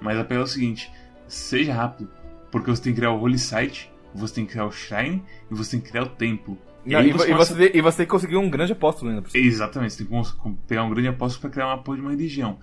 mas 0.00 0.18
a 0.18 0.24
pena 0.24 0.40
é 0.40 0.44
o 0.44 0.46
seguinte, 0.46 0.90
seja 1.28 1.74
rápido 1.74 2.10
porque 2.52 2.70
você 2.70 2.82
tem 2.82 2.92
que 2.92 3.00
criar 3.00 3.10
o 3.10 3.20
Holy 3.20 3.38
Site, 3.38 3.90
você 4.14 4.34
tem 4.34 4.44
que 4.44 4.52
criar 4.52 4.66
o 4.66 4.70
Shrine 4.70 5.24
e 5.50 5.54
você 5.54 5.72
tem 5.72 5.80
que 5.80 5.88
criar 5.88 6.04
o 6.04 6.10
templo. 6.10 6.56
E, 6.84 6.94
e, 6.94 7.12
você, 7.12 7.30
e, 7.30 7.34
você, 7.34 7.70
e 7.74 7.80
você 7.80 7.96
tem 7.96 8.06
que 8.06 8.10
conseguir 8.10 8.36
um 8.36 8.50
grande 8.50 8.72
apóstolo 8.72 9.10
ainda. 9.10 9.24
Exatamente, 9.34 9.94
você 9.94 10.04
tem 10.04 10.22
que 10.22 10.50
pegar 10.68 10.84
um 10.84 10.90
grande 10.90 11.08
apóstolo 11.08 11.40
para 11.40 11.50
criar 11.50 11.66
uma 11.68 11.78
porra 11.78 11.96
de 11.96 12.02
uma 12.02 12.10
religião. 12.10 12.58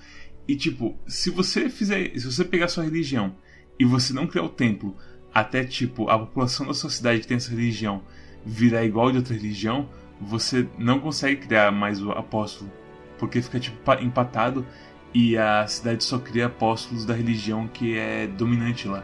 E 0.47 0.56
tipo, 0.56 0.97
se 1.08 1.30
você 1.30 1.69
fizer. 1.69 2.12
Se 2.19 2.25
você 2.25 2.45
pegar 2.45 2.65
a 2.65 2.67
sua 2.67 2.84
religião 2.84 3.36
e 3.80 3.86
você 3.86 4.13
não 4.13 4.28
criar 4.28 4.43
o 4.43 4.49
templo, 4.49 4.95
até 5.34 5.63
tipo, 5.63 6.10
a 6.10 6.19
população 6.19 6.67
da 6.67 6.73
sua 6.73 6.89
cidade 6.89 7.21
que 7.21 7.28
tem 7.28 7.38
essa 7.38 7.49
religião 7.49 8.04
virar 8.45 8.86
igual 8.86 9.12
de 9.12 9.17
outra 9.17 9.34
religião, 9.34 9.89
você 10.21 10.67
não 10.78 10.99
consegue 10.99 11.47
criar 11.47 11.71
mais 11.71 12.02
o 12.02 12.12
apóstolo. 12.12 12.71
Porque 13.17 13.41
fica 13.41 13.60
tipo 13.60 13.78
empatado 14.02 14.65
e 15.13 15.38
a 15.38 15.65
cidade 15.67 16.04
só 16.04 16.19
cria 16.19 16.45
apóstolos 16.45 17.06
da 17.06 17.13
religião 17.13 17.67
que 17.67 17.97
é 17.97 18.28
dominante 18.28 18.88
lá. 18.88 19.04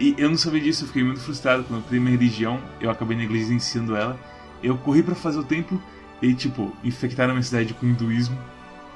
E 0.00 0.14
eu 0.16 0.28
não 0.30 0.36
sabia 0.36 0.60
disso, 0.60 0.84
eu 0.84 0.86
fiquei 0.88 1.02
muito 1.02 1.20
frustrado 1.20 1.64
quando 1.64 1.80
eu 1.80 1.86
criei 1.86 2.00
minha 2.00 2.16
religião, 2.16 2.60
eu 2.80 2.90
acabei 2.90 3.16
negligenciando 3.16 3.96
ela. 3.96 4.18
Eu 4.62 4.76
corri 4.76 5.02
para 5.02 5.14
fazer 5.14 5.38
o 5.38 5.44
templo 5.44 5.80
e, 6.22 6.34
tipo, 6.34 6.72
infectaram 6.84 7.30
a 7.30 7.34
minha 7.34 7.42
cidade 7.42 7.74
com 7.74 7.86
hinduísmo. 7.86 8.38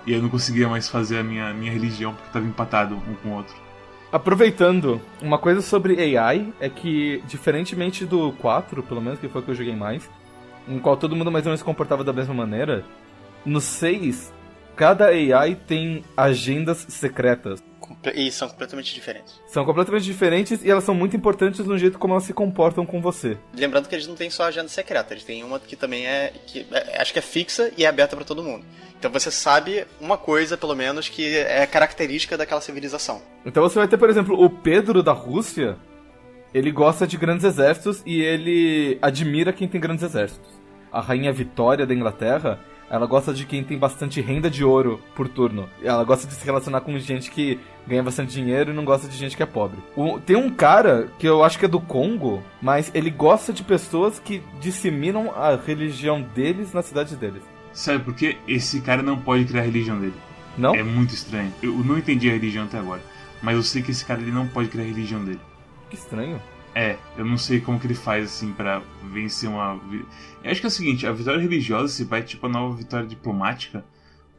E 0.06 0.12
eu 0.12 0.22
não 0.22 0.28
conseguia 0.28 0.68
mais 0.68 0.88
fazer 0.88 1.18
a 1.18 1.22
minha, 1.22 1.52
minha 1.52 1.72
religião 1.72 2.12
porque 2.12 2.28
estava 2.28 2.46
empatado 2.46 2.94
um 2.94 3.14
com 3.22 3.28
o 3.30 3.32
outro. 3.34 3.54
Aproveitando, 4.12 5.00
uma 5.20 5.38
coisa 5.38 5.62
sobre 5.62 6.16
AI 6.16 6.52
é 6.60 6.68
que, 6.68 7.22
diferentemente 7.26 8.04
do 8.04 8.32
4, 8.32 8.82
pelo 8.82 9.00
menos 9.00 9.18
que 9.18 9.28
foi 9.28 9.40
o 9.40 9.44
que 9.44 9.50
eu 9.52 9.54
joguei 9.54 9.74
mais, 9.74 10.08
em 10.68 10.78
qual 10.78 10.96
todo 10.96 11.16
mundo 11.16 11.32
mais 11.32 11.46
ou 11.46 11.50
menos 11.50 11.60
se 11.60 11.64
comportava 11.64 12.04
da 12.04 12.12
mesma 12.12 12.34
maneira, 12.34 12.84
no 13.44 13.60
6, 13.60 14.32
cada 14.76 15.06
AI 15.06 15.54
tem 15.54 16.04
agendas 16.16 16.84
secretas. 16.88 17.62
E 18.14 18.30
são 18.30 18.48
completamente 18.48 18.94
diferentes. 18.94 19.40
São 19.46 19.64
completamente 19.64 20.04
diferentes 20.04 20.64
e 20.64 20.70
elas 20.70 20.84
são 20.84 20.94
muito 20.94 21.16
importantes 21.16 21.60
no 21.60 21.78
jeito 21.78 21.98
como 21.98 22.14
elas 22.14 22.24
se 22.24 22.32
comportam 22.32 22.84
com 22.84 23.00
você. 23.00 23.36
Lembrando 23.54 23.88
que 23.88 23.94
eles 23.94 24.06
não 24.06 24.14
têm 24.14 24.30
só 24.30 24.44
agenda 24.44 24.68
secreta, 24.68 25.12
eles 25.12 25.24
têm 25.24 25.44
uma 25.44 25.58
que 25.58 25.76
também 25.76 26.06
é. 26.06 26.32
Que, 26.46 26.66
é, 26.72 27.00
acho 27.00 27.12
que 27.12 27.18
é 27.18 27.22
fixa 27.22 27.72
e 27.76 27.84
é 27.84 27.88
aberta 27.88 28.16
para 28.16 28.24
todo 28.24 28.42
mundo. 28.42 28.64
Então 28.98 29.10
você 29.10 29.30
sabe 29.30 29.84
uma 30.00 30.16
coisa, 30.16 30.56
pelo 30.56 30.76
menos, 30.76 31.08
que 31.08 31.36
é 31.36 31.66
característica 31.66 32.38
daquela 32.38 32.60
civilização. 32.60 33.20
Então 33.44 33.62
você 33.62 33.78
vai 33.78 33.88
ter, 33.88 33.98
por 33.98 34.08
exemplo, 34.08 34.40
o 34.40 34.48
Pedro 34.48 35.02
da 35.02 35.12
Rússia. 35.12 35.76
Ele 36.54 36.70
gosta 36.70 37.06
de 37.06 37.16
grandes 37.16 37.44
exércitos 37.44 38.02
e 38.04 38.20
ele 38.20 38.98
admira 39.00 39.52
quem 39.52 39.66
tem 39.66 39.80
grandes 39.80 40.04
exércitos. 40.04 40.50
A 40.92 41.00
rainha 41.00 41.32
Vitória 41.32 41.86
da 41.86 41.94
Inglaterra 41.94 42.60
ela 42.90 43.06
gosta 43.06 43.32
de 43.32 43.46
quem 43.46 43.64
tem 43.64 43.78
bastante 43.78 44.20
renda 44.20 44.50
de 44.50 44.64
ouro 44.64 45.00
por 45.14 45.28
turno. 45.28 45.68
Ela 45.82 46.04
gosta 46.04 46.26
de 46.26 46.34
se 46.34 46.44
relacionar 46.44 46.82
com 46.82 46.98
gente 46.98 47.30
que 47.30 47.58
ganha 47.86 48.02
bastante 48.02 48.32
dinheiro 48.32 48.70
e 48.70 48.74
não 48.74 48.84
gosta 48.84 49.08
de 49.08 49.16
gente 49.16 49.36
que 49.36 49.42
é 49.42 49.46
pobre. 49.46 49.78
O, 49.96 50.18
tem 50.20 50.36
um 50.36 50.50
cara 50.50 51.08
que 51.18 51.26
eu 51.26 51.42
acho 51.42 51.58
que 51.58 51.64
é 51.64 51.68
do 51.68 51.80
Congo, 51.80 52.42
mas 52.60 52.90
ele 52.94 53.10
gosta 53.10 53.52
de 53.52 53.62
pessoas 53.62 54.18
que 54.18 54.42
disseminam 54.60 55.32
a 55.34 55.56
religião 55.56 56.22
deles 56.34 56.72
na 56.72 56.82
cidade 56.82 57.16
deles. 57.16 57.42
Sabe 57.72 58.04
por 58.04 58.14
quê? 58.14 58.36
Esse 58.46 58.80
cara 58.80 59.02
não 59.02 59.18
pode 59.18 59.46
criar 59.46 59.62
a 59.62 59.64
religião 59.64 59.98
dele. 59.98 60.14
Não? 60.56 60.74
É 60.74 60.82
muito 60.82 61.14
estranho. 61.14 61.52
Eu 61.62 61.72
não 61.72 61.96
entendi 61.96 62.28
a 62.28 62.32
religião 62.32 62.64
até 62.64 62.78
agora. 62.78 63.00
Mas 63.40 63.56
eu 63.56 63.62
sei 63.62 63.82
que 63.82 63.90
esse 63.90 64.04
cara 64.04 64.20
ele 64.20 64.30
não 64.30 64.46
pode 64.46 64.68
criar 64.68 64.84
a 64.84 64.86
religião 64.86 65.24
dele. 65.24 65.40
Que 65.88 65.96
estranho. 65.96 66.40
É, 66.74 66.96
eu 67.18 67.24
não 67.24 67.36
sei 67.36 67.60
como 67.60 67.78
que 67.78 67.86
ele 67.86 67.94
faz 67.94 68.24
assim 68.24 68.52
para 68.52 68.82
vencer 69.12 69.48
uma. 69.48 69.78
Eu 70.42 70.50
acho 70.50 70.60
que 70.60 70.66
é 70.66 70.68
o 70.68 70.70
seguinte, 70.70 71.06
a 71.06 71.12
vitória 71.12 71.40
religiosa 71.40 71.88
se 71.88 72.04
vai 72.04 72.22
tipo 72.22 72.46
a 72.46 72.48
nova 72.48 72.74
vitória 72.74 73.06
diplomática, 73.06 73.84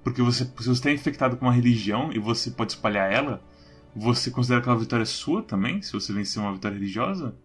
porque 0.04 0.22
você, 0.22 0.44
se 0.44 0.52
você 0.54 0.72
está 0.72 0.92
infectado 0.92 1.38
com 1.38 1.46
uma 1.46 1.54
religião 1.54 2.12
e 2.12 2.18
você 2.18 2.50
pode 2.50 2.72
espalhar 2.72 3.12
ela, 3.12 3.42
você 3.96 4.32
considera 4.32 4.62
aquela 4.62 4.78
vitória 4.78 5.06
sua 5.06 5.44
também, 5.44 5.82
se 5.82 5.94
você 5.94 6.12
vencer 6.12 6.42
uma 6.42 6.54
vitória 6.54 6.76
religiosa? 6.76 7.36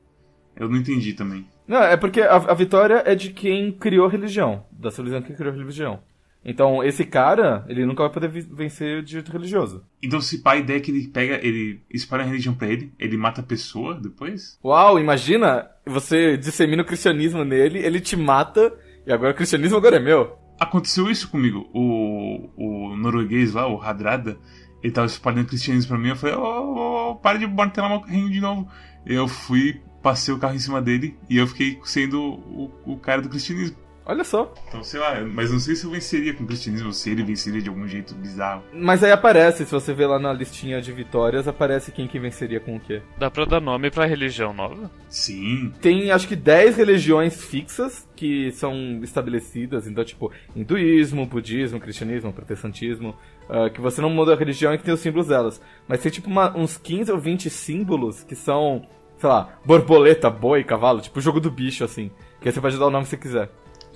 Eu 0.56 0.68
não 0.68 0.76
entendi 0.76 1.12
também. 1.12 1.46
Não, 1.66 1.82
é 1.82 1.96
porque 1.96 2.20
a, 2.20 2.34
a 2.34 2.54
vitória 2.54 3.02
é 3.06 3.14
de 3.14 3.30
quem 3.30 3.70
criou 3.70 4.06
a 4.06 4.10
religião, 4.10 4.64
da 4.72 4.90
civilização 4.90 5.26
que 5.26 5.34
criou 5.34 5.52
a 5.52 5.56
religião. 5.56 6.00
Então, 6.50 6.82
esse 6.82 7.04
cara, 7.04 7.62
ele 7.68 7.84
nunca 7.84 8.02
vai 8.02 8.10
poder 8.10 8.28
vencer 8.30 9.02
de 9.02 9.12
jeito 9.12 9.30
religioso. 9.30 9.84
Então, 10.02 10.18
se 10.18 10.38
pá, 10.38 10.52
a 10.52 10.56
ideia 10.56 10.78
é 10.78 10.80
que 10.80 10.90
ele 10.90 11.06
pega, 11.08 11.38
ele 11.46 11.82
espalha 11.92 12.22
a 12.22 12.26
religião 12.26 12.54
pra 12.54 12.68
ele, 12.68 12.90
ele 12.98 13.18
mata 13.18 13.42
a 13.42 13.44
pessoa 13.44 14.00
depois? 14.00 14.58
Uau, 14.64 14.98
imagina, 14.98 15.68
você 15.84 16.38
dissemina 16.38 16.82
o 16.82 16.86
cristianismo 16.86 17.44
nele, 17.44 17.80
ele 17.80 18.00
te 18.00 18.16
mata, 18.16 18.74
e 19.06 19.12
agora 19.12 19.32
o 19.32 19.36
cristianismo 19.36 19.76
agora 19.76 19.96
é 19.96 20.00
meu. 20.00 20.38
Aconteceu 20.58 21.10
isso 21.10 21.28
comigo. 21.28 21.68
O, 21.74 22.48
o 22.56 22.96
norueguês 22.96 23.52
lá, 23.52 23.68
o 23.68 23.82
Hadrada, 23.82 24.38
ele 24.82 24.92
tava 24.92 25.06
espalhando 25.06 25.44
o 25.44 25.48
cristianismo 25.48 25.90
pra 25.90 25.98
mim, 25.98 26.08
eu 26.08 26.16
falei, 26.16 26.34
ô, 26.34 26.40
oh, 26.40 27.10
oh, 27.10 27.16
para 27.16 27.38
de 27.38 27.46
martelar 27.46 27.90
meu 27.90 28.00
carrinho 28.00 28.30
de 28.30 28.40
novo. 28.40 28.66
Eu 29.04 29.28
fui, 29.28 29.82
passei 30.02 30.32
o 30.32 30.38
carro 30.38 30.54
em 30.54 30.58
cima 30.58 30.80
dele, 30.80 31.14
e 31.28 31.36
eu 31.36 31.46
fiquei 31.46 31.78
sendo 31.84 32.22
o, 32.22 32.72
o 32.86 32.96
cara 32.96 33.20
do 33.20 33.28
cristianismo. 33.28 33.76
Olha 34.08 34.24
só. 34.24 34.50
Então, 34.66 34.82
sei 34.82 34.98
lá, 34.98 35.20
mas 35.20 35.50
não 35.50 35.58
sei 35.58 35.76
se 35.76 35.84
eu 35.84 35.90
venceria 35.90 36.32
com 36.32 36.42
o 36.42 36.46
cristianismo 36.46 36.94
se 36.94 37.10
ele 37.10 37.22
venceria 37.22 37.60
de 37.60 37.68
algum 37.68 37.86
jeito 37.86 38.14
bizarro. 38.14 38.62
Mas 38.72 39.04
aí 39.04 39.12
aparece, 39.12 39.66
se 39.66 39.70
você 39.70 39.92
ver 39.92 40.06
lá 40.06 40.18
na 40.18 40.32
listinha 40.32 40.80
de 40.80 40.90
vitórias, 40.90 41.46
aparece 41.46 41.92
quem 41.92 42.08
que 42.08 42.18
venceria 42.18 42.58
com 42.58 42.76
o 42.76 42.80
quê. 42.80 43.02
Dá 43.18 43.30
pra 43.30 43.44
dar 43.44 43.60
nome 43.60 43.90
pra 43.90 44.06
religião 44.06 44.54
nova? 44.54 44.90
Sim. 45.10 45.74
Tem 45.82 46.10
acho 46.10 46.26
que 46.26 46.34
10 46.34 46.78
religiões 46.78 47.44
fixas 47.44 48.08
que 48.16 48.50
são 48.52 48.74
estabelecidas, 49.02 49.86
então 49.86 50.02
tipo, 50.02 50.32
hinduísmo, 50.56 51.26
budismo, 51.26 51.78
cristianismo, 51.78 52.32
protestantismo, 52.32 53.14
uh, 53.50 53.70
que 53.70 53.80
você 53.80 54.00
não 54.00 54.08
muda 54.08 54.32
a 54.32 54.36
religião 54.36 54.72
e 54.72 54.78
que 54.78 54.84
tem 54.84 54.94
os 54.94 55.00
símbolos 55.00 55.26
delas. 55.26 55.60
Mas 55.86 56.00
tem 56.00 56.10
tipo 56.10 56.30
uma, 56.30 56.56
uns 56.56 56.78
15 56.78 57.12
ou 57.12 57.18
20 57.18 57.50
símbolos 57.50 58.24
que 58.24 58.34
são, 58.34 58.88
sei 59.18 59.28
lá, 59.28 59.58
borboleta, 59.66 60.30
boi, 60.30 60.64
cavalo, 60.64 61.02
tipo 61.02 61.18
o 61.18 61.22
jogo 61.22 61.40
do 61.40 61.50
bicho, 61.50 61.84
assim. 61.84 62.10
Que 62.40 62.48
aí 62.48 62.54
você 62.54 62.60
pode 62.60 62.78
dar 62.78 62.86
o 62.86 62.90
nome 62.90 63.04
que 63.04 63.10
você 63.10 63.16
quiser. 63.18 63.50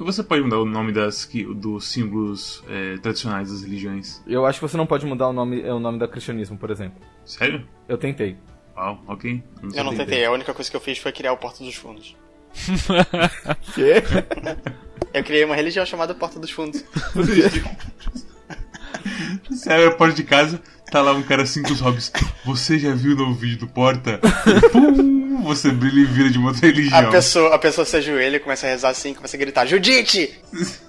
Você 0.04 0.22
pode 0.22 0.42
mudar 0.42 0.58
o 0.58 0.64
nome 0.64 0.92
das, 0.92 1.28
dos 1.54 1.86
símbolos 1.86 2.62
é, 2.68 2.96
tradicionais 2.98 3.50
das 3.50 3.62
religiões. 3.62 4.22
Eu 4.26 4.44
acho 4.46 4.60
que 4.60 4.68
você 4.68 4.76
não 4.76 4.86
pode 4.86 5.06
mudar 5.06 5.28
o 5.28 5.32
nome, 5.32 5.62
o 5.62 5.78
nome 5.78 5.98
do 5.98 6.08
cristianismo, 6.08 6.56
por 6.56 6.70
exemplo. 6.70 7.00
Sério? 7.24 7.66
Eu 7.88 7.96
tentei. 7.96 8.36
Uau, 8.76 9.02
ok. 9.06 9.42
Não 9.62 9.70
eu 9.74 9.84
não 9.84 9.94
tentei, 9.94 10.24
a 10.24 10.32
única 10.32 10.52
coisa 10.54 10.70
que 10.70 10.76
eu 10.76 10.80
fiz 10.80 10.98
foi 10.98 11.12
criar 11.12 11.32
o 11.32 11.36
Porta 11.36 11.62
dos 11.62 11.74
Fundos. 11.74 12.16
Quê? 13.74 14.02
Eu 15.14 15.22
criei 15.24 15.44
uma 15.44 15.54
religião 15.54 15.84
chamada 15.84 16.14
Porta 16.14 16.40
dos 16.40 16.50
Fundos. 16.50 16.84
Sério, 19.50 19.88
a 19.88 19.94
porta 19.94 20.14
de 20.14 20.24
casa, 20.24 20.60
tá 20.90 21.02
lá 21.02 21.12
um 21.12 21.22
cara 21.22 21.42
assim 21.42 21.62
com 21.62 21.72
os 21.72 21.80
hobbies. 21.80 22.12
Você 22.44 22.78
já 22.78 22.94
viu 22.94 23.16
no 23.16 23.34
vídeo 23.34 23.60
do 23.60 23.68
Porta? 23.68 24.20
Pum, 24.72 25.20
você 25.42 25.70
brilha 25.70 26.00
e 26.00 26.04
vira 26.04 26.30
de 26.30 26.38
uma 26.38 26.48
outra 26.48 26.66
religião. 26.66 26.98
A 26.98 27.10
pessoa, 27.10 27.54
a 27.54 27.58
pessoa 27.58 27.84
se 27.84 27.96
ajoelha 27.96 28.36
e 28.36 28.40
começa 28.40 28.66
a 28.66 28.70
rezar 28.70 28.90
assim, 28.90 29.14
começa 29.14 29.36
a 29.36 29.40
gritar, 29.40 29.66
Judite! 29.66 30.38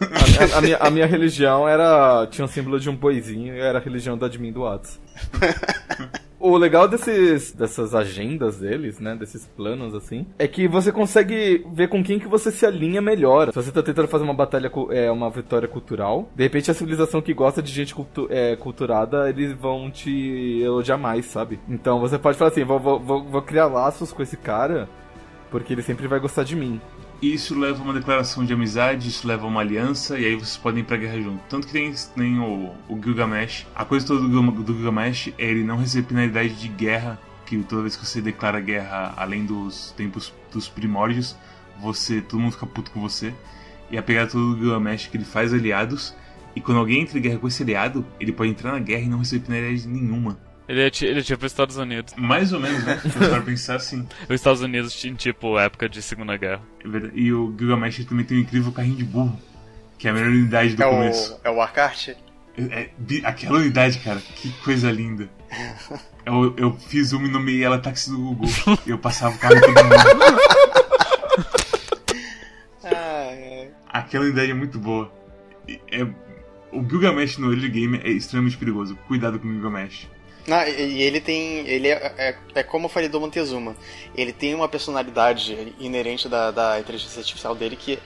A, 0.01 0.55
a, 0.55 0.57
a, 0.57 0.61
minha, 0.61 0.77
a 0.77 0.89
minha 0.89 1.05
religião 1.05 1.67
era. 1.67 2.27
tinha 2.31 2.45
um 2.45 2.47
símbolo 2.47 2.79
de 2.79 2.89
um 2.89 2.95
boizinho 2.95 3.55
e 3.55 3.59
era 3.59 3.79
a 3.79 3.81
religião 3.81 4.17
do 4.17 4.25
admin 4.25 4.51
do 4.51 4.61
Whats. 4.61 4.99
O 6.45 6.57
legal 6.57 6.89
desses, 6.89 7.53
dessas 7.53 7.95
agendas 7.95 8.57
deles, 8.57 8.99
né, 8.99 9.15
desses 9.15 9.47
planos 9.55 9.95
assim, 9.95 10.25
é 10.37 10.45
que 10.45 10.67
você 10.67 10.91
consegue 10.91 11.65
ver 11.71 11.87
com 11.87 12.03
quem 12.03 12.19
que 12.19 12.27
você 12.27 12.51
se 12.51 12.65
alinha 12.65 13.01
melhor. 13.01 13.47
Se 13.47 13.55
você 13.55 13.71
tá 13.71 13.81
tentando 13.81 14.09
fazer 14.09 14.25
uma 14.25 14.33
batalha, 14.33 14.69
é, 14.91 15.09
uma 15.09 15.29
vitória 15.29 15.69
cultural, 15.69 16.29
de 16.35 16.43
repente 16.43 16.69
a 16.69 16.73
civilização 16.73 17.21
que 17.21 17.33
gosta 17.33 17.63
de 17.63 17.71
gente 17.71 17.95
cultu 17.95 18.27
é, 18.29 18.57
culturada, 18.57 19.29
eles 19.29 19.53
vão 19.53 19.89
te 19.89 20.59
elogiar 20.61 20.97
mais, 20.97 21.27
sabe? 21.27 21.61
Então 21.69 22.01
você 22.01 22.19
pode 22.19 22.37
falar 22.37 22.51
assim, 22.51 22.65
vou, 22.65 22.77
vou, 22.77 23.23
vou 23.23 23.41
criar 23.41 23.67
laços 23.67 24.11
com 24.11 24.21
esse 24.21 24.35
cara, 24.35 24.89
porque 25.49 25.71
ele 25.71 25.81
sempre 25.81 26.09
vai 26.09 26.19
gostar 26.19 26.43
de 26.43 26.57
mim. 26.57 26.81
E 27.23 27.33
isso 27.33 27.57
leva 27.57 27.79
a 27.79 27.85
uma 27.85 27.93
declaração 27.93 28.43
de 28.43 28.51
amizade, 28.51 29.07
isso 29.07 29.25
leva 29.25 29.45
a 29.45 29.47
uma 29.47 29.61
aliança, 29.61 30.19
e 30.19 30.25
aí 30.25 30.35
vocês 30.35 30.57
podem 30.57 30.81
ir 30.81 30.83
pra 30.83 30.97
guerra 30.97 31.21
junto. 31.21 31.41
Tanto 31.47 31.67
que 31.67 31.71
tem, 31.71 31.93
tem 32.13 32.37
o, 32.37 32.73
o 32.89 33.01
Gilgamesh. 33.01 33.65
A 33.73 33.85
coisa 33.85 34.05
toda 34.05 34.27
do, 34.27 34.51
do 34.51 34.73
Gilgamesh 34.73 35.29
é 35.37 35.45
ele 35.49 35.63
não 35.63 35.77
receber 35.77 36.05
penalidade 36.09 36.53
de 36.53 36.67
guerra, 36.67 37.17
que 37.45 37.57
toda 37.59 37.83
vez 37.83 37.95
que 37.95 38.05
você 38.05 38.19
declara 38.19 38.59
guerra 38.59 39.13
além 39.15 39.45
dos 39.45 39.93
tempos 39.95 40.33
dos 40.51 40.67
primórdios, 40.67 41.33
você 41.79 42.19
todo 42.19 42.41
mundo 42.41 42.51
fica 42.51 42.65
puto 42.65 42.91
com 42.91 42.99
você. 42.99 43.33
E 43.89 43.97
a 43.97 44.03
pegada 44.03 44.29
toda 44.29 44.43
do 44.43 44.57
Gilgamesh 44.57 45.05
é 45.07 45.09
que 45.09 45.15
ele 45.15 45.23
faz 45.23 45.53
aliados, 45.53 46.13
e 46.53 46.59
quando 46.59 46.79
alguém 46.79 47.03
entra 47.03 47.17
em 47.17 47.21
guerra 47.21 47.39
com 47.39 47.47
esse 47.47 47.63
aliado, 47.63 48.05
ele 48.19 48.33
pode 48.33 48.51
entrar 48.51 48.73
na 48.73 48.79
guerra 48.79 49.03
e 49.03 49.07
não 49.07 49.19
receber 49.19 49.45
penalidade 49.45 49.87
nenhuma. 49.87 50.37
Ele 50.67 50.81
é, 50.81 50.89
ti- 50.89 51.05
ele 51.05 51.19
é 51.19 51.23
tipo 51.23 51.45
os 51.45 51.51
Estados 51.51 51.75
Unidos. 51.77 52.13
Mais 52.17 52.53
ou 52.53 52.59
menos, 52.59 52.83
né? 52.85 52.95
For 52.97 53.41
pensar 53.43 53.75
assim. 53.75 54.07
Os 54.29 54.35
Estados 54.35 54.61
Unidos 54.61 54.93
tinham, 54.95 55.15
tipo, 55.15 55.59
época 55.59 55.89
de 55.89 56.01
Segunda 56.01 56.37
Guerra. 56.37 56.61
É 56.83 56.87
verdade. 56.87 57.13
E 57.19 57.33
o 57.33 57.53
Gilgamesh 57.57 58.05
também 58.05 58.25
tem 58.25 58.37
um 58.37 58.41
incrível 58.41 58.71
carrinho 58.71 58.95
de 58.95 59.03
burro, 59.03 59.37
que 59.97 60.07
é 60.07 60.11
a 60.11 60.13
melhor 60.13 60.29
unidade 60.29 60.75
do 60.75 60.81
É 60.83 60.89
começo. 60.89 61.33
o, 61.33 61.47
é 61.47 61.49
o 61.49 61.55
Warcart? 61.55 62.09
É- 62.09 62.15
é 62.57 62.89
aquela 63.25 63.57
unidade, 63.59 63.99
cara, 63.99 64.19
que 64.19 64.51
coisa 64.63 64.89
linda. 64.91 65.29
Eu, 66.25 66.53
eu 66.55 66.73
fiz 66.77 67.11
uma 67.11 67.27
e 67.27 67.29
nomeei 67.29 67.61
ela 67.65 67.77
táxi 67.77 68.09
do 68.09 68.17
Google. 68.17 68.49
E 68.87 68.91
eu 68.91 68.97
passava 68.97 69.35
o 69.35 69.37
carro 69.37 69.59
todo 69.59 69.67
mundo. 69.83 69.93
Ah, 72.83 73.27
é. 73.31 73.71
Aquela 73.89 74.25
unidade 74.25 74.51
é 74.51 74.53
muito 74.53 74.79
boa. 74.79 75.11
É, 75.91 76.03
o 76.71 76.81
Gilgamesh 76.87 77.37
no 77.37 77.51
early 77.51 77.69
game 77.69 77.99
é 78.03 78.09
extremamente 78.09 78.57
perigoso. 78.57 78.95
Cuidado 79.07 79.39
com 79.39 79.47
o 79.47 79.51
Gilgamesh. 79.53 80.07
Não, 80.45 80.61
e 80.67 81.01
ele 81.01 81.21
tem. 81.21 81.65
Ele 81.67 81.87
é, 81.87 82.13
é, 82.17 82.35
é 82.55 82.63
como 82.63 82.85
eu 82.85 82.89
falei 82.89 83.07
do 83.07 83.19
Montezuma. 83.19 83.75
Ele 84.15 84.33
tem 84.33 84.53
uma 84.53 84.67
personalidade 84.67 85.73
inerente 85.79 86.27
da, 86.27 86.51
da 86.51 86.79
inteligência 86.79 87.19
artificial 87.19 87.55
dele 87.55 87.75
que 87.75 87.97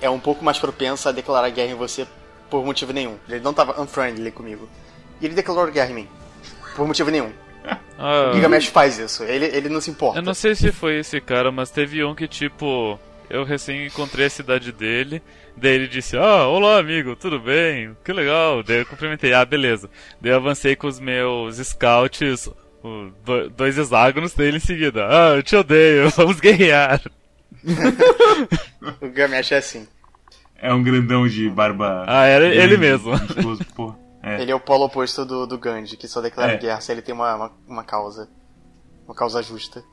é 0.00 0.10
um 0.10 0.20
pouco 0.20 0.44
mais 0.44 0.58
propensa 0.58 1.08
a 1.08 1.12
declarar 1.12 1.48
guerra 1.50 1.72
em 1.72 1.76
você 1.76 2.06
por 2.50 2.64
motivo 2.64 2.92
nenhum. 2.92 3.16
Ele 3.28 3.40
não 3.40 3.54
tava 3.54 3.80
unfriendly 3.80 4.30
comigo. 4.30 4.68
E 5.20 5.26
ele 5.26 5.34
declarou 5.34 5.72
guerra 5.72 5.90
em 5.90 5.94
mim. 5.94 6.08
Por 6.74 6.86
motivo 6.86 7.10
nenhum. 7.10 7.32
Ah, 7.98 8.30
Gilgamesh 8.32 8.66
faz 8.66 8.98
isso. 8.98 9.24
Ele, 9.24 9.46
ele 9.46 9.68
não 9.68 9.80
se 9.80 9.90
importa. 9.90 10.18
eu 10.18 10.22
não 10.22 10.34
sei 10.34 10.54
se 10.54 10.70
foi 10.70 10.98
esse 10.98 11.20
cara, 11.20 11.50
mas 11.50 11.70
teve 11.70 12.04
um 12.04 12.14
que, 12.14 12.28
tipo, 12.28 13.00
eu 13.30 13.44
recém 13.44 13.86
encontrei 13.86 14.26
a 14.26 14.30
cidade 14.30 14.72
dele. 14.72 15.22
Daí 15.56 15.72
ele 15.72 15.88
disse: 15.88 16.16
Ah, 16.16 16.46
olá 16.46 16.78
amigo, 16.78 17.16
tudo 17.16 17.40
bem? 17.40 17.96
Que 18.04 18.12
legal. 18.12 18.62
Daí 18.62 18.78
eu 18.80 18.86
cumprimentei: 18.86 19.32
Ah, 19.32 19.44
beleza. 19.44 19.88
Daí 20.20 20.32
eu 20.32 20.36
avancei 20.36 20.76
com 20.76 20.86
os 20.86 21.00
meus 21.00 21.56
scouts, 21.56 22.50
dois 23.56 23.78
hexágonos 23.78 24.34
dele 24.34 24.58
em 24.58 24.60
seguida. 24.60 25.06
Ah, 25.08 25.36
eu 25.36 25.42
te 25.42 25.56
odeio, 25.56 26.10
vamos 26.16 26.38
guerrear. 26.40 27.00
O 29.02 29.06
Gilgamesh 29.06 29.52
é 29.52 29.56
assim. 29.58 29.88
É 30.58 30.72
um 30.72 30.82
grandão 30.82 31.26
de 31.26 31.48
barba. 31.50 32.04
Ah, 32.06 32.24
era 32.24 32.44
grande, 32.48 32.60
ele 32.62 32.76
mesmo. 32.76 33.10
musculoso. 33.12 33.96
É. 34.22 34.40
Ele 34.42 34.50
é 34.50 34.54
o 34.54 34.60
polo 34.60 34.86
oposto 34.86 35.24
do, 35.24 35.46
do 35.46 35.56
Gandhi, 35.58 35.96
que 35.96 36.08
só 36.08 36.20
declara 36.20 36.52
É. 36.52 36.56
guerra 36.56 36.80
se 36.80 36.90
ele 36.90 37.02
tem 37.02 37.14
uma, 37.14 37.34
uma, 37.36 37.52
uma 37.68 37.84
causa. 37.84 38.28
Uma 39.06 39.14
causa 39.14 39.42
justa. 39.42 39.84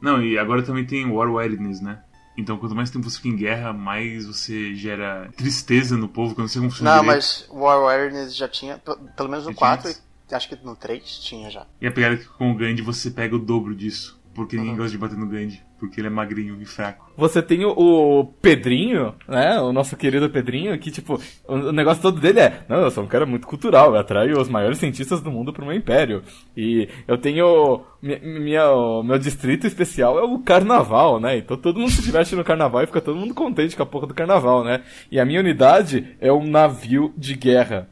Não, 0.00 0.22
e 0.22 0.38
agora 0.38 0.62
também 0.62 0.84
tem 0.86 1.06
War 1.10 1.30
Weariness, 1.30 1.80
né? 1.82 2.00
Então, 2.36 2.56
quanto 2.56 2.74
mais 2.74 2.90
tempo 2.90 3.08
você 3.08 3.16
fica 3.18 3.28
em 3.28 3.36
guerra, 3.36 3.72
mais 3.72 4.24
você 4.26 4.74
gera 4.74 5.30
tristeza 5.36 5.96
no 5.96 6.08
povo, 6.08 6.34
que 6.34 6.40
eu 6.40 6.44
não 6.44 6.48
funciona 6.48 6.90
Não, 6.96 7.02
direito. 7.02 7.14
mas 7.16 7.46
War 7.50 7.76
Awareness 7.76 8.34
já 8.34 8.48
tinha, 8.48 8.78
pe- 8.78 8.96
pelo 9.16 9.28
menos 9.28 9.44
no 9.44 9.52
Já 9.52 9.58
4 9.58 9.92
tinha? 9.92 10.02
e 10.30 10.34
acho 10.34 10.48
que 10.48 10.56
no 10.64 10.74
3 10.74 11.02
tinha 11.18 11.50
já. 11.50 11.66
E 11.80 11.86
a 11.86 11.92
pegada 11.92 12.14
é 12.14 12.18
que 12.18 12.24
com 12.26 12.50
o 12.50 12.54
Gandhi 12.54 12.80
você 12.80 13.10
pega 13.10 13.36
o 13.36 13.38
dobro 13.38 13.74
disso. 13.74 14.18
Porque 14.34 14.56
ninguém 14.56 14.72
Uhum. 14.72 14.78
gosta 14.78 14.92
de 14.92 14.96
bater 14.98 15.18
no 15.18 15.26
Gandhi. 15.26 15.62
Porque 15.82 16.00
ele 16.00 16.06
é 16.06 16.10
magrinho 16.10 16.56
e 16.62 16.64
fraco. 16.64 17.10
Você 17.16 17.42
tem 17.42 17.64
o, 17.64 17.70
o 17.76 18.24
Pedrinho, 18.40 19.12
né? 19.26 19.60
O 19.60 19.72
nosso 19.72 19.96
querido 19.96 20.30
Pedrinho, 20.30 20.78
que, 20.78 20.92
tipo, 20.92 21.20
o, 21.48 21.54
o 21.54 21.72
negócio 21.72 22.00
todo 22.00 22.20
dele 22.20 22.38
é: 22.38 22.62
Não, 22.68 22.76
eu 22.76 22.88
sou 22.92 23.02
um 23.02 23.08
cara 23.08 23.26
muito 23.26 23.48
cultural, 23.48 23.92
eu 23.92 24.00
atraio 24.00 24.40
os 24.40 24.48
maiores 24.48 24.78
cientistas 24.78 25.20
do 25.20 25.28
mundo 25.28 25.52
pro 25.52 25.66
meu 25.66 25.74
império. 25.74 26.22
E 26.56 26.88
eu 27.08 27.18
tenho. 27.18 27.82
mi- 28.00 28.20
Minha, 28.20 28.70
o 28.70 29.02
meu 29.02 29.18
distrito 29.18 29.66
especial 29.66 30.20
é 30.20 30.22
o 30.22 30.38
carnaval, 30.38 31.18
né? 31.18 31.36
Então 31.38 31.56
todo 31.56 31.80
mundo 31.80 31.90
se 31.90 32.00
diverte 32.00 32.36
no 32.36 32.44
carnaval 32.44 32.84
e 32.84 32.86
fica 32.86 33.00
todo 33.00 33.18
mundo 33.18 33.34
contente 33.34 33.74
com 33.76 33.82
a 33.82 33.86
porra 33.86 34.06
do 34.06 34.14
carnaval, 34.14 34.62
né? 34.62 34.82
E 35.10 35.18
a 35.18 35.24
minha 35.24 35.40
unidade 35.40 36.16
é 36.20 36.32
um 36.32 36.46
navio 36.46 37.12
de 37.18 37.34
guerra. 37.34 37.88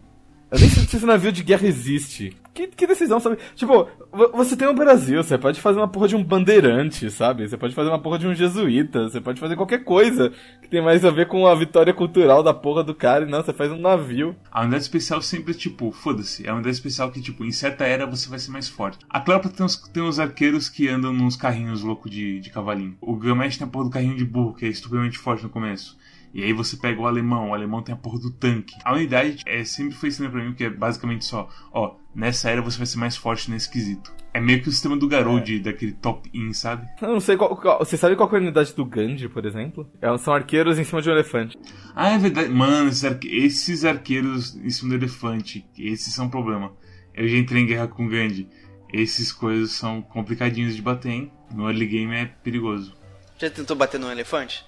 Eu 0.49 0.61
nem 0.61 0.69
sei 0.69 0.85
se 0.85 0.97
esse 0.97 1.07
navio 1.07 1.33
de 1.33 1.43
guerra 1.43 1.67
existe. 1.67 2.37
Que, 2.61 2.77
que 2.77 2.87
decisão, 2.87 3.19
sabe? 3.19 3.39
Tipo, 3.55 3.89
vo- 4.13 4.31
você 4.35 4.55
tem 4.55 4.69
o 4.69 4.75
Brasil, 4.75 5.23
você 5.23 5.39
pode 5.39 5.61
fazer 5.61 5.79
uma 5.79 5.89
porra 5.89 6.09
de 6.09 6.17
um 6.17 6.23
bandeirante, 6.23 7.11
sabe? 7.11 7.49
Você 7.49 7.57
pode 7.57 7.75
fazer 7.75 7.89
uma 7.89 7.99
porra 7.99 8.19
de 8.19 8.27
um 8.27 8.35
jesuíta, 8.35 9.05
você 9.09 9.21
pode 9.21 9.41
fazer 9.41 9.57
qualquer 9.57 9.83
coisa 9.83 10.31
que 10.61 10.69
tem 10.69 10.83
mais 10.83 11.05
a 11.05 11.11
ver 11.11 11.27
com 11.27 11.47
a 11.47 11.55
vitória 11.55 11.95
cultural 11.95 12.43
da 12.43 12.53
porra 12.53 12.85
do 12.85 12.95
cara. 12.95 13.25
E 13.25 13.31
não, 13.31 13.43
você 13.43 13.53
faz 13.53 13.73
um 13.73 13.79
navio. 13.81 14.37
A 14.51 14.61
unidade 14.63 14.83
especial 14.83 15.23
sempre 15.23 15.55
tipo, 15.55 15.91
foda-se. 15.91 16.47
É 16.47 16.51
a 16.51 16.55
unidade 16.55 16.75
especial 16.77 17.11
que, 17.11 17.21
tipo, 17.23 17.45
em 17.45 17.51
certa 17.53 17.85
era 17.85 18.07
você 18.07 18.29
vai 18.29 18.39
ser 18.39 18.51
mais 18.51 18.69
forte. 18.69 18.99
A 19.09 19.21
Cleópatra 19.21 19.57
tem 19.57 19.65
uns, 19.65 19.77
tem 19.77 20.03
uns 20.03 20.19
arqueiros 20.19 20.69
que 20.69 20.87
andam 20.89 21.13
nos 21.13 21.37
carrinhos 21.37 21.83
loucos 21.83 22.11
de, 22.11 22.41
de 22.41 22.51
cavalinho. 22.51 22.95
O 23.01 23.15
Gilgamesh 23.15 23.57
tem 23.57 23.67
a 23.67 23.71
porra 23.71 23.85
do 23.87 23.91
carrinho 23.91 24.17
de 24.17 24.25
burro, 24.25 24.55
que 24.55 24.67
é 24.67 24.69
estupidamente 24.69 25.17
forte 25.19 25.43
no 25.43 25.49
começo. 25.49 25.97
E 26.33 26.45
aí 26.45 26.53
você 26.53 26.77
pega 26.77 27.01
o 27.01 27.07
alemão, 27.07 27.51
o 27.51 27.55
alemão 27.55 27.83
tem 27.83 27.93
a 27.95 27.99
porra 27.99 28.19
do 28.21 28.31
tanque. 28.31 28.75
A 28.85 28.95
unidade 28.95 29.43
é, 29.47 29.65
sempre 29.65 29.95
foi 29.97 30.09
ensinando 30.11 30.33
pra 30.35 30.45
mim 30.45 30.55
que 30.55 30.65
é 30.65 30.71
basicamente 30.71 31.25
só, 31.25 31.49
ó, 31.73 31.97
nessa 32.15 32.49
era 32.51 32.63
você 32.63 32.79
vai 32.79 32.87
ser 32.87 32.99
mais 32.99 33.17
forte 33.17 33.51
nesse 33.51 33.69
quesito. 33.71 34.13
É 34.33 34.41
meio 34.41 34.63
que 34.63 34.69
o 34.69 34.73
sistema 34.73 34.97
do 34.97 35.09
Garou, 35.09 35.41
de- 35.41 35.59
daquele 35.59 35.93
top-in, 35.93 36.53
sabe? 36.53 36.87
Eu 37.03 37.09
não 37.09 37.19
sei 37.21 37.37
qual, 37.37 37.57
qual- 37.57 37.81
Você 37.81 37.97
sabe 37.97 38.15
qual 38.15 38.29
que 38.29 38.37
é 38.37 38.39
a 38.39 38.43
unidade 38.43 38.73
do 38.75 38.85
Gandhi, 38.85 39.29
por 39.29 39.45
exemplo? 39.45 39.91
É- 40.01 40.17
são 40.19 40.33
arqueiros 40.33 40.79
em 40.79 40.85
cima 40.85 41.03
de 41.03 41.09
um 41.09 41.13
elefante. 41.13 41.59
Ah, 41.97 42.11
é 42.11 42.19
verdade. 42.19 42.49
Mano, 42.49 42.89
esses, 42.89 43.05
arque- 43.05 43.27
esses 43.29 43.85
arqueiros 43.85 44.55
em 44.55 44.71
cima 44.71 44.91
do 44.91 44.95
elefante, 45.05 45.67
esses 45.77 46.15
são 46.15 46.27
um 46.27 46.31
problema. 46.31 46.73
Eu 47.13 47.27
já 47.27 47.37
entrei 47.37 47.63
em 47.63 47.67
guerra 47.67 47.89
com 47.89 48.07
o 48.07 48.09
Gandhi. 48.09 48.49
Esses 48.93 49.33
coisas 49.33 49.73
são 49.73 50.01
complicadinhos 50.01 50.77
de 50.77 50.83
bater, 50.83 51.11
hein? 51.11 51.33
No 51.53 51.69
early 51.69 51.87
game 51.87 52.15
é 52.15 52.27
perigoso. 52.27 52.95
Já 53.37 53.51
tentou 53.51 53.77
bater 53.77 53.99
num 53.99 54.11
elefante? 54.13 54.65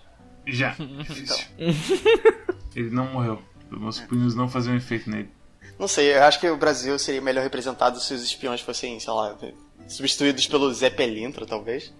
Já. 0.47 0.75
Difícil. 0.79 1.47
Ele 2.75 2.91
não 2.91 3.07
morreu. 3.07 3.43
Meus 3.71 4.01
punhos 4.01 4.35
não 4.35 4.49
faziam 4.49 4.77
efeito 4.77 5.09
nele. 5.09 5.31
Não 5.79 5.89
sei, 5.89 6.15
eu 6.15 6.23
acho 6.25 6.39
que 6.39 6.49
o 6.49 6.57
Brasil 6.57 6.99
seria 6.99 7.21
melhor 7.21 7.43
representado 7.43 7.99
se 7.99 8.13
os 8.13 8.23
espiões 8.23 8.61
fossem, 8.61 9.01
sei 9.01 9.13
lá, 9.13 9.37
substituídos 9.89 10.47
pelo 10.47 10.73
Zé 10.73 10.91
Pelintra, 10.91 11.47
talvez. 11.47 11.93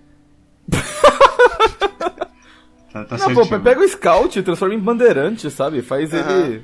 Tá, 2.93 3.07
tá 3.07 3.17
não, 3.17 3.35
pô, 3.35 3.59
pega 3.59 3.81
o 3.81 3.89
Scout 3.89 4.39
e 4.39 4.43
transforma 4.43 4.75
em 4.75 4.79
bandeirante, 4.79 5.51
sabe? 5.51 5.81
Faz 5.81 6.13
ele 6.13 6.63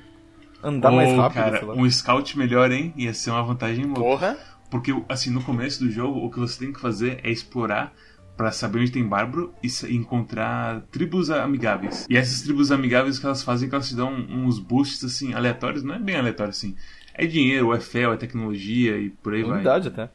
andar 0.63 0.91
mais 0.91 1.11
Ô, 1.11 1.17
rápido, 1.17 1.43
cara, 1.43 1.59
sei 1.59 1.69
lá. 1.69 1.75
um 1.75 1.91
scout 1.91 2.39
melhor, 2.39 2.71
hein? 2.71 2.93
Ia 2.97 3.15
ser 3.15 3.31
uma 3.31 3.43
vantagem 3.43 3.87
louca. 3.87 4.01
Porra. 4.03 4.39
Porque, 4.71 4.95
assim, 5.09 5.31
no 5.31 5.43
começo 5.43 5.83
do 5.83 5.91
jogo, 5.91 6.25
o 6.25 6.31
que 6.31 6.39
você 6.39 6.59
tem 6.59 6.73
que 6.73 6.81
fazer 6.81 7.21
é 7.25 7.31
explorar 7.31 7.95
pra 8.39 8.53
saber 8.53 8.79
onde 8.79 8.93
tem 8.93 9.05
bárbaro 9.07 9.53
e 9.63 9.69
encontrar 9.95 10.81
tribos 10.93 11.29
amigáveis. 11.29 12.07
E 12.09 12.17
essas 12.17 12.41
tribos 12.41 12.71
amigáveis 12.71 13.19
o 13.19 13.21
que 13.21 13.27
elas 13.27 13.43
fazem 13.43 13.67
é 13.67 13.69
que 13.69 13.75
elas 13.75 13.89
te 13.89 13.97
dão 13.97 14.15
uns 14.15 14.61
boosts, 14.61 15.05
assim, 15.05 15.35
aleatórios. 15.35 15.83
Não 15.83 15.97
é 15.97 15.99
bem 15.99 16.17
aleatório, 16.17 16.51
assim. 16.51 16.77
É 17.13 17.27
dinheiro, 17.27 17.75
é 17.75 17.81
fel, 17.81 18.13
é 18.13 18.17
tecnologia 18.17 18.97
e 18.97 19.11
por 19.11 19.35
aí 19.35 19.43
vai. 19.43 19.57
Unidade 19.57 19.89
até. 19.89 20.09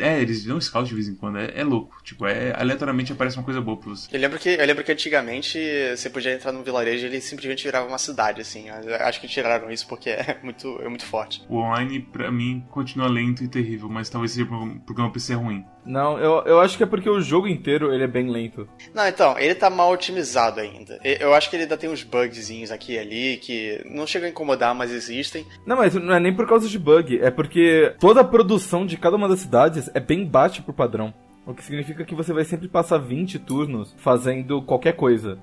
É, 0.00 0.20
eles 0.20 0.42
dão 0.44 0.60
scout 0.60 0.88
de 0.88 0.94
vez 0.96 1.06
em 1.06 1.14
quando. 1.14 1.38
É, 1.38 1.52
é 1.54 1.62
louco. 1.62 2.02
Tipo, 2.02 2.26
é, 2.26 2.52
aleatoriamente 2.60 3.12
aparece 3.12 3.36
uma 3.36 3.44
coisa 3.44 3.60
boa 3.60 3.76
pra 3.76 3.90
você. 3.90 4.08
Eu 4.12 4.18
lembro, 4.20 4.36
que, 4.36 4.48
eu 4.48 4.66
lembro 4.66 4.82
que 4.82 4.90
antigamente 4.90 5.56
você 5.96 6.10
podia 6.10 6.34
entrar 6.34 6.50
num 6.50 6.64
vilarejo 6.64 7.04
e 7.06 7.08
ele 7.08 7.20
simplesmente 7.20 7.62
virava 7.62 7.86
uma 7.86 7.96
cidade, 7.98 8.40
assim. 8.40 8.68
Acho 8.70 9.20
que 9.20 9.28
tiraram 9.28 9.70
isso 9.70 9.86
porque 9.86 10.10
é 10.10 10.36
muito, 10.42 10.80
é 10.82 10.88
muito 10.88 11.04
forte. 11.06 11.42
O 11.48 11.58
online, 11.58 12.00
pra 12.00 12.28
mim, 12.28 12.64
continua 12.70 13.06
lento 13.08 13.44
e 13.44 13.46
terrível, 13.48 13.88
mas 13.88 14.10
talvez 14.10 14.32
seja 14.32 14.46
por- 14.46 14.68
porque 14.84 15.00
meu 15.00 15.12
PC 15.12 15.34
é 15.34 15.36
ruim. 15.36 15.64
Não, 15.88 16.18
eu, 16.18 16.42
eu 16.44 16.60
acho 16.60 16.76
que 16.76 16.82
é 16.82 16.86
porque 16.86 17.08
o 17.08 17.18
jogo 17.18 17.48
inteiro 17.48 17.94
ele 17.94 18.04
é 18.04 18.06
bem 18.06 18.28
lento. 18.28 18.68
Não, 18.94 19.08
então, 19.08 19.38
ele 19.38 19.54
tá 19.54 19.70
mal 19.70 19.90
otimizado 19.90 20.60
ainda. 20.60 21.00
Eu 21.02 21.32
acho 21.32 21.48
que 21.48 21.56
ele 21.56 21.62
ainda 21.62 21.78
tem 21.78 21.88
uns 21.88 22.02
bugzinhos 22.02 22.70
aqui 22.70 22.92
e 22.92 22.98
ali 22.98 23.36
que 23.38 23.82
não 23.86 24.06
chegam 24.06 24.28
a 24.28 24.30
incomodar, 24.30 24.74
mas 24.74 24.92
existem. 24.92 25.46
Não, 25.64 25.76
mas 25.76 25.94
não 25.94 26.14
é 26.14 26.20
nem 26.20 26.36
por 26.36 26.46
causa 26.46 26.68
de 26.68 26.78
bug, 26.78 27.18
é 27.22 27.30
porque 27.30 27.94
toda 27.98 28.20
a 28.20 28.24
produção 28.24 28.84
de 28.84 28.98
cada 28.98 29.16
uma 29.16 29.28
das 29.28 29.40
cidades 29.40 29.90
é 29.94 29.98
bem 29.98 30.26
baixa 30.26 30.60
pro 30.60 30.74
padrão. 30.74 31.14
O 31.46 31.54
que 31.54 31.64
significa 31.64 32.04
que 32.04 32.14
você 32.14 32.34
vai 32.34 32.44
sempre 32.44 32.68
passar 32.68 32.98
20 32.98 33.38
turnos 33.38 33.94
fazendo 33.96 34.60
qualquer 34.60 34.92
coisa. 34.92 35.38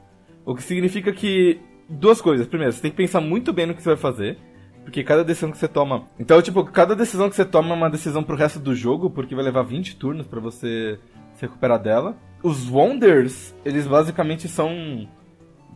O 0.45 0.53
que 0.53 0.61
significa 0.61 1.11
que. 1.11 1.59
Duas 1.89 2.21
coisas. 2.21 2.47
Primeiro, 2.47 2.71
você 2.71 2.81
tem 2.81 2.91
que 2.91 2.97
pensar 2.97 3.21
muito 3.21 3.51
bem 3.51 3.65
no 3.65 3.73
que 3.73 3.81
você 3.81 3.89
vai 3.89 3.97
fazer. 3.97 4.37
Porque 4.85 5.03
cada 5.03 5.23
decisão 5.23 5.51
que 5.51 5.57
você 5.57 5.67
toma. 5.67 6.07
Então, 6.17 6.39
tipo, 6.41 6.63
cada 6.63 6.95
decisão 6.95 7.27
que 7.29 7.35
você 7.35 7.43
toma 7.43 7.71
é 7.71 7.73
uma 7.73 7.89
decisão 7.89 8.23
pro 8.23 8.37
resto 8.37 8.59
do 8.59 8.73
jogo, 8.73 9.09
porque 9.09 9.35
vai 9.35 9.43
levar 9.43 9.63
20 9.63 9.95
turnos 9.95 10.27
pra 10.27 10.39
você 10.39 10.99
se 11.33 11.41
recuperar 11.41 11.81
dela. 11.81 12.15
Os 12.41 12.69
Wonders, 12.69 13.53
eles 13.65 13.87
basicamente 13.87 14.47
são 14.47 15.09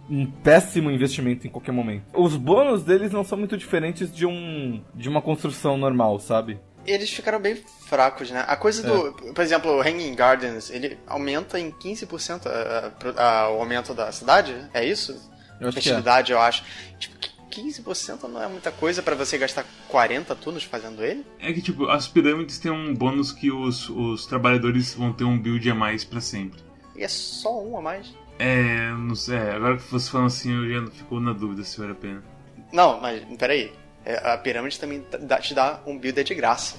um 0.10 0.26
péssimo 0.26 0.90
investimento 0.90 1.46
em 1.46 1.50
qualquer 1.50 1.72
momento. 1.72 2.04
Os 2.14 2.36
bônus 2.36 2.84
deles 2.84 3.12
não 3.12 3.24
são 3.24 3.38
muito 3.38 3.58
diferentes 3.58 4.14
de 4.14 4.26
um 4.26 4.84
de 4.94 5.10
uma 5.10 5.22
construção 5.22 5.78
normal, 5.78 6.20
sabe? 6.20 6.60
Eles 6.86 7.10
ficaram 7.12 7.40
bem 7.40 7.56
fracos, 7.88 8.32
né? 8.32 8.44
A 8.48 8.56
coisa 8.56 8.82
do. 8.84 9.14
Por 9.34 9.44
exemplo, 9.44 9.72
o 9.72 9.82
Hanging 9.82 10.16
Gardens, 10.16 10.70
ele 10.70 10.98
aumenta 11.06 11.60
em 11.60 11.72
15% 11.72 12.48
a, 12.48 12.92
a, 13.22 13.42
a, 13.42 13.50
o 13.52 13.60
aumento 13.60 13.94
da 13.94 14.12
cidade? 14.12 14.56
É 14.74 14.84
isso? 14.84 15.12
Eu 15.60 15.68
acho 15.68 15.74
que 15.74 15.80
é. 15.80 15.84
Fertilidade, 15.84 16.32
eu 16.32 16.40
acho. 16.40 16.64
Tipo, 16.98 17.18
15% 17.50 18.24
não 18.30 18.42
é 18.42 18.48
muita 18.48 18.72
coisa 18.72 19.02
pra 19.02 19.16
você 19.16 19.38
gastar 19.38 19.66
40 19.88 20.36
turnos 20.36 20.64
fazendo 20.64 21.04
ele? 21.04 21.26
É 21.40 21.52
que, 21.52 21.62
tipo, 21.62 21.88
as 21.90 22.08
pirâmides 22.08 22.60
têm 22.60 22.72
um 22.72 22.94
bônus 22.94 23.32
que 23.32 23.52
os, 23.52 23.90
os 23.90 24.26
trabalhadores 24.26 24.94
vão 24.94 25.12
ter 25.12 25.24
um 25.24 25.38
build 25.38 25.70
a 25.70 25.76
mais 25.76 26.04
pra 26.04 26.22
sempre. 26.22 26.60
E 26.96 27.04
é 27.04 27.08
só 27.08 27.62
um 27.64 27.78
a 27.78 27.82
mais? 27.82 28.14
É, 28.38 28.92
não 28.92 29.16
sei. 29.16 29.38
é, 29.38 29.52
Agora 29.52 29.78
que 29.78 29.84
você 29.92 30.10
falando 30.10 30.28
assim, 30.28 30.54
eu 30.54 30.86
já 30.86 30.92
fico 30.92 31.20
na 31.20 31.34
dúvida 31.34 31.64
se 31.64 31.78
vale 31.80 31.92
a 31.92 31.96
pena. 31.96 32.24
Não, 32.72 33.00
mas 33.02 33.22
peraí. 33.38 33.72
É, 34.06 34.32
A 34.34 34.38
pirâmide 34.38 34.80
também 34.80 35.04
te 35.42 35.54
dá 35.54 35.82
um 35.86 35.98
build 35.98 36.24
de 36.24 36.36
graça. 36.36 36.76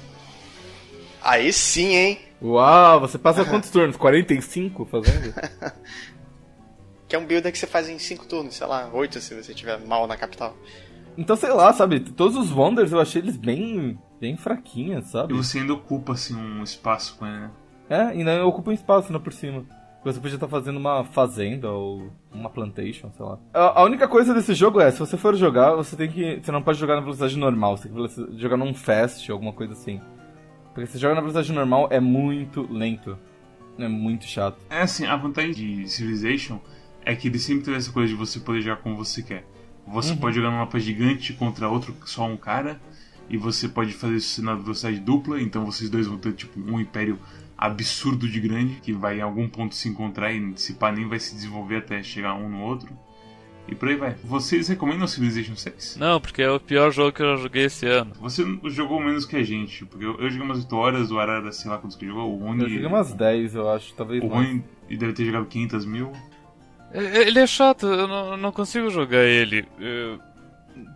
Aí 1.22 1.52
sim, 1.52 1.94
hein? 1.94 2.18
Uau, 2.42 3.00
você 3.00 3.18
passa 3.18 3.44
quantos 3.44 3.68
turnos? 3.70 3.96
45 3.96 4.86
fazendo? 4.86 5.34
Que 7.10 7.16
é 7.16 7.18
um 7.18 7.26
builder 7.26 7.50
que 7.50 7.58
você 7.58 7.66
faz 7.66 7.88
em 7.88 7.98
5 7.98 8.24
turnos, 8.26 8.54
sei 8.54 8.68
lá, 8.68 8.88
8 8.92 9.20
se 9.20 9.34
você 9.34 9.52
tiver 9.52 9.76
mal 9.84 10.06
na 10.06 10.16
capital. 10.16 10.56
Então, 11.18 11.34
sei 11.34 11.50
lá, 11.50 11.72
sabe? 11.72 11.98
Todos 11.98 12.36
os 12.36 12.52
Wonders 12.52 12.92
eu 12.92 13.00
achei 13.00 13.20
eles 13.20 13.36
bem, 13.36 13.98
bem 14.20 14.36
fraquinhos, 14.36 15.08
E 15.08 15.10
sabe? 15.10 15.34
você 15.34 15.58
ainda 15.58 15.74
ocupa, 15.74 16.12
assim, 16.12 16.36
um 16.36 16.62
espaço 16.62 17.16
com 17.18 17.26
ele, 17.26 17.36
né? 17.36 17.50
É, 17.90 18.16
e 18.16 18.22
não 18.22 18.46
ocupa 18.46 18.70
um 18.70 18.72
espaço, 18.72 19.12
não 19.12 19.20
por 19.20 19.32
cima. 19.32 19.66
Você 20.04 20.20
podia 20.20 20.36
estar 20.36 20.46
fazendo 20.46 20.76
uma 20.76 21.02
fazenda 21.02 21.68
ou 21.68 22.12
uma 22.32 22.48
plantation, 22.48 23.10
sei 23.10 23.26
lá. 23.26 23.38
A, 23.52 23.82
única 23.82 24.06
coisa 24.06 24.32
desse 24.32 24.54
jogo 24.54 24.80
é, 24.80 24.88
se 24.92 25.00
você 25.00 25.16
for 25.16 25.34
jogar, 25.34 25.74
você 25.74 25.96
tem 25.96 26.08
que. 26.08 26.40
Você 26.40 26.52
não 26.52 26.62
pode 26.62 26.78
jogar 26.78 26.94
na 26.94 27.00
velocidade 27.00 27.36
normal, 27.36 27.76
você 27.76 27.88
tem 27.88 28.06
que 28.06 28.38
jogar 28.40 28.56
num 28.56 28.72
fast, 28.72 29.30
alguma 29.32 29.52
coisa 29.52 29.72
assim. 29.72 30.00
Porque 30.72 30.86
se 30.86 30.96
joga 30.96 31.16
na 31.16 31.20
velocidade 31.20 31.52
normal 31.52 31.88
é 31.90 31.98
muito 31.98 32.66
lento. 32.72 33.18
É 33.76 33.88
muito 33.88 34.26
chato. 34.26 34.58
É 34.70 34.82
assim, 34.82 35.06
a 35.06 35.16
vantagem 35.16 35.52
de 35.52 35.88
Civilization 35.88 36.60
é 37.04 37.14
que 37.14 37.28
ele 37.28 37.38
sempre 37.38 37.64
teve 37.64 37.76
essa 37.76 37.92
coisa 37.92 38.08
de 38.08 38.14
você 38.14 38.40
poder 38.40 38.60
jogar 38.60 38.76
como 38.76 38.96
você 38.96 39.22
quer. 39.22 39.46
Você 39.86 40.14
pode 40.14 40.36
jogar 40.36 40.50
num 40.50 40.58
mapa 40.58 40.78
gigante 40.78 41.32
contra 41.32 41.68
outro, 41.68 41.94
só 42.04 42.26
um 42.26 42.36
cara, 42.36 42.80
e 43.28 43.36
você 43.36 43.68
pode 43.68 43.92
fazer 43.92 44.16
isso 44.16 44.42
na 44.42 44.54
velocidade 44.54 45.00
dupla, 45.00 45.40
então 45.40 45.64
vocês 45.64 45.90
dois 45.90 46.06
vão 46.06 46.18
ter 46.18 46.32
tipo 46.32 46.60
um 46.60 46.80
império 46.80 47.18
absurdo 47.56 48.28
de 48.28 48.40
grande, 48.40 48.76
que 48.76 48.92
vai 48.92 49.18
em 49.18 49.22
algum 49.22 49.48
ponto 49.48 49.74
se 49.74 49.88
encontrar 49.88 50.32
e 50.32 50.52
se 50.56 50.74
pá 50.74 50.90
nem 50.90 51.08
vai 51.08 51.18
se 51.18 51.34
desenvolver 51.34 51.76
até 51.76 52.02
chegar 52.02 52.34
um 52.34 52.48
no 52.48 52.60
outro. 52.60 52.88
E 53.68 53.74
por 53.74 53.88
aí 53.88 53.96
vai. 53.96 54.16
Vocês 54.24 54.66
recomendam 54.68 55.06
Civilization 55.06 55.54
6? 55.54 55.96
Não, 55.96 56.20
porque 56.20 56.42
é 56.42 56.50
o 56.50 56.58
pior 56.58 56.90
jogo 56.90 57.12
que 57.12 57.22
eu 57.22 57.36
joguei 57.36 57.66
esse 57.66 57.86
ano. 57.86 58.14
Você 58.20 58.44
jogou 58.64 59.00
menos 59.00 59.24
que 59.24 59.36
a 59.36 59.44
gente, 59.44 59.84
porque 59.84 60.04
eu, 60.04 60.18
eu 60.18 60.30
joguei 60.30 60.44
umas 60.44 60.58
8 60.58 60.76
horas, 60.76 61.10
o 61.12 61.18
Arara, 61.18 61.52
sei 61.52 61.70
lá 61.70 61.78
quantos 61.78 61.96
que 61.96 62.06
jogou, 62.06 62.34
o 62.34 62.38
Rony... 62.38 62.62
Eu 62.62 62.68
joguei 62.68 62.86
umas 62.86 63.12
10, 63.12 63.54
eu 63.54 63.70
acho, 63.70 63.94
talvez 63.94 64.24
O. 64.24 64.26
Rony 64.26 64.64
deve 64.88 65.12
ter 65.12 65.24
jogado 65.24 65.46
500 65.46 65.84
mil. 65.84 66.10
É- 66.92 67.22
Ele 67.28 67.38
é 67.38 67.46
chato, 67.46 67.86
eu 67.86 68.06
não, 68.08 68.36
não 68.36 68.52
consigo 68.52 68.90
jogar 68.90 69.24
ele. 69.24 69.66
Eu- 69.78 70.18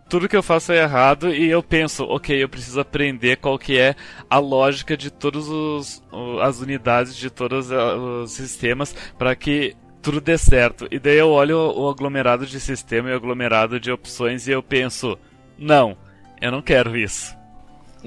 tudo 0.09 0.29
que 0.29 0.35
eu 0.35 0.43
faço 0.43 0.71
é 0.71 0.77
errado 0.77 1.33
e 1.33 1.49
eu 1.49 1.61
penso, 1.63 2.03
ok, 2.05 2.41
eu 2.41 2.47
preciso 2.49 2.79
aprender 2.79 3.37
qual 3.37 3.57
que 3.57 3.77
é 3.77 3.95
a 4.29 4.37
lógica 4.39 4.95
de 4.95 5.09
todos 5.11 5.47
os 5.49 6.03
o- 6.11 6.39
as 6.39 6.59
unidades 6.59 7.15
de 7.15 7.29
todos 7.29 7.71
ah, 7.71 7.95
os 7.95 8.31
sistemas 8.31 8.95
para 9.17 9.35
que 9.35 9.75
tudo 10.01 10.21
dê 10.21 10.37
certo. 10.37 10.87
E 10.91 10.99
daí 10.99 11.17
eu 11.17 11.29
olho 11.29 11.57
o 11.57 11.89
aglomerado 11.89 12.45
de 12.45 12.59
sistema 12.59 13.09
e 13.09 13.13
o 13.13 13.15
aglomerado 13.15 13.79
de 13.79 13.91
opções 13.91 14.47
e 14.47 14.51
eu 14.51 14.61
penso, 14.61 15.17
não, 15.57 15.97
eu 16.41 16.51
não 16.51 16.61
quero 16.61 16.95
isso. 16.95 17.35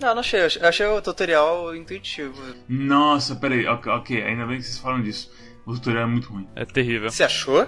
Não, 0.00 0.14
não 0.14 0.20
achei. 0.20 0.40
Achei 0.62 0.86
o 0.86 1.02
tutorial 1.02 1.76
intuitivo. 1.76 2.32
Nossa, 2.66 3.36
peraí, 3.36 3.66
ok, 3.66 3.92
ok, 3.92 4.22
ainda 4.22 4.46
bem 4.46 4.56
que 4.56 4.62
vocês 4.62 4.78
falam 4.78 5.02
disso. 5.02 5.30
O 5.70 5.74
tutorial 5.74 6.04
é 6.04 6.06
muito 6.06 6.28
ruim. 6.32 6.46
É 6.56 6.64
terrível. 6.64 7.10
Você 7.10 7.22
achou? 7.24 7.62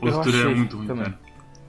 O 0.00 0.08
Eu 0.08 0.12
tutorial 0.12 0.50
é 0.50 0.54
muito 0.54 0.76
ruim, 0.76 0.86
também. 0.86 1.04
cara. 1.04 1.18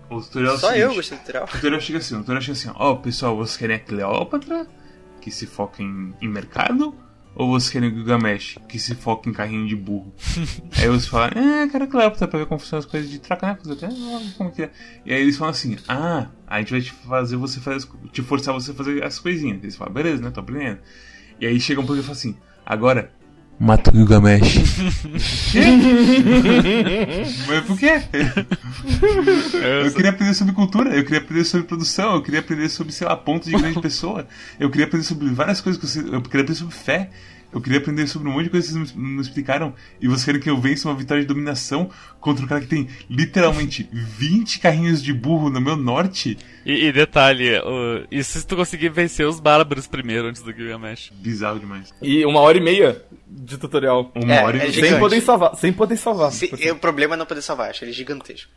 O 0.10 0.22
tutorial 0.22 0.54
é 0.54 0.56
o 0.56 0.60
Só 0.60 0.68
seguinte, 0.68 0.84
eu 0.84 0.96
gostei 0.96 1.18
do 1.18 1.22
tutorial. 1.22 1.44
O 1.46 1.48
tutorial 1.52 1.82
chega 1.82 1.98
assim, 2.00 2.16
o 2.16 2.20
tutorial 2.20 2.42
chega 2.42 2.58
assim, 2.58 2.72
ó, 2.76 2.96
pessoal, 2.96 3.36
vocês 3.38 3.58
querem 3.58 3.76
a 3.76 3.80
Cleópatra, 3.80 4.68
que 5.22 5.32
se 5.32 5.46
foca 5.46 5.84
em, 5.84 6.14
em 6.22 6.28
mercado, 6.30 6.96
ou 7.36 7.50
vocês 7.52 7.70
querem 7.72 7.90
o 7.90 7.94
Gilgamesh, 7.94 8.58
que 8.68 8.80
se 8.80 8.96
foca 8.96 9.30
em 9.30 9.34
carrinho 9.34 9.68
de 9.68 9.76
burro? 9.76 10.14
aí 10.78 10.88
você 10.88 11.08
fala, 11.10 11.28
ah, 11.28 11.68
quero 11.70 11.84
a 11.84 11.88
Cleópatra 11.88 12.28
pra 12.28 12.40
ver 12.40 12.46
como 12.48 12.60
funcionam 12.60 12.80
as 12.86 12.90
coisas 12.90 13.10
de 13.10 13.20
troca, 13.20 13.48
né? 13.48 13.58
Ah, 13.84 14.34
como 14.38 14.52
que 14.52 14.64
é. 14.64 14.72
E 15.06 15.14
aí 15.14 15.22
eles 15.22 15.38
falam 15.38 15.52
assim, 15.52 15.78
ah, 15.88 16.28
a 16.48 16.60
gente 16.60 16.72
vai 16.72 16.82
te 16.82 16.92
fazer 16.92 17.36
você 17.36 17.60
fazer, 17.60 17.88
te 18.12 18.22
forçar 18.22 18.54
você 18.54 18.72
a 18.72 18.74
fazer 18.74 19.04
as 19.04 19.20
coisinhas. 19.20 19.62
Eles 19.62 19.76
falam, 19.76 19.94
beleza, 19.94 20.22
né, 20.24 20.32
tô 20.32 20.40
aprendendo. 20.40 20.80
E 21.40 21.46
aí 21.46 21.60
chega 21.60 21.80
um 21.82 21.86
pouco 21.86 22.00
e 22.00 22.04
fala 22.04 22.14
assim, 22.14 22.36
agora, 22.66 23.12
mata 23.60 23.92
o 23.92 23.96
Gilgamesh. 23.96 24.58
Mas 27.48 27.66
por 27.66 27.78
quê? 27.78 28.02
Eu 29.86 29.94
queria 29.94 30.12
aprender 30.12 30.34
sobre 30.34 30.54
cultura, 30.54 30.96
eu 30.96 31.04
queria 31.04 31.20
aprender 31.20 31.44
sobre 31.44 31.68
produção, 31.68 32.16
eu 32.16 32.22
queria 32.22 32.40
aprender 32.40 32.70
sobre, 32.70 32.94
sei 32.94 33.08
lá, 33.08 33.16
pontos 33.16 33.50
de 33.50 33.58
grande 33.58 33.82
pessoa. 33.82 34.28
Eu 34.60 34.70
queria 34.70 34.86
aprender 34.86 35.06
sobre 35.06 35.30
várias 35.30 35.62
coisas 35.62 35.80
que 35.80 35.88
você. 35.88 36.00
Eu 36.00 36.22
queria 36.22 36.42
aprender 36.42 36.56
sobre 36.56 36.76
fé. 36.76 37.10
Eu 37.52 37.62
queria 37.62 37.80
aprender 37.80 38.06
sobre 38.08 38.28
um 38.28 38.34
monte 38.34 38.44
de 38.46 38.50
coisas 38.50 38.70
que 38.72 38.78
vocês 38.78 38.96
não 38.96 39.22
explicaram. 39.22 39.74
E 40.02 40.08
vocês 40.08 40.26
querem 40.26 40.40
que 40.42 40.50
eu 40.50 40.58
vença 40.60 40.88
uma 40.90 40.96
vitória 40.96 41.22
de 41.24 41.28
dominação 41.28 41.90
contra 42.20 42.44
um 42.44 42.48
cara 42.48 42.60
que 42.62 42.68
tem 42.68 42.88
literalmente 43.10 43.88
20 43.94 44.60
carrinhos 44.60 45.02
de 45.02 45.14
burro 45.14 45.50
no 45.50 45.62
meu 45.62 45.78
norte? 45.78 46.38
E, 46.66 46.88
e 46.88 46.92
detalhe, 46.92 47.58
o- 47.60 48.06
e 48.12 48.22
se 48.24 48.46
tu 48.46 48.56
conseguir 48.58 48.90
vencer 48.90 49.26
os 49.26 49.40
bárbaros 49.40 49.88
primeiro 49.88 50.28
antes 50.28 50.42
do 50.42 50.52
Gilgamesh? 50.52 51.12
Bizarro 51.16 51.60
demais. 51.60 51.94
E 52.02 52.26
uma 52.26 52.42
hora 52.42 52.58
e 52.58 52.62
meia 52.62 53.02
de 53.26 53.58
tutorial. 53.58 54.12
Uma 54.14 54.34
É, 54.36 54.44
hora 54.44 54.58
é 54.58 54.68
e 54.68 54.72
gigante. 54.72 54.92
Sem 54.92 55.00
poder 55.00 55.22
salvar. 55.22 55.56
Sem 55.56 55.74
poder 55.74 55.98
salvar. 55.98 56.32
Se- 56.34 56.52
e 56.60 56.72
o 56.72 56.76
problema 56.76 57.14
é 57.16 57.18
não 57.18 57.26
poder 57.26 57.42
salvar, 57.42 57.70
acho 57.70 57.86
ele 57.86 57.94
gigantesco. 57.94 58.52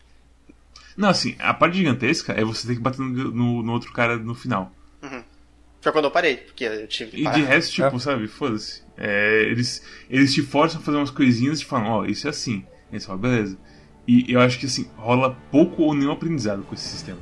Não, 0.96 1.08
assim, 1.08 1.36
a 1.38 1.54
parte 1.54 1.76
gigantesca 1.78 2.32
é 2.32 2.44
você 2.44 2.66
ter 2.66 2.74
que 2.74 2.80
bater 2.80 2.98
no, 3.00 3.08
no- 3.30 3.62
no 3.62 3.72
outro 3.72 3.92
cara 3.92 4.16
no 4.18 4.34
final. 4.34 4.74
Foi 5.80 5.92
quando 5.92 6.04
eu 6.06 6.10
parei, 6.10 6.36
porque 6.36 6.64
eu 6.64 6.86
tive 6.86 7.10
que 7.12 7.20
E 7.20 7.24
parar. 7.24 7.36
de 7.36 7.42
resto, 7.42 7.72
tipo, 7.72 7.98
sabe, 7.98 8.26
foda-se. 8.28 8.82
É, 8.96 9.44
eles, 9.44 9.82
eles 10.10 10.34
te 10.34 10.42
forçam 10.42 10.80
a 10.80 10.84
fazer 10.84 10.98
umas 10.98 11.10
coisinhas 11.10 11.58
e 11.58 11.60
te 11.62 11.66
falam, 11.66 11.86
ó, 11.88 12.04
isso 12.04 12.26
é 12.26 12.30
assim. 12.30 12.64
E 12.90 12.94
eles 12.94 13.06
falam, 13.06 13.20
beleza. 13.20 13.58
E 14.06 14.30
eu 14.32 14.40
acho 14.40 14.58
que 14.58 14.66
assim, 14.66 14.90
rola 14.96 15.36
pouco 15.50 15.82
ou 15.82 15.94
nenhum 15.94 16.12
aprendizado 16.12 16.62
com 16.64 16.74
esse 16.74 16.86
sistema. 16.88 17.18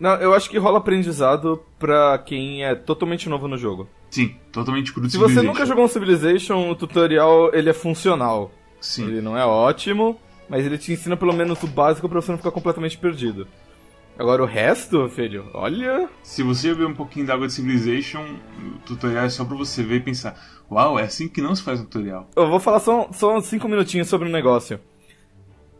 Não, 0.00 0.14
eu 0.16 0.34
acho 0.34 0.50
que 0.50 0.58
rola 0.58 0.78
aprendizado 0.78 1.62
pra 1.78 2.18
quem 2.18 2.64
é 2.64 2.74
totalmente 2.74 3.28
novo 3.28 3.46
no 3.46 3.56
jogo. 3.56 3.88
Sim, 4.10 4.34
totalmente 4.50 4.92
cru 4.92 5.08
Se 5.08 5.16
você 5.16 5.40
nunca 5.42 5.64
jogou 5.64 5.84
um 5.84 5.88
Civilization, 5.88 6.68
o 6.68 6.74
tutorial 6.74 7.54
ele 7.54 7.70
é 7.70 7.72
funcional. 7.72 8.50
Sim. 8.80 9.06
Ele 9.06 9.20
não 9.20 9.38
é 9.38 9.46
ótimo, 9.46 10.20
mas 10.48 10.66
ele 10.66 10.76
te 10.76 10.92
ensina 10.92 11.16
pelo 11.16 11.32
menos 11.32 11.62
o 11.62 11.68
básico 11.68 12.08
pra 12.08 12.20
você 12.20 12.32
não 12.32 12.38
ficar 12.38 12.50
completamente 12.50 12.98
perdido. 12.98 13.46
Agora 14.18 14.42
o 14.42 14.46
resto, 14.46 15.08
filho, 15.08 15.48
olha. 15.54 16.08
Se 16.22 16.42
você 16.42 16.68
beber 16.68 16.86
um 16.86 16.94
pouquinho 16.94 17.26
da 17.26 17.34
água 17.34 17.46
de 17.46 17.52
Civilization, 17.54 18.22
o 18.58 18.78
tutorial 18.80 19.24
é 19.24 19.28
só 19.30 19.44
pra 19.44 19.56
você 19.56 19.82
ver 19.82 19.96
e 19.96 20.00
pensar, 20.00 20.38
uau, 20.70 20.98
é 20.98 21.04
assim 21.04 21.28
que 21.28 21.40
não 21.40 21.54
se 21.54 21.62
faz 21.62 21.80
um 21.80 21.84
tutorial. 21.84 22.28
Eu 22.36 22.48
vou 22.48 22.60
falar 22.60 22.80
só, 22.80 23.08
só 23.12 23.40
5 23.40 23.66
minutinhos 23.68 24.08
sobre 24.08 24.28
o 24.28 24.32
negócio. 24.32 24.78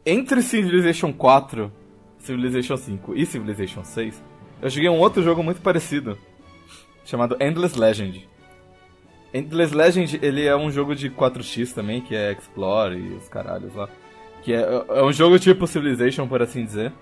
Entre 0.05 0.43
Civilization 0.43 1.13
4, 1.13 1.71
Civilization 2.19 2.77
5 2.77 3.15
e 3.15 3.27
Civilization 3.27 3.85
6, 3.85 4.23
eu 4.63 4.71
joguei 4.71 4.89
um 4.89 4.99
outro 4.99 5.23
jogo 5.23 5.43
muito 5.43 5.61
parecido, 5.61 6.19
chamado 7.05 7.37
Endless 7.39 7.79
Legend. 7.79 8.29
Endless 9.35 9.75
Legend, 9.75 10.19
ele 10.23 10.45
é 10.45 10.57
um 10.57 10.71
jogo 10.71 10.95
de 10.95 11.11
4x 11.11 11.73
também, 11.73 12.01
que 12.01 12.15
é 12.15 12.33
Explore 12.33 12.97
e 12.97 13.15
os 13.15 13.29
caralhos 13.29 13.75
lá. 13.75 13.89
Que 14.43 14.53
é, 14.53 14.63
é 14.89 15.03
um 15.03 15.13
jogo 15.13 15.39
tipo 15.39 15.67
Civilization, 15.67 16.27
por 16.27 16.43
assim 16.43 16.65
dizer. 16.65 16.93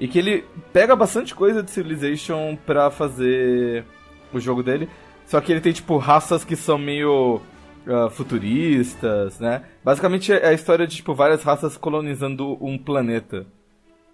E 0.00 0.08
que 0.08 0.18
ele 0.18 0.44
pega 0.72 0.96
bastante 0.96 1.34
coisa 1.34 1.62
de 1.62 1.70
Civilization 1.70 2.56
pra 2.64 2.90
fazer 2.90 3.84
o 4.32 4.40
jogo 4.40 4.62
dele. 4.62 4.88
Só 5.26 5.40
que 5.40 5.52
ele 5.52 5.60
tem, 5.60 5.72
tipo, 5.72 5.98
raças 5.98 6.42
que 6.42 6.56
são 6.56 6.78
meio 6.78 7.40
ah, 7.86 8.08
futuristas, 8.10 9.38
né? 9.38 9.62
Basicamente 9.84 10.32
é 10.32 10.48
a 10.48 10.52
história 10.54 10.86
de, 10.86 10.96
tipo, 10.96 11.14
várias 11.14 11.42
raças 11.42 11.76
colonizando 11.76 12.56
um 12.64 12.78
planeta. 12.78 13.46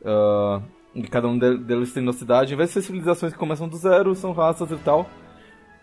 Ah, 0.05 0.61
e 0.95 1.03
cada 1.05 1.29
um 1.29 1.39
de- 1.39 1.59
deles 1.59 1.93
tem 1.93 2.03
uma 2.03 2.13
cidade. 2.13 2.53
Em 2.53 2.57
vez 2.57 2.71
de 2.71 2.75
ser 2.75 2.83
civilizações 2.83 3.33
que 3.33 3.39
começam 3.39 3.69
do 3.69 3.77
zero, 3.77 4.15
são 4.15 4.33
raças 4.33 4.71
e 4.71 4.77
tal. 4.77 5.09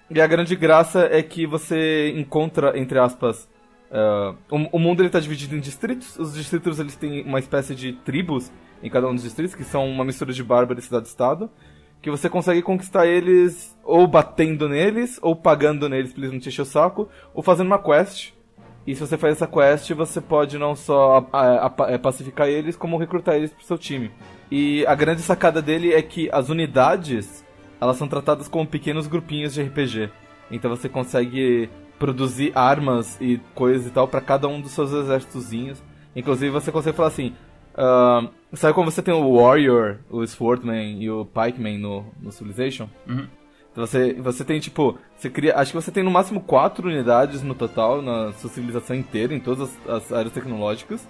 E 0.10 0.20
a 0.20 0.28
grande 0.28 0.56
graça 0.56 1.08
é 1.10 1.24
que 1.24 1.48
você 1.48 2.14
encontra, 2.16 2.78
entre 2.78 3.00
aspas, 3.00 3.50
ah, 3.90 4.36
o, 4.52 4.78
o 4.78 4.80
mundo 4.80 5.02
ele 5.02 5.10
tá 5.10 5.20
dividido 5.20 5.56
em 5.56 5.60
distritos. 5.62 6.20
Os 6.20 6.34
distritos 6.34 6.78
eles 6.80 6.96
têm 6.98 7.24
uma 7.24 7.40
espécie 7.40 7.74
de 7.74 7.94
tribos 7.94 8.52
em 8.84 8.90
cada 8.90 9.08
um 9.08 9.14
dos 9.16 9.24
distritos, 9.24 9.56
que 9.56 9.64
são 9.64 9.90
uma 9.90 10.04
mistura 10.06 10.32
de 10.34 10.44
bárbaro 10.44 10.80
e 10.80 10.84
cidade-estado. 10.84 11.50
Que 12.02 12.12
você 12.12 12.30
consegue 12.30 12.62
conquistar 12.62 13.08
eles 13.08 13.76
ou 13.84 14.06
batendo 14.06 14.68
neles, 14.68 15.18
ou 15.22 15.36
pagando 15.36 15.88
neles 15.88 16.12
pra 16.12 16.22
eles 16.22 16.34
não 16.34 16.40
te 16.40 16.50
encher 16.50 16.62
o 16.64 16.66
saco, 16.66 17.08
ou 17.34 17.42
fazendo 17.42 17.68
uma 17.68 17.80
quest. 17.80 18.34
E 18.86 18.94
se 18.94 19.00
você 19.00 19.18
faz 19.18 19.38
essa 19.38 19.48
quest, 19.48 19.90
você 19.94 20.20
pode 20.20 20.58
não 20.58 20.76
só 20.76 21.26
a- 21.32 21.40
a- 21.40 21.68
a- 21.68 21.92
é, 21.94 21.98
pacificar 21.98 22.50
eles, 22.50 22.76
como 22.76 22.98
recrutar 22.98 23.36
eles 23.36 23.54
pro 23.54 23.64
seu 23.64 23.78
time. 23.78 24.12
E 24.52 24.86
a 24.86 24.94
grande 24.94 25.22
sacada 25.22 25.62
dele 25.62 25.94
é 25.94 26.02
que 26.02 26.30
as 26.34 26.50
unidades, 26.50 27.46
elas 27.80 27.96
são 27.96 28.08
tratadas 28.10 28.50
como 28.50 28.68
pequenos 28.68 29.08
grupinhos 29.08 29.54
de 29.54 29.62
RPG. 29.62 30.10
Então 30.52 30.70
você 30.70 30.90
consegue 30.90 31.70
produzir 31.98 32.52
armas 32.54 33.18
e 33.22 33.40
coisas 33.56 33.88
e 33.88 33.92
tal 33.92 34.10
para 34.10 34.20
cada 34.20 34.46
um 34.50 34.60
dos 34.60 34.72
seus 34.72 34.92
exércitozinhos. 34.92 35.82
Inclusive 36.14 36.52
você 36.52 36.70
consegue 36.70 36.98
falar 36.98 37.08
assim, 37.08 37.34
uh, 37.74 38.30
sabe 38.54 38.74
como 38.74 38.92
você 38.92 39.02
tem 39.02 39.14
o 39.14 39.38
Warrior, 39.38 39.98
o 40.10 40.24
Swordman 40.24 41.02
e 41.02 41.10
o 41.10 41.26
Pikeman 41.26 41.78
no, 41.78 42.06
no 42.22 42.32
Civilization? 42.32 42.88
Uhum. 43.08 43.28
Então 43.72 43.86
você, 43.86 44.14
você 44.14 44.46
tem 44.46 44.60
tipo, 44.60 44.98
você 45.16 45.30
cria, 45.30 45.58
acho 45.58 45.72
que 45.72 45.82
você 45.82 45.92
tem 45.92 46.04
no 46.04 46.12
máximo 46.12 46.40
quatro 46.42 46.88
unidades 46.88 47.42
no 47.42 47.56
total 47.56 48.04
na 48.04 48.32
sua 48.34 48.50
civilização 48.50 48.96
inteira, 48.96 49.34
em 49.34 49.40
todas 49.40 49.62
as, 49.62 49.90
as 49.90 50.14
áreas 50.14 50.32
tecnológicas. 50.32 51.08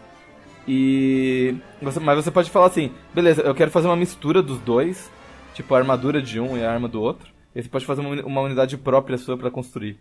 E 0.65 1.55
você, 1.81 1.99
mas 1.99 2.23
você 2.23 2.31
pode 2.31 2.49
falar 2.49 2.67
assim, 2.67 2.91
beleza, 3.13 3.41
eu 3.41 3.53
quero 3.53 3.69
fazer 3.69 3.87
uma 3.87 3.97
mistura 3.97 4.41
dos 4.41 4.59
dois, 4.59 5.11
tipo 5.53 5.75
a 5.75 5.77
armadura 5.77 6.21
de 6.21 6.39
um 6.39 6.57
e 6.57 6.63
a 6.63 6.71
arma 6.71 6.87
do 6.87 7.01
outro. 7.01 7.29
E 7.53 7.61
você 7.61 7.67
pode 7.67 7.85
fazer 7.85 7.99
uma, 7.99 8.15
uma 8.23 8.41
unidade 8.41 8.77
própria 8.77 9.17
sua 9.17 9.37
para 9.37 9.51
construir. 9.51 9.99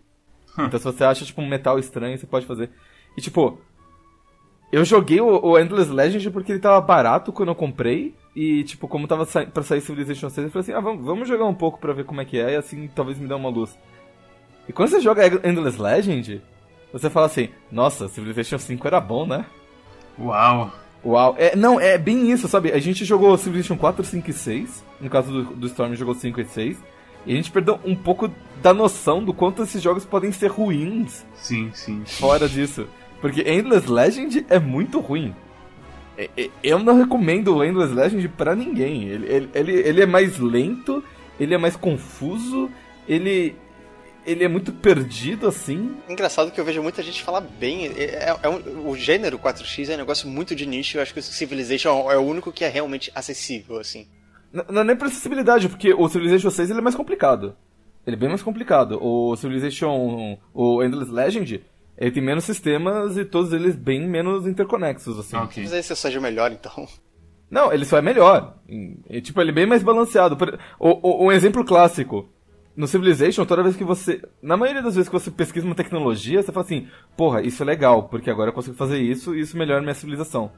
então 0.57 0.79
se 0.79 0.85
você 0.85 1.03
acha 1.03 1.25
tipo 1.25 1.43
um 1.43 1.49
metal 1.49 1.81
estranho, 1.81 2.17
você 2.17 2.27
pode 2.27 2.47
fazer. 2.47 2.71
E 3.17 3.21
tipo, 3.21 3.59
eu 4.73 4.87
joguei 4.87 5.20
o, 5.20 5.45
o 5.45 5.59
Endless 5.59 5.93
Legend 5.93 6.31
porque 6.31 6.51
ele 6.51 6.59
tava 6.59 6.81
barato 6.81 7.31
quando 7.31 7.51
eu 7.51 7.55
comprei. 7.55 8.14
E, 8.35 8.64
tipo, 8.64 8.89
como 8.89 9.07
tava 9.07 9.27
sa 9.27 9.45
pra 9.45 9.62
sair 9.62 9.83
Civilization 9.83 10.31
6, 10.31 10.47
eu 10.47 10.51
falei 10.51 10.62
assim, 10.62 10.73
ah, 10.73 10.81
vamos, 10.81 11.05
vamos 11.05 11.29
jogar 11.29 11.45
um 11.45 11.55
pouco 11.55 11.79
pra 11.79 11.93
ver 11.93 12.07
como 12.07 12.23
é 12.23 12.25
que 12.25 12.39
é, 12.39 12.55
e 12.55 12.57
assim 12.57 12.89
talvez 12.95 13.18
me 13.18 13.29
dê 13.29 13.35
uma 13.35 13.51
luz. 13.51 13.79
E 14.66 14.73
quando 14.73 14.89
você 14.89 15.01
joga 15.01 15.27
Endless 15.47 15.81
Legend, 15.81 16.41
você 16.91 17.11
fala 17.11 17.27
assim, 17.27 17.51
nossa, 17.70 18.09
Civilization 18.09 18.57
5 18.57 18.87
era 18.87 19.01
bom, 19.01 19.27
né? 19.27 19.45
Uau! 20.18 20.73
Uau, 21.05 21.35
é, 21.37 21.55
não, 21.55 21.79
é 21.79 21.99
bem 21.99 22.31
isso, 22.31 22.49
sabe? 22.49 22.73
A 22.73 22.79
gente 22.79 23.05
jogou 23.05 23.37
Civilization 23.37 23.77
4, 23.77 24.03
5 24.03 24.31
e 24.31 24.33
6, 24.33 24.85
no 25.01 25.11
caso 25.11 25.31
do, 25.31 25.43
do 25.55 25.66
Storm 25.66 25.95
jogou 25.95 26.14
5 26.14 26.41
e 26.41 26.45
6, 26.47 26.79
e 27.27 27.33
a 27.33 27.37
gente 27.37 27.51
perdeu 27.51 27.79
um 27.85 27.95
pouco 27.95 28.31
da 28.62 28.73
noção 28.73 29.23
do 29.23 29.35
quanto 29.35 29.62
esses 29.62 29.83
jogos 29.83 30.07
podem 30.07 30.33
ser 30.33 30.47
ruins. 30.47 31.27
Sim, 31.35 31.70
sim. 31.75 32.03
Fora 32.07 32.49
disso. 32.49 32.87
Porque 33.23 33.49
Endless 33.49 33.89
Legend 33.89 34.45
é 34.51 34.59
muito 34.59 34.99
ruim. 34.99 35.33
Eu 36.62 36.81
não 36.81 36.99
recomendo 36.99 37.57
o 37.57 37.64
Endless 37.64 37.95
Legend 37.95 38.29
pra 38.31 38.55
ninguém. 38.55 39.05
Ele, 39.05 39.33
ele, 39.33 39.51
ele, 39.55 39.73
ele 39.73 40.03
é 40.03 40.07
mais 40.07 40.39
lento, 40.39 41.03
ele 41.39 41.55
é 41.55 41.59
mais 41.59 41.77
confuso, 41.77 42.68
ele, 43.09 43.55
ele 44.27 44.45
é 44.45 44.49
muito 44.49 44.73
perdido, 44.73 45.47
assim. 45.47 45.95
Engraçado 46.09 46.51
que 46.51 46.61
eu 46.61 46.64
vejo 46.64 46.83
muita 46.83 47.01
gente 47.01 47.23
falar 47.23 47.41
bem. 47.41 47.87
É, 47.97 48.03
é, 48.03 48.37
é 48.43 48.49
um, 48.49 48.91
o 48.91 48.97
gênero 48.97 49.39
4X 49.39 49.89
é 49.89 49.95
um 49.95 49.99
negócio 49.99 50.29
muito 50.29 50.55
de 50.55 50.66
nicho. 50.66 50.99
Eu 50.99 51.03
acho 51.03 51.14
que 51.14 51.20
o 51.20 51.23
Civilization 51.23 52.11
é 52.11 52.18
o 52.18 52.23
único 52.23 52.53
que 52.53 52.64
é 52.64 52.68
realmente 52.68 53.11
acessível, 53.14 53.79
assim. 53.79 54.09
Não, 54.53 54.64
não 54.68 54.81
é 54.83 54.85
nem 54.85 54.97
pra 54.97 55.07
acessibilidade, 55.07 55.68
porque 55.68 55.95
o 55.95 56.09
Civilization 56.09 56.51
6 56.51 56.70
ele 56.70 56.81
é 56.81 56.83
mais 56.83 56.97
complicado. 56.97 57.57
Ele 58.05 58.16
é 58.16 58.18
bem 58.18 58.29
mais 58.29 58.43
complicado. 58.43 58.99
O 59.01 59.37
Civilization, 59.37 60.37
o 60.53 60.83
Endless 60.83 61.11
Legend, 61.11 61.64
ele 62.03 62.11
tem 62.11 62.22
menos 62.22 62.44
sistemas 62.44 63.16
e 63.16 63.24
todos 63.24 63.53
eles 63.53 63.76
bem 63.76 64.07
menos 64.09 64.46
interconexos, 64.46 65.18
assim. 65.18 65.36
Ok. 65.36 65.62
Mas 65.62 65.72
aí 65.72 65.82
você 65.82 65.94
seja 65.96 66.20
melhor, 66.20 66.50
então. 66.53 66.86
Não, 67.50 67.72
ele 67.72 67.84
só 67.84 67.98
é 67.98 68.03
melhor. 68.03 68.57
E, 69.09 69.20
tipo, 69.20 69.40
ele 69.40 69.50
é 69.50 69.55
bem 69.55 69.66
mais 69.66 69.82
balanceado. 69.82 70.36
Por- 70.36 70.59
o- 70.80 71.09
o- 71.09 71.26
um 71.26 71.32
exemplo 71.32 71.64
clássico. 71.64 72.28
No 72.74 72.86
Civilization, 72.88 73.44
toda 73.44 73.62
vez 73.62 73.76
que 73.76 73.84
você. 73.84 74.22
Na 74.42 74.57
maioria 74.57 74.80
das 74.82 74.94
vezes 74.94 75.09
que 75.09 75.12
você 75.12 75.30
pesquisa 75.30 75.66
uma 75.66 75.74
tecnologia, 75.74 76.42
você 76.42 76.50
fala 76.50 76.64
assim: 76.64 76.88
porra, 77.16 77.42
isso 77.42 77.62
é 77.62 77.66
legal, 77.66 78.05
porque 78.09 78.30
agora 78.30 78.48
eu 78.48 78.55
consigo 78.55 78.74
fazer 78.74 78.98
isso 78.98 79.34
e 79.34 79.40
isso 79.40 79.59
melhora 79.59 79.82
minha 79.82 79.92
civilização. 79.94 80.50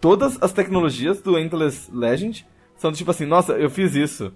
Todas 0.00 0.40
as 0.42 0.52
tecnologias 0.52 1.20
do 1.22 1.38
Endless 1.38 1.88
Legend 1.92 2.44
são 2.76 2.90
do 2.90 2.96
tipo 2.96 3.10
assim: 3.10 3.24
nossa, 3.24 3.52
eu 3.52 3.70
fiz 3.70 3.94
isso. 3.94 4.32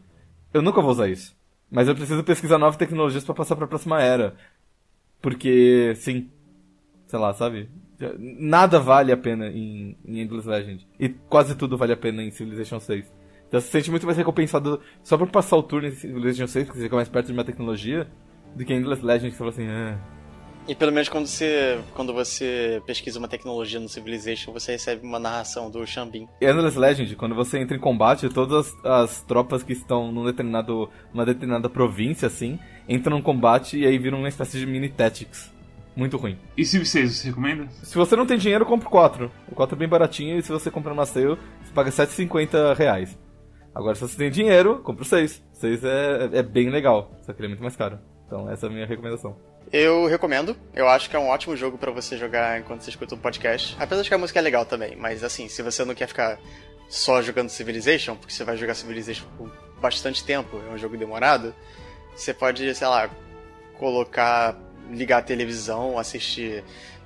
Eu 0.55 0.63
nunca 0.63 0.81
vou 0.81 0.93
usar 0.93 1.09
isso. 1.09 1.35
Mas 1.71 1.89
eu 1.89 1.95
preciso 1.95 2.23
pesquisar 2.23 2.59
novas 2.59 2.77
tecnologias 2.77 3.25
pra 3.25 3.35
passar 3.35 3.57
pra 3.57 3.67
próxima 3.67 4.01
era. 4.01 4.35
Porque, 5.23 5.95
sim. 5.97 6.29
Sei 7.07 7.19
lá, 7.19 7.33
sabe? 7.33 7.71
Nada 8.19 8.81
vale 8.81 9.13
a 9.13 9.17
pena 9.17 9.47
em, 9.47 9.97
em 10.05 10.21
Endless 10.21 10.49
Legend. 10.49 10.87
E 10.99 11.09
quase 11.09 11.55
tudo 11.55 11.79
vale 11.79 11.93
a 11.93 11.97
pena 11.97 12.23
em 12.23 12.31
Civilization 12.31 12.81
6. 12.81 13.13
Então 13.47 13.61
você 13.61 13.67
se 13.67 13.73
sente 13.73 13.91
muito 13.91 14.07
mais 14.07 14.17
recompensado 14.17 14.81
só 15.05 15.17
por 15.17 15.31
passar 15.31 15.57
o 15.57 15.63
turno 15.63 15.87
em 15.87 15.93
Civilization 15.93 16.47
6, 16.47 16.65
porque 16.65 16.79
você 16.79 16.85
fica 16.85 16.97
mais 16.97 17.09
perto 17.09 17.27
de 17.27 17.33
uma 17.35 17.45
tecnologia, 17.45 18.09
do 18.57 18.65
que 18.65 18.73
em 18.73 18.79
Endless 18.79 19.05
Legend, 19.05 19.31
que 19.31 19.37
você 19.37 19.39
fala 19.39 19.51
assim, 19.51 19.69
ah. 19.69 19.99
E 20.67 20.75
pelo 20.75 20.93
menos 20.93 21.09
quando 21.09 21.27
você, 21.27 21.79
quando 21.93 22.15
você 22.15 22.81
pesquisa 22.87 23.19
uma 23.19 23.29
tecnologia 23.29 23.79
no 23.79 23.89
Civilization, 23.89 24.53
você 24.53 24.73
recebe 24.73 25.05
uma 25.05 25.19
narração 25.19 25.71
do 25.71 25.85
Xambin. 25.87 26.29
Endless 26.41 26.79
Legend, 26.79 27.15
quando 27.17 27.35
você 27.35 27.59
entra 27.59 27.77
em 27.77 27.81
combate, 27.81 28.29
todas 28.29 28.69
as, 28.69 28.85
as 28.85 29.23
tropas 29.23 29.63
que 29.63 29.73
estão 29.73 30.11
num 30.11 30.25
determinado, 30.25 30.89
uma 31.13 31.27
determinada 31.27 31.69
província, 31.69 32.29
assim, 32.29 32.59
entram 32.89 33.19
no 33.19 33.23
combate 33.23 33.79
e 33.79 33.87
aí 33.87 33.99
viram 33.99 34.19
uma 34.19 34.29
espécie 34.29 34.59
de 34.59 34.67
mini 34.67 34.89
tactics. 34.89 35.53
Muito 35.95 36.17
ruim. 36.17 36.39
E 36.57 36.65
Civ 36.65 36.87
6, 36.87 37.13
você 37.13 37.29
recomenda? 37.29 37.69
Se 37.83 37.97
você 37.97 38.17
não 38.17 38.27
tem 38.27 38.39
dinheiro, 38.39 38.65
compra 38.65 38.89
o 38.89 38.91
4. 38.91 39.31
O 39.51 39.55
4 39.55 39.77
é 39.77 39.79
bem 39.79 39.89
baratinho 39.89 40.39
e 40.39 40.43
se 40.43 40.51
você 40.51 40.71
comprar 40.71 40.95
na 40.95 41.05
sale, 41.05 41.37
você 41.63 41.73
paga 41.75 41.91
7,50 41.91 42.75
reais. 42.75 43.19
Agora, 43.75 43.95
se 43.95 44.01
você 44.01 44.17
tem 44.17 44.31
dinheiro, 44.31 44.79
compra 44.79 45.03
o 45.03 45.07
6. 45.07 45.43
O 45.53 45.57
6 45.57 45.85
é, 45.85 46.31
é 46.33 46.43
bem 46.43 46.71
legal, 46.71 47.15
só 47.23 47.33
que 47.33 47.41
ele 47.41 47.47
é 47.47 47.51
muito 47.51 47.63
mais 47.63 47.77
caro. 47.77 47.99
Então, 48.27 48.51
essa 48.51 48.67
é 48.67 48.69
a 48.69 48.73
minha 48.73 48.87
recomendação. 48.87 49.37
Eu 49.71 50.07
recomendo. 50.07 50.57
Eu 50.75 50.89
acho 50.89 51.09
que 51.09 51.17
é 51.17 51.19
um 51.19 51.29
ótimo 51.29 51.57
jogo 51.57 51.77
pra 51.77 51.91
você 51.91 52.17
jogar 52.17 52.59
enquanto 52.59 52.83
você 52.83 52.91
escuta 52.91 53.15
um 53.15 53.19
podcast. 53.19 53.77
Apesar 53.79 54.03
de 54.03 54.09
que 54.09 54.15
a 54.15 54.19
música 54.19 54.39
é 54.39 54.43
legal 54.43 54.65
também, 54.65 54.97
mas 54.97 55.23
assim, 55.23 55.49
se 55.49 55.63
você 55.63 55.85
não 55.85 55.95
quer 55.95 56.07
ficar 56.07 56.39
só 56.89 57.23
jogando 57.23 57.49
Civilization, 57.49 58.17
porque 58.17 58.33
você 58.33 58.45
vai 58.45 58.57
jogar 58.57 58.75
Civilization 58.75 59.27
por 59.37 59.51
bastante 59.81 60.25
tempo, 60.25 60.61
é 60.69 60.73
um 60.73 60.79
jogo 60.79 60.97
demorado, 60.97 61.55
você 62.15 62.35
pode, 62.35 62.75
sei 62.75 62.87
lá, 62.87 63.09
colocar, 63.79 64.57
ligar 64.91 65.19
a 65.19 65.23
televisão, 65.23 65.99
assistir 65.99 66.63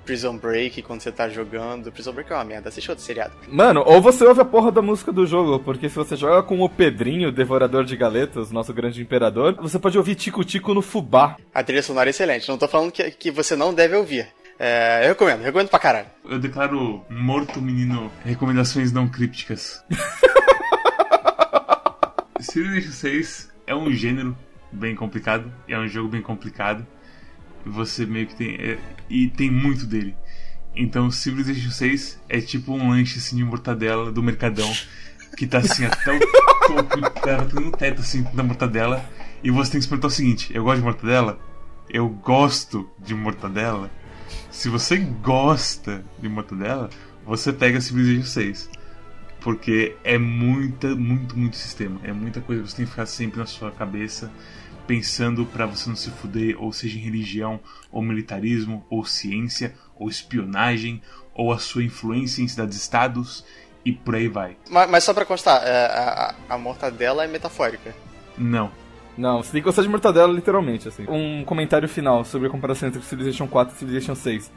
Prison 0.07 0.37
Break 0.37 0.81
quando 0.83 1.01
você 1.01 1.11
tá 1.11 1.29
jogando. 1.29 1.91
Prison 1.91 2.13
Break 2.13 2.33
é 2.33 2.37
uma 2.37 2.45
merda, 2.45 2.69
assiste 2.69 2.89
outro 2.89 3.05
seriado. 3.05 3.35
Mano, 3.49 3.83
ou 3.85 4.01
você 4.01 4.25
ouve 4.25 4.41
a 4.41 4.45
porra 4.45 4.71
da 4.71 4.81
música 4.81 5.13
do 5.13 5.27
jogo, 5.27 5.59
porque 5.59 5.89
se 5.89 5.97
você 5.97 6.17
joga 6.17 6.43
com 6.43 6.61
o 6.61 6.69
Pedrinho, 6.69 7.33
devorador 7.33 7.85
de 7.85 7.97
galetas, 7.97 8.53
nosso 8.53 8.73
grande 8.73 9.03
imperador, 9.03 9.57
você 9.61 9.79
pode 9.79 9.99
ouvir 9.99 10.15
Tico 10.15 10.45
Tico 10.45 10.73
no 10.73 10.81
fubá. 10.81 11.37
A 11.53 11.63
trilha 11.63 11.83
sonora 11.83 12.09
é 12.09 12.11
excelente, 12.11 12.49
não 12.49 12.57
tô 12.57 12.69
falando 12.69 12.93
que, 12.93 13.11
que 13.11 13.31
você 13.31 13.57
não 13.57 13.75
deve 13.75 13.97
ouvir. 13.97 14.29
É, 14.59 15.05
eu 15.05 15.09
recomendo, 15.09 15.43
recomendo 15.43 15.69
pra 15.69 15.79
caralho. 15.79 16.07
Eu 16.25 16.39
declaro 16.39 17.05
morto, 17.11 17.61
menino, 17.61 18.11
recomendações 18.25 18.93
não 18.93 19.09
crípticas. 19.09 19.85
Civilization 22.41 22.93
6 22.93 23.53
é 23.67 23.75
um 23.75 23.93
gênero 23.93 24.37
bem 24.73 24.95
complicado, 24.95 25.53
é 25.69 25.79
um 25.79 25.89
jogo 25.89 26.09
bem 26.09 26.23
complicado. 26.23 26.87
Você 27.65 28.07
meio 28.07 28.27
que 28.27 28.35
tem. 28.37 28.55
é- 28.57 28.79
e 29.09 29.29
tem 29.29 29.51
muito 29.51 29.87
dele. 29.87 30.15
Então 30.75 31.11
Civilization 31.11 31.71
6 31.71 32.21
é 32.29 32.41
tipo 32.41 32.73
um 32.73 32.91
lanche 32.91 33.19
assim 33.19 33.37
de 33.37 33.45
mortadela 33.45 34.13
do 34.13 34.23
Mercadão. 34.23 34.71
Que 35.37 35.47
tá 35.47 35.59
assim 35.59 35.85
até 35.85 36.17
o 36.17 36.21
topo, 36.21 37.11
tá 37.21 37.43
no 37.61 37.71
teto 37.73 38.01
assim 38.01 38.23
da 38.35 38.43
mortadela. 38.43 39.05
E 39.43 39.51
você 39.51 39.73
tem 39.73 39.79
que 39.81 39.85
se 39.85 39.89
perguntar 39.89 40.09
o 40.09 40.11
seguinte: 40.11 40.51
eu 40.55 40.63
gosto 40.65 40.79
de 40.79 40.85
mortadela? 40.85 41.39
Eu 41.89 42.09
gosto 42.09 42.89
de 42.99 43.15
mortadela? 43.15 43.91
Se 44.51 44.69
você 44.69 44.97
gosta 44.97 46.05
de 46.19 46.29
mortadela, 46.29 46.91
você 47.25 47.53
pega 47.53 47.81
Civilization 47.81 48.27
6. 48.27 48.71
Porque 49.47 49.95
é 50.03 50.19
muita, 50.19 50.89
muito, 50.97 51.39
muito 51.39 51.55
sistema. 51.55 52.01
É 52.03 52.13
muita 52.13 52.41
coisa 52.41 52.63
que 52.65 52.69
você 52.69 52.77
tem 52.79 52.85
que 52.85 52.91
ficar 52.91 53.07
sempre 53.07 53.39
na 53.39 53.47
sua 53.47 53.71
cabeça, 53.71 54.29
pensando 54.89 55.47
pra 55.47 55.67
você 55.67 55.89
não 55.89 55.95
se 55.95 56.11
fuder, 56.11 56.57
ou 56.61 56.73
seja 56.73 56.99
em 56.99 57.01
religião, 57.01 57.61
ou 57.93 58.03
militarismo, 58.03 58.85
ou 58.91 59.05
ciência, 59.05 59.73
ou 59.95 60.09
espionagem, 60.09 61.01
ou 61.33 61.53
a 61.53 61.59
sua 61.61 61.85
influência 61.85 62.43
em 62.43 62.49
cidades-estados, 62.49 63.45
e 63.85 63.93
por 63.93 64.17
aí 64.17 64.27
vai. 64.27 64.57
Mas, 64.69 64.91
mas 64.91 65.05
só 65.05 65.15
pra 65.15 65.25
constar, 65.25 65.63
é, 65.65 65.87
a, 65.87 66.35
a- 66.51 66.55
a 66.57 66.59
mortadela 66.59 67.23
é 67.23 67.29
metafórica. 67.29 67.95
Não. 68.37 68.73
Não, 69.17 69.45
você 69.45 69.53
tem 69.53 69.61
que 69.61 69.65
gostar 69.67 69.83
de 69.83 69.89
mortadela 69.89 70.33
literalmente, 70.33 70.89
assim. 70.89 71.07
Um 71.09 71.45
comentário 71.45 71.89
final 71.89 72.25
sobre 72.25 72.49
a 72.49 72.51
comparação 72.51 72.89
entre 72.89 73.01
Civilization 73.01 73.47
4 73.47 73.77
e 73.77 73.79
Civilization 73.79 74.17
6. 74.17 74.51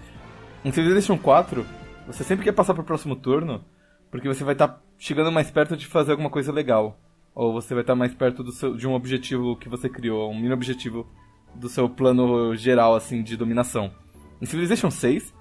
Em 0.66 0.72
Civilization 0.72 1.16
4, 1.16 1.64
você 2.08 2.24
sempre 2.24 2.44
quer 2.44 2.54
passar 2.54 2.74
pro 2.74 2.84
próximo 2.84 3.16
turno, 3.16 3.64
porque 4.12 4.28
você 4.28 4.44
vai 4.44 4.54
estar 4.54 4.82
chegando 4.98 5.32
mais 5.32 5.50
perto 5.50 5.78
de 5.78 5.86
fazer 5.86 6.12
alguma 6.12 6.30
coisa 6.30 6.52
legal. 6.52 7.00
Ou 7.36 7.54
você 7.54 7.74
vai 7.74 7.84
estar 7.84 7.96
mais 7.96 8.14
perto 8.14 8.50
seu- 8.52 8.76
de 8.76 8.88
um 8.88 8.94
objetivo 8.94 9.56
que 9.56 9.70
você 9.70 9.88
criou, 9.88 10.30
um 10.32 10.36
mini 10.40 10.52
objetivo 10.54 11.08
do 11.56 11.70
seu 11.70 11.88
plano 11.90 12.56
geral, 12.56 12.96
assim, 12.96 13.24
de 13.24 13.38
dominação. 13.38 13.92
Em 14.42 14.46
Civilization 14.46 14.90
6, 14.92 15.34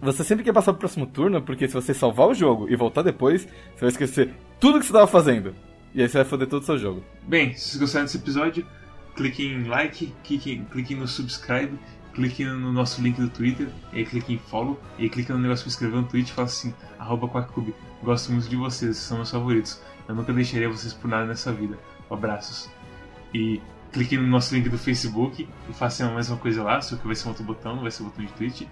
você 0.00 0.24
sempre 0.24 0.44
quer 0.44 0.52
passar 0.52 0.72
pro 0.72 0.80
próximo 0.80 1.06
turno, 1.06 1.42
porque 1.42 1.66
se 1.68 1.74
você 1.74 1.92
salvar 1.94 2.28
o 2.28 2.34
jogo 2.34 2.68
e 2.68 2.76
voltar 2.76 3.02
depois, 3.02 3.44
você 3.74 3.80
vai 3.80 3.88
esquecer 3.90 4.34
tudo 4.58 4.78
que 4.78 4.86
você 4.86 4.92
estava 4.92 5.06
fazendo. 5.06 5.54
E 5.94 6.02
aí 6.02 6.08
você 6.08 6.18
vai 6.18 6.24
foder 6.24 6.48
todo 6.48 6.62
o 6.62 6.64
seu 6.64 6.78
jogo. 6.78 7.02
Bem, 7.26 7.52
se 7.54 7.70
vocês 7.70 7.80
gostaram 7.80 8.04
desse 8.04 8.18
episódio, 8.18 8.66
cliquem 9.16 9.52
em 9.54 9.64
like, 9.64 10.12
cliquem, 10.22 10.64
cliquem 10.70 10.96
no 10.96 11.08
subscribe, 11.08 11.78
cliquem 12.14 12.46
no 12.46 12.72
nosso 12.72 13.02
link 13.02 13.20
do 13.20 13.28
Twitter, 13.28 13.68
e 13.92 13.98
aí 13.98 14.06
cliquem 14.06 14.36
em 14.36 14.38
follow, 14.38 14.80
e 14.98 15.04
aí 15.04 15.10
cliquem 15.10 15.34
no 15.34 15.42
negócio 15.42 15.64
pra 15.64 15.70
inscrever 15.70 15.96
no 16.00 16.06
Twitch 16.06 16.28
e 16.28 16.32
fala 16.32 16.46
assim, 16.46 16.72
arroba 16.98 17.28
Quackcube. 17.28 17.74
Gosto 18.02 18.32
muito 18.32 18.48
de 18.48 18.56
vocês, 18.56 18.96
são 18.96 19.18
meus 19.18 19.30
favoritos. 19.30 19.80
Eu 20.08 20.14
nunca 20.14 20.32
deixaria 20.32 20.68
vocês 20.68 20.92
por 20.92 21.08
nada 21.08 21.26
nessa 21.26 21.52
vida. 21.52 21.78
Abraços. 22.10 22.68
E 23.32 23.60
cliquem 23.92 24.18
no 24.18 24.26
nosso 24.26 24.54
link 24.54 24.68
do 24.68 24.78
Facebook 24.78 25.46
e 25.68 25.72
façam 25.72 26.10
a 26.10 26.14
mesma 26.14 26.36
coisa 26.36 26.62
lá, 26.62 26.80
só 26.80 26.96
que 26.96 27.06
vai 27.06 27.14
ser 27.14 27.26
um 27.26 27.28
outro 27.28 27.44
botão, 27.44 27.76
não 27.76 27.82
vai 27.82 27.90
ser 27.90 28.02
o 28.02 28.06
botão 28.06 28.24
de 28.24 28.32
Twitch. 28.32 28.62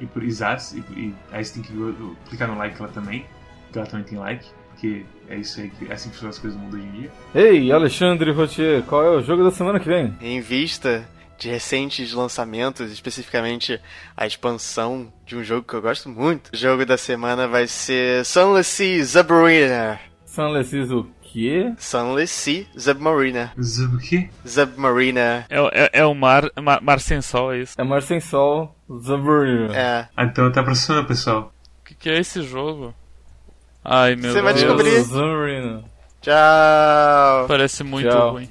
E 0.00 0.06
por 0.06 0.22
exatos, 0.22 0.72
e, 0.72 0.78
e 0.96 1.14
aí 1.32 1.44
você 1.44 1.54
tem 1.54 1.62
que 1.62 1.72
clicar 2.28 2.48
no 2.48 2.56
like 2.56 2.80
lá 2.80 2.88
também, 2.88 3.26
porque 3.64 3.78
lá 3.78 3.86
também 3.86 4.06
tem 4.06 4.18
like, 4.18 4.46
porque 4.70 5.04
é 5.28 5.36
isso 5.36 5.60
aí, 5.60 5.70
que 5.70 5.90
é 5.90 5.92
assim 5.92 6.08
que 6.08 6.14
funcionam 6.14 6.30
as 6.30 6.38
coisas 6.38 6.58
no 6.58 6.64
mundo 6.64 6.76
hoje 6.76 6.86
em 6.86 6.92
dia. 6.92 7.10
Ei, 7.34 7.72
Alexandre 7.72 8.30
Rotier, 8.30 8.82
qual 8.84 9.04
é 9.04 9.10
o 9.10 9.22
jogo 9.22 9.42
da 9.42 9.50
semana 9.50 9.80
que 9.80 9.88
vem? 9.88 10.16
Em 10.20 10.40
vista 10.40 11.04
de 11.38 11.48
recentes 11.48 12.12
lançamentos, 12.12 12.90
especificamente 12.90 13.80
a 14.16 14.26
expansão 14.26 15.12
de 15.24 15.36
um 15.36 15.44
jogo 15.44 15.66
que 15.66 15.74
eu 15.74 15.80
gosto 15.82 16.08
muito, 16.08 16.50
o 16.52 16.56
jogo 16.56 16.84
da 16.84 16.96
semana 16.98 17.46
vai 17.46 17.66
ser 17.66 18.24
Sunless 18.24 18.68
Sea 18.70 19.04
Submariner. 19.06 20.00
Sunless 20.26 20.70
Seas 20.70 20.90
o 20.90 21.06
quê? 21.22 21.72
Sunless 21.78 22.32
Sea 22.32 22.66
Submariner. 22.76 23.50
Zub 23.62 23.96
o 23.96 23.98
quê? 23.98 24.28
Submariner. 24.44 25.46
É, 25.48 25.60
o- 25.60 25.68
é, 25.72 25.90
é 25.92 26.04
o 26.04 26.14
mar, 26.14 26.50
mar, 26.60 26.80
mar 26.82 27.00
sem 27.00 27.20
sol, 27.22 27.52
é 27.52 27.58
isso. 27.60 27.74
É 27.78 27.84
Mar 27.84 28.02
Sem 28.02 28.20
Sol, 28.20 28.74
Submariner. 28.88 29.70
É. 29.76 30.08
Ah, 30.16 30.24
então 30.24 30.46
até 30.46 30.60
a 30.60 30.62
próxima, 30.64 31.04
pessoal. 31.04 31.52
O 31.80 31.84
que, 31.84 31.94
que 31.94 32.10
é 32.10 32.18
esse 32.18 32.42
jogo? 32.42 32.94
Ai, 33.84 34.16
meu 34.16 34.32
Você 34.32 34.42
vai 34.42 34.52
Deus. 34.54 34.64
descobrir. 34.66 35.04
Submariner. 35.04 35.82
Tchau. 36.20 37.46
Parece 37.48 37.84
muito 37.84 38.08
Tchau. 38.08 38.32
ruim. 38.32 38.48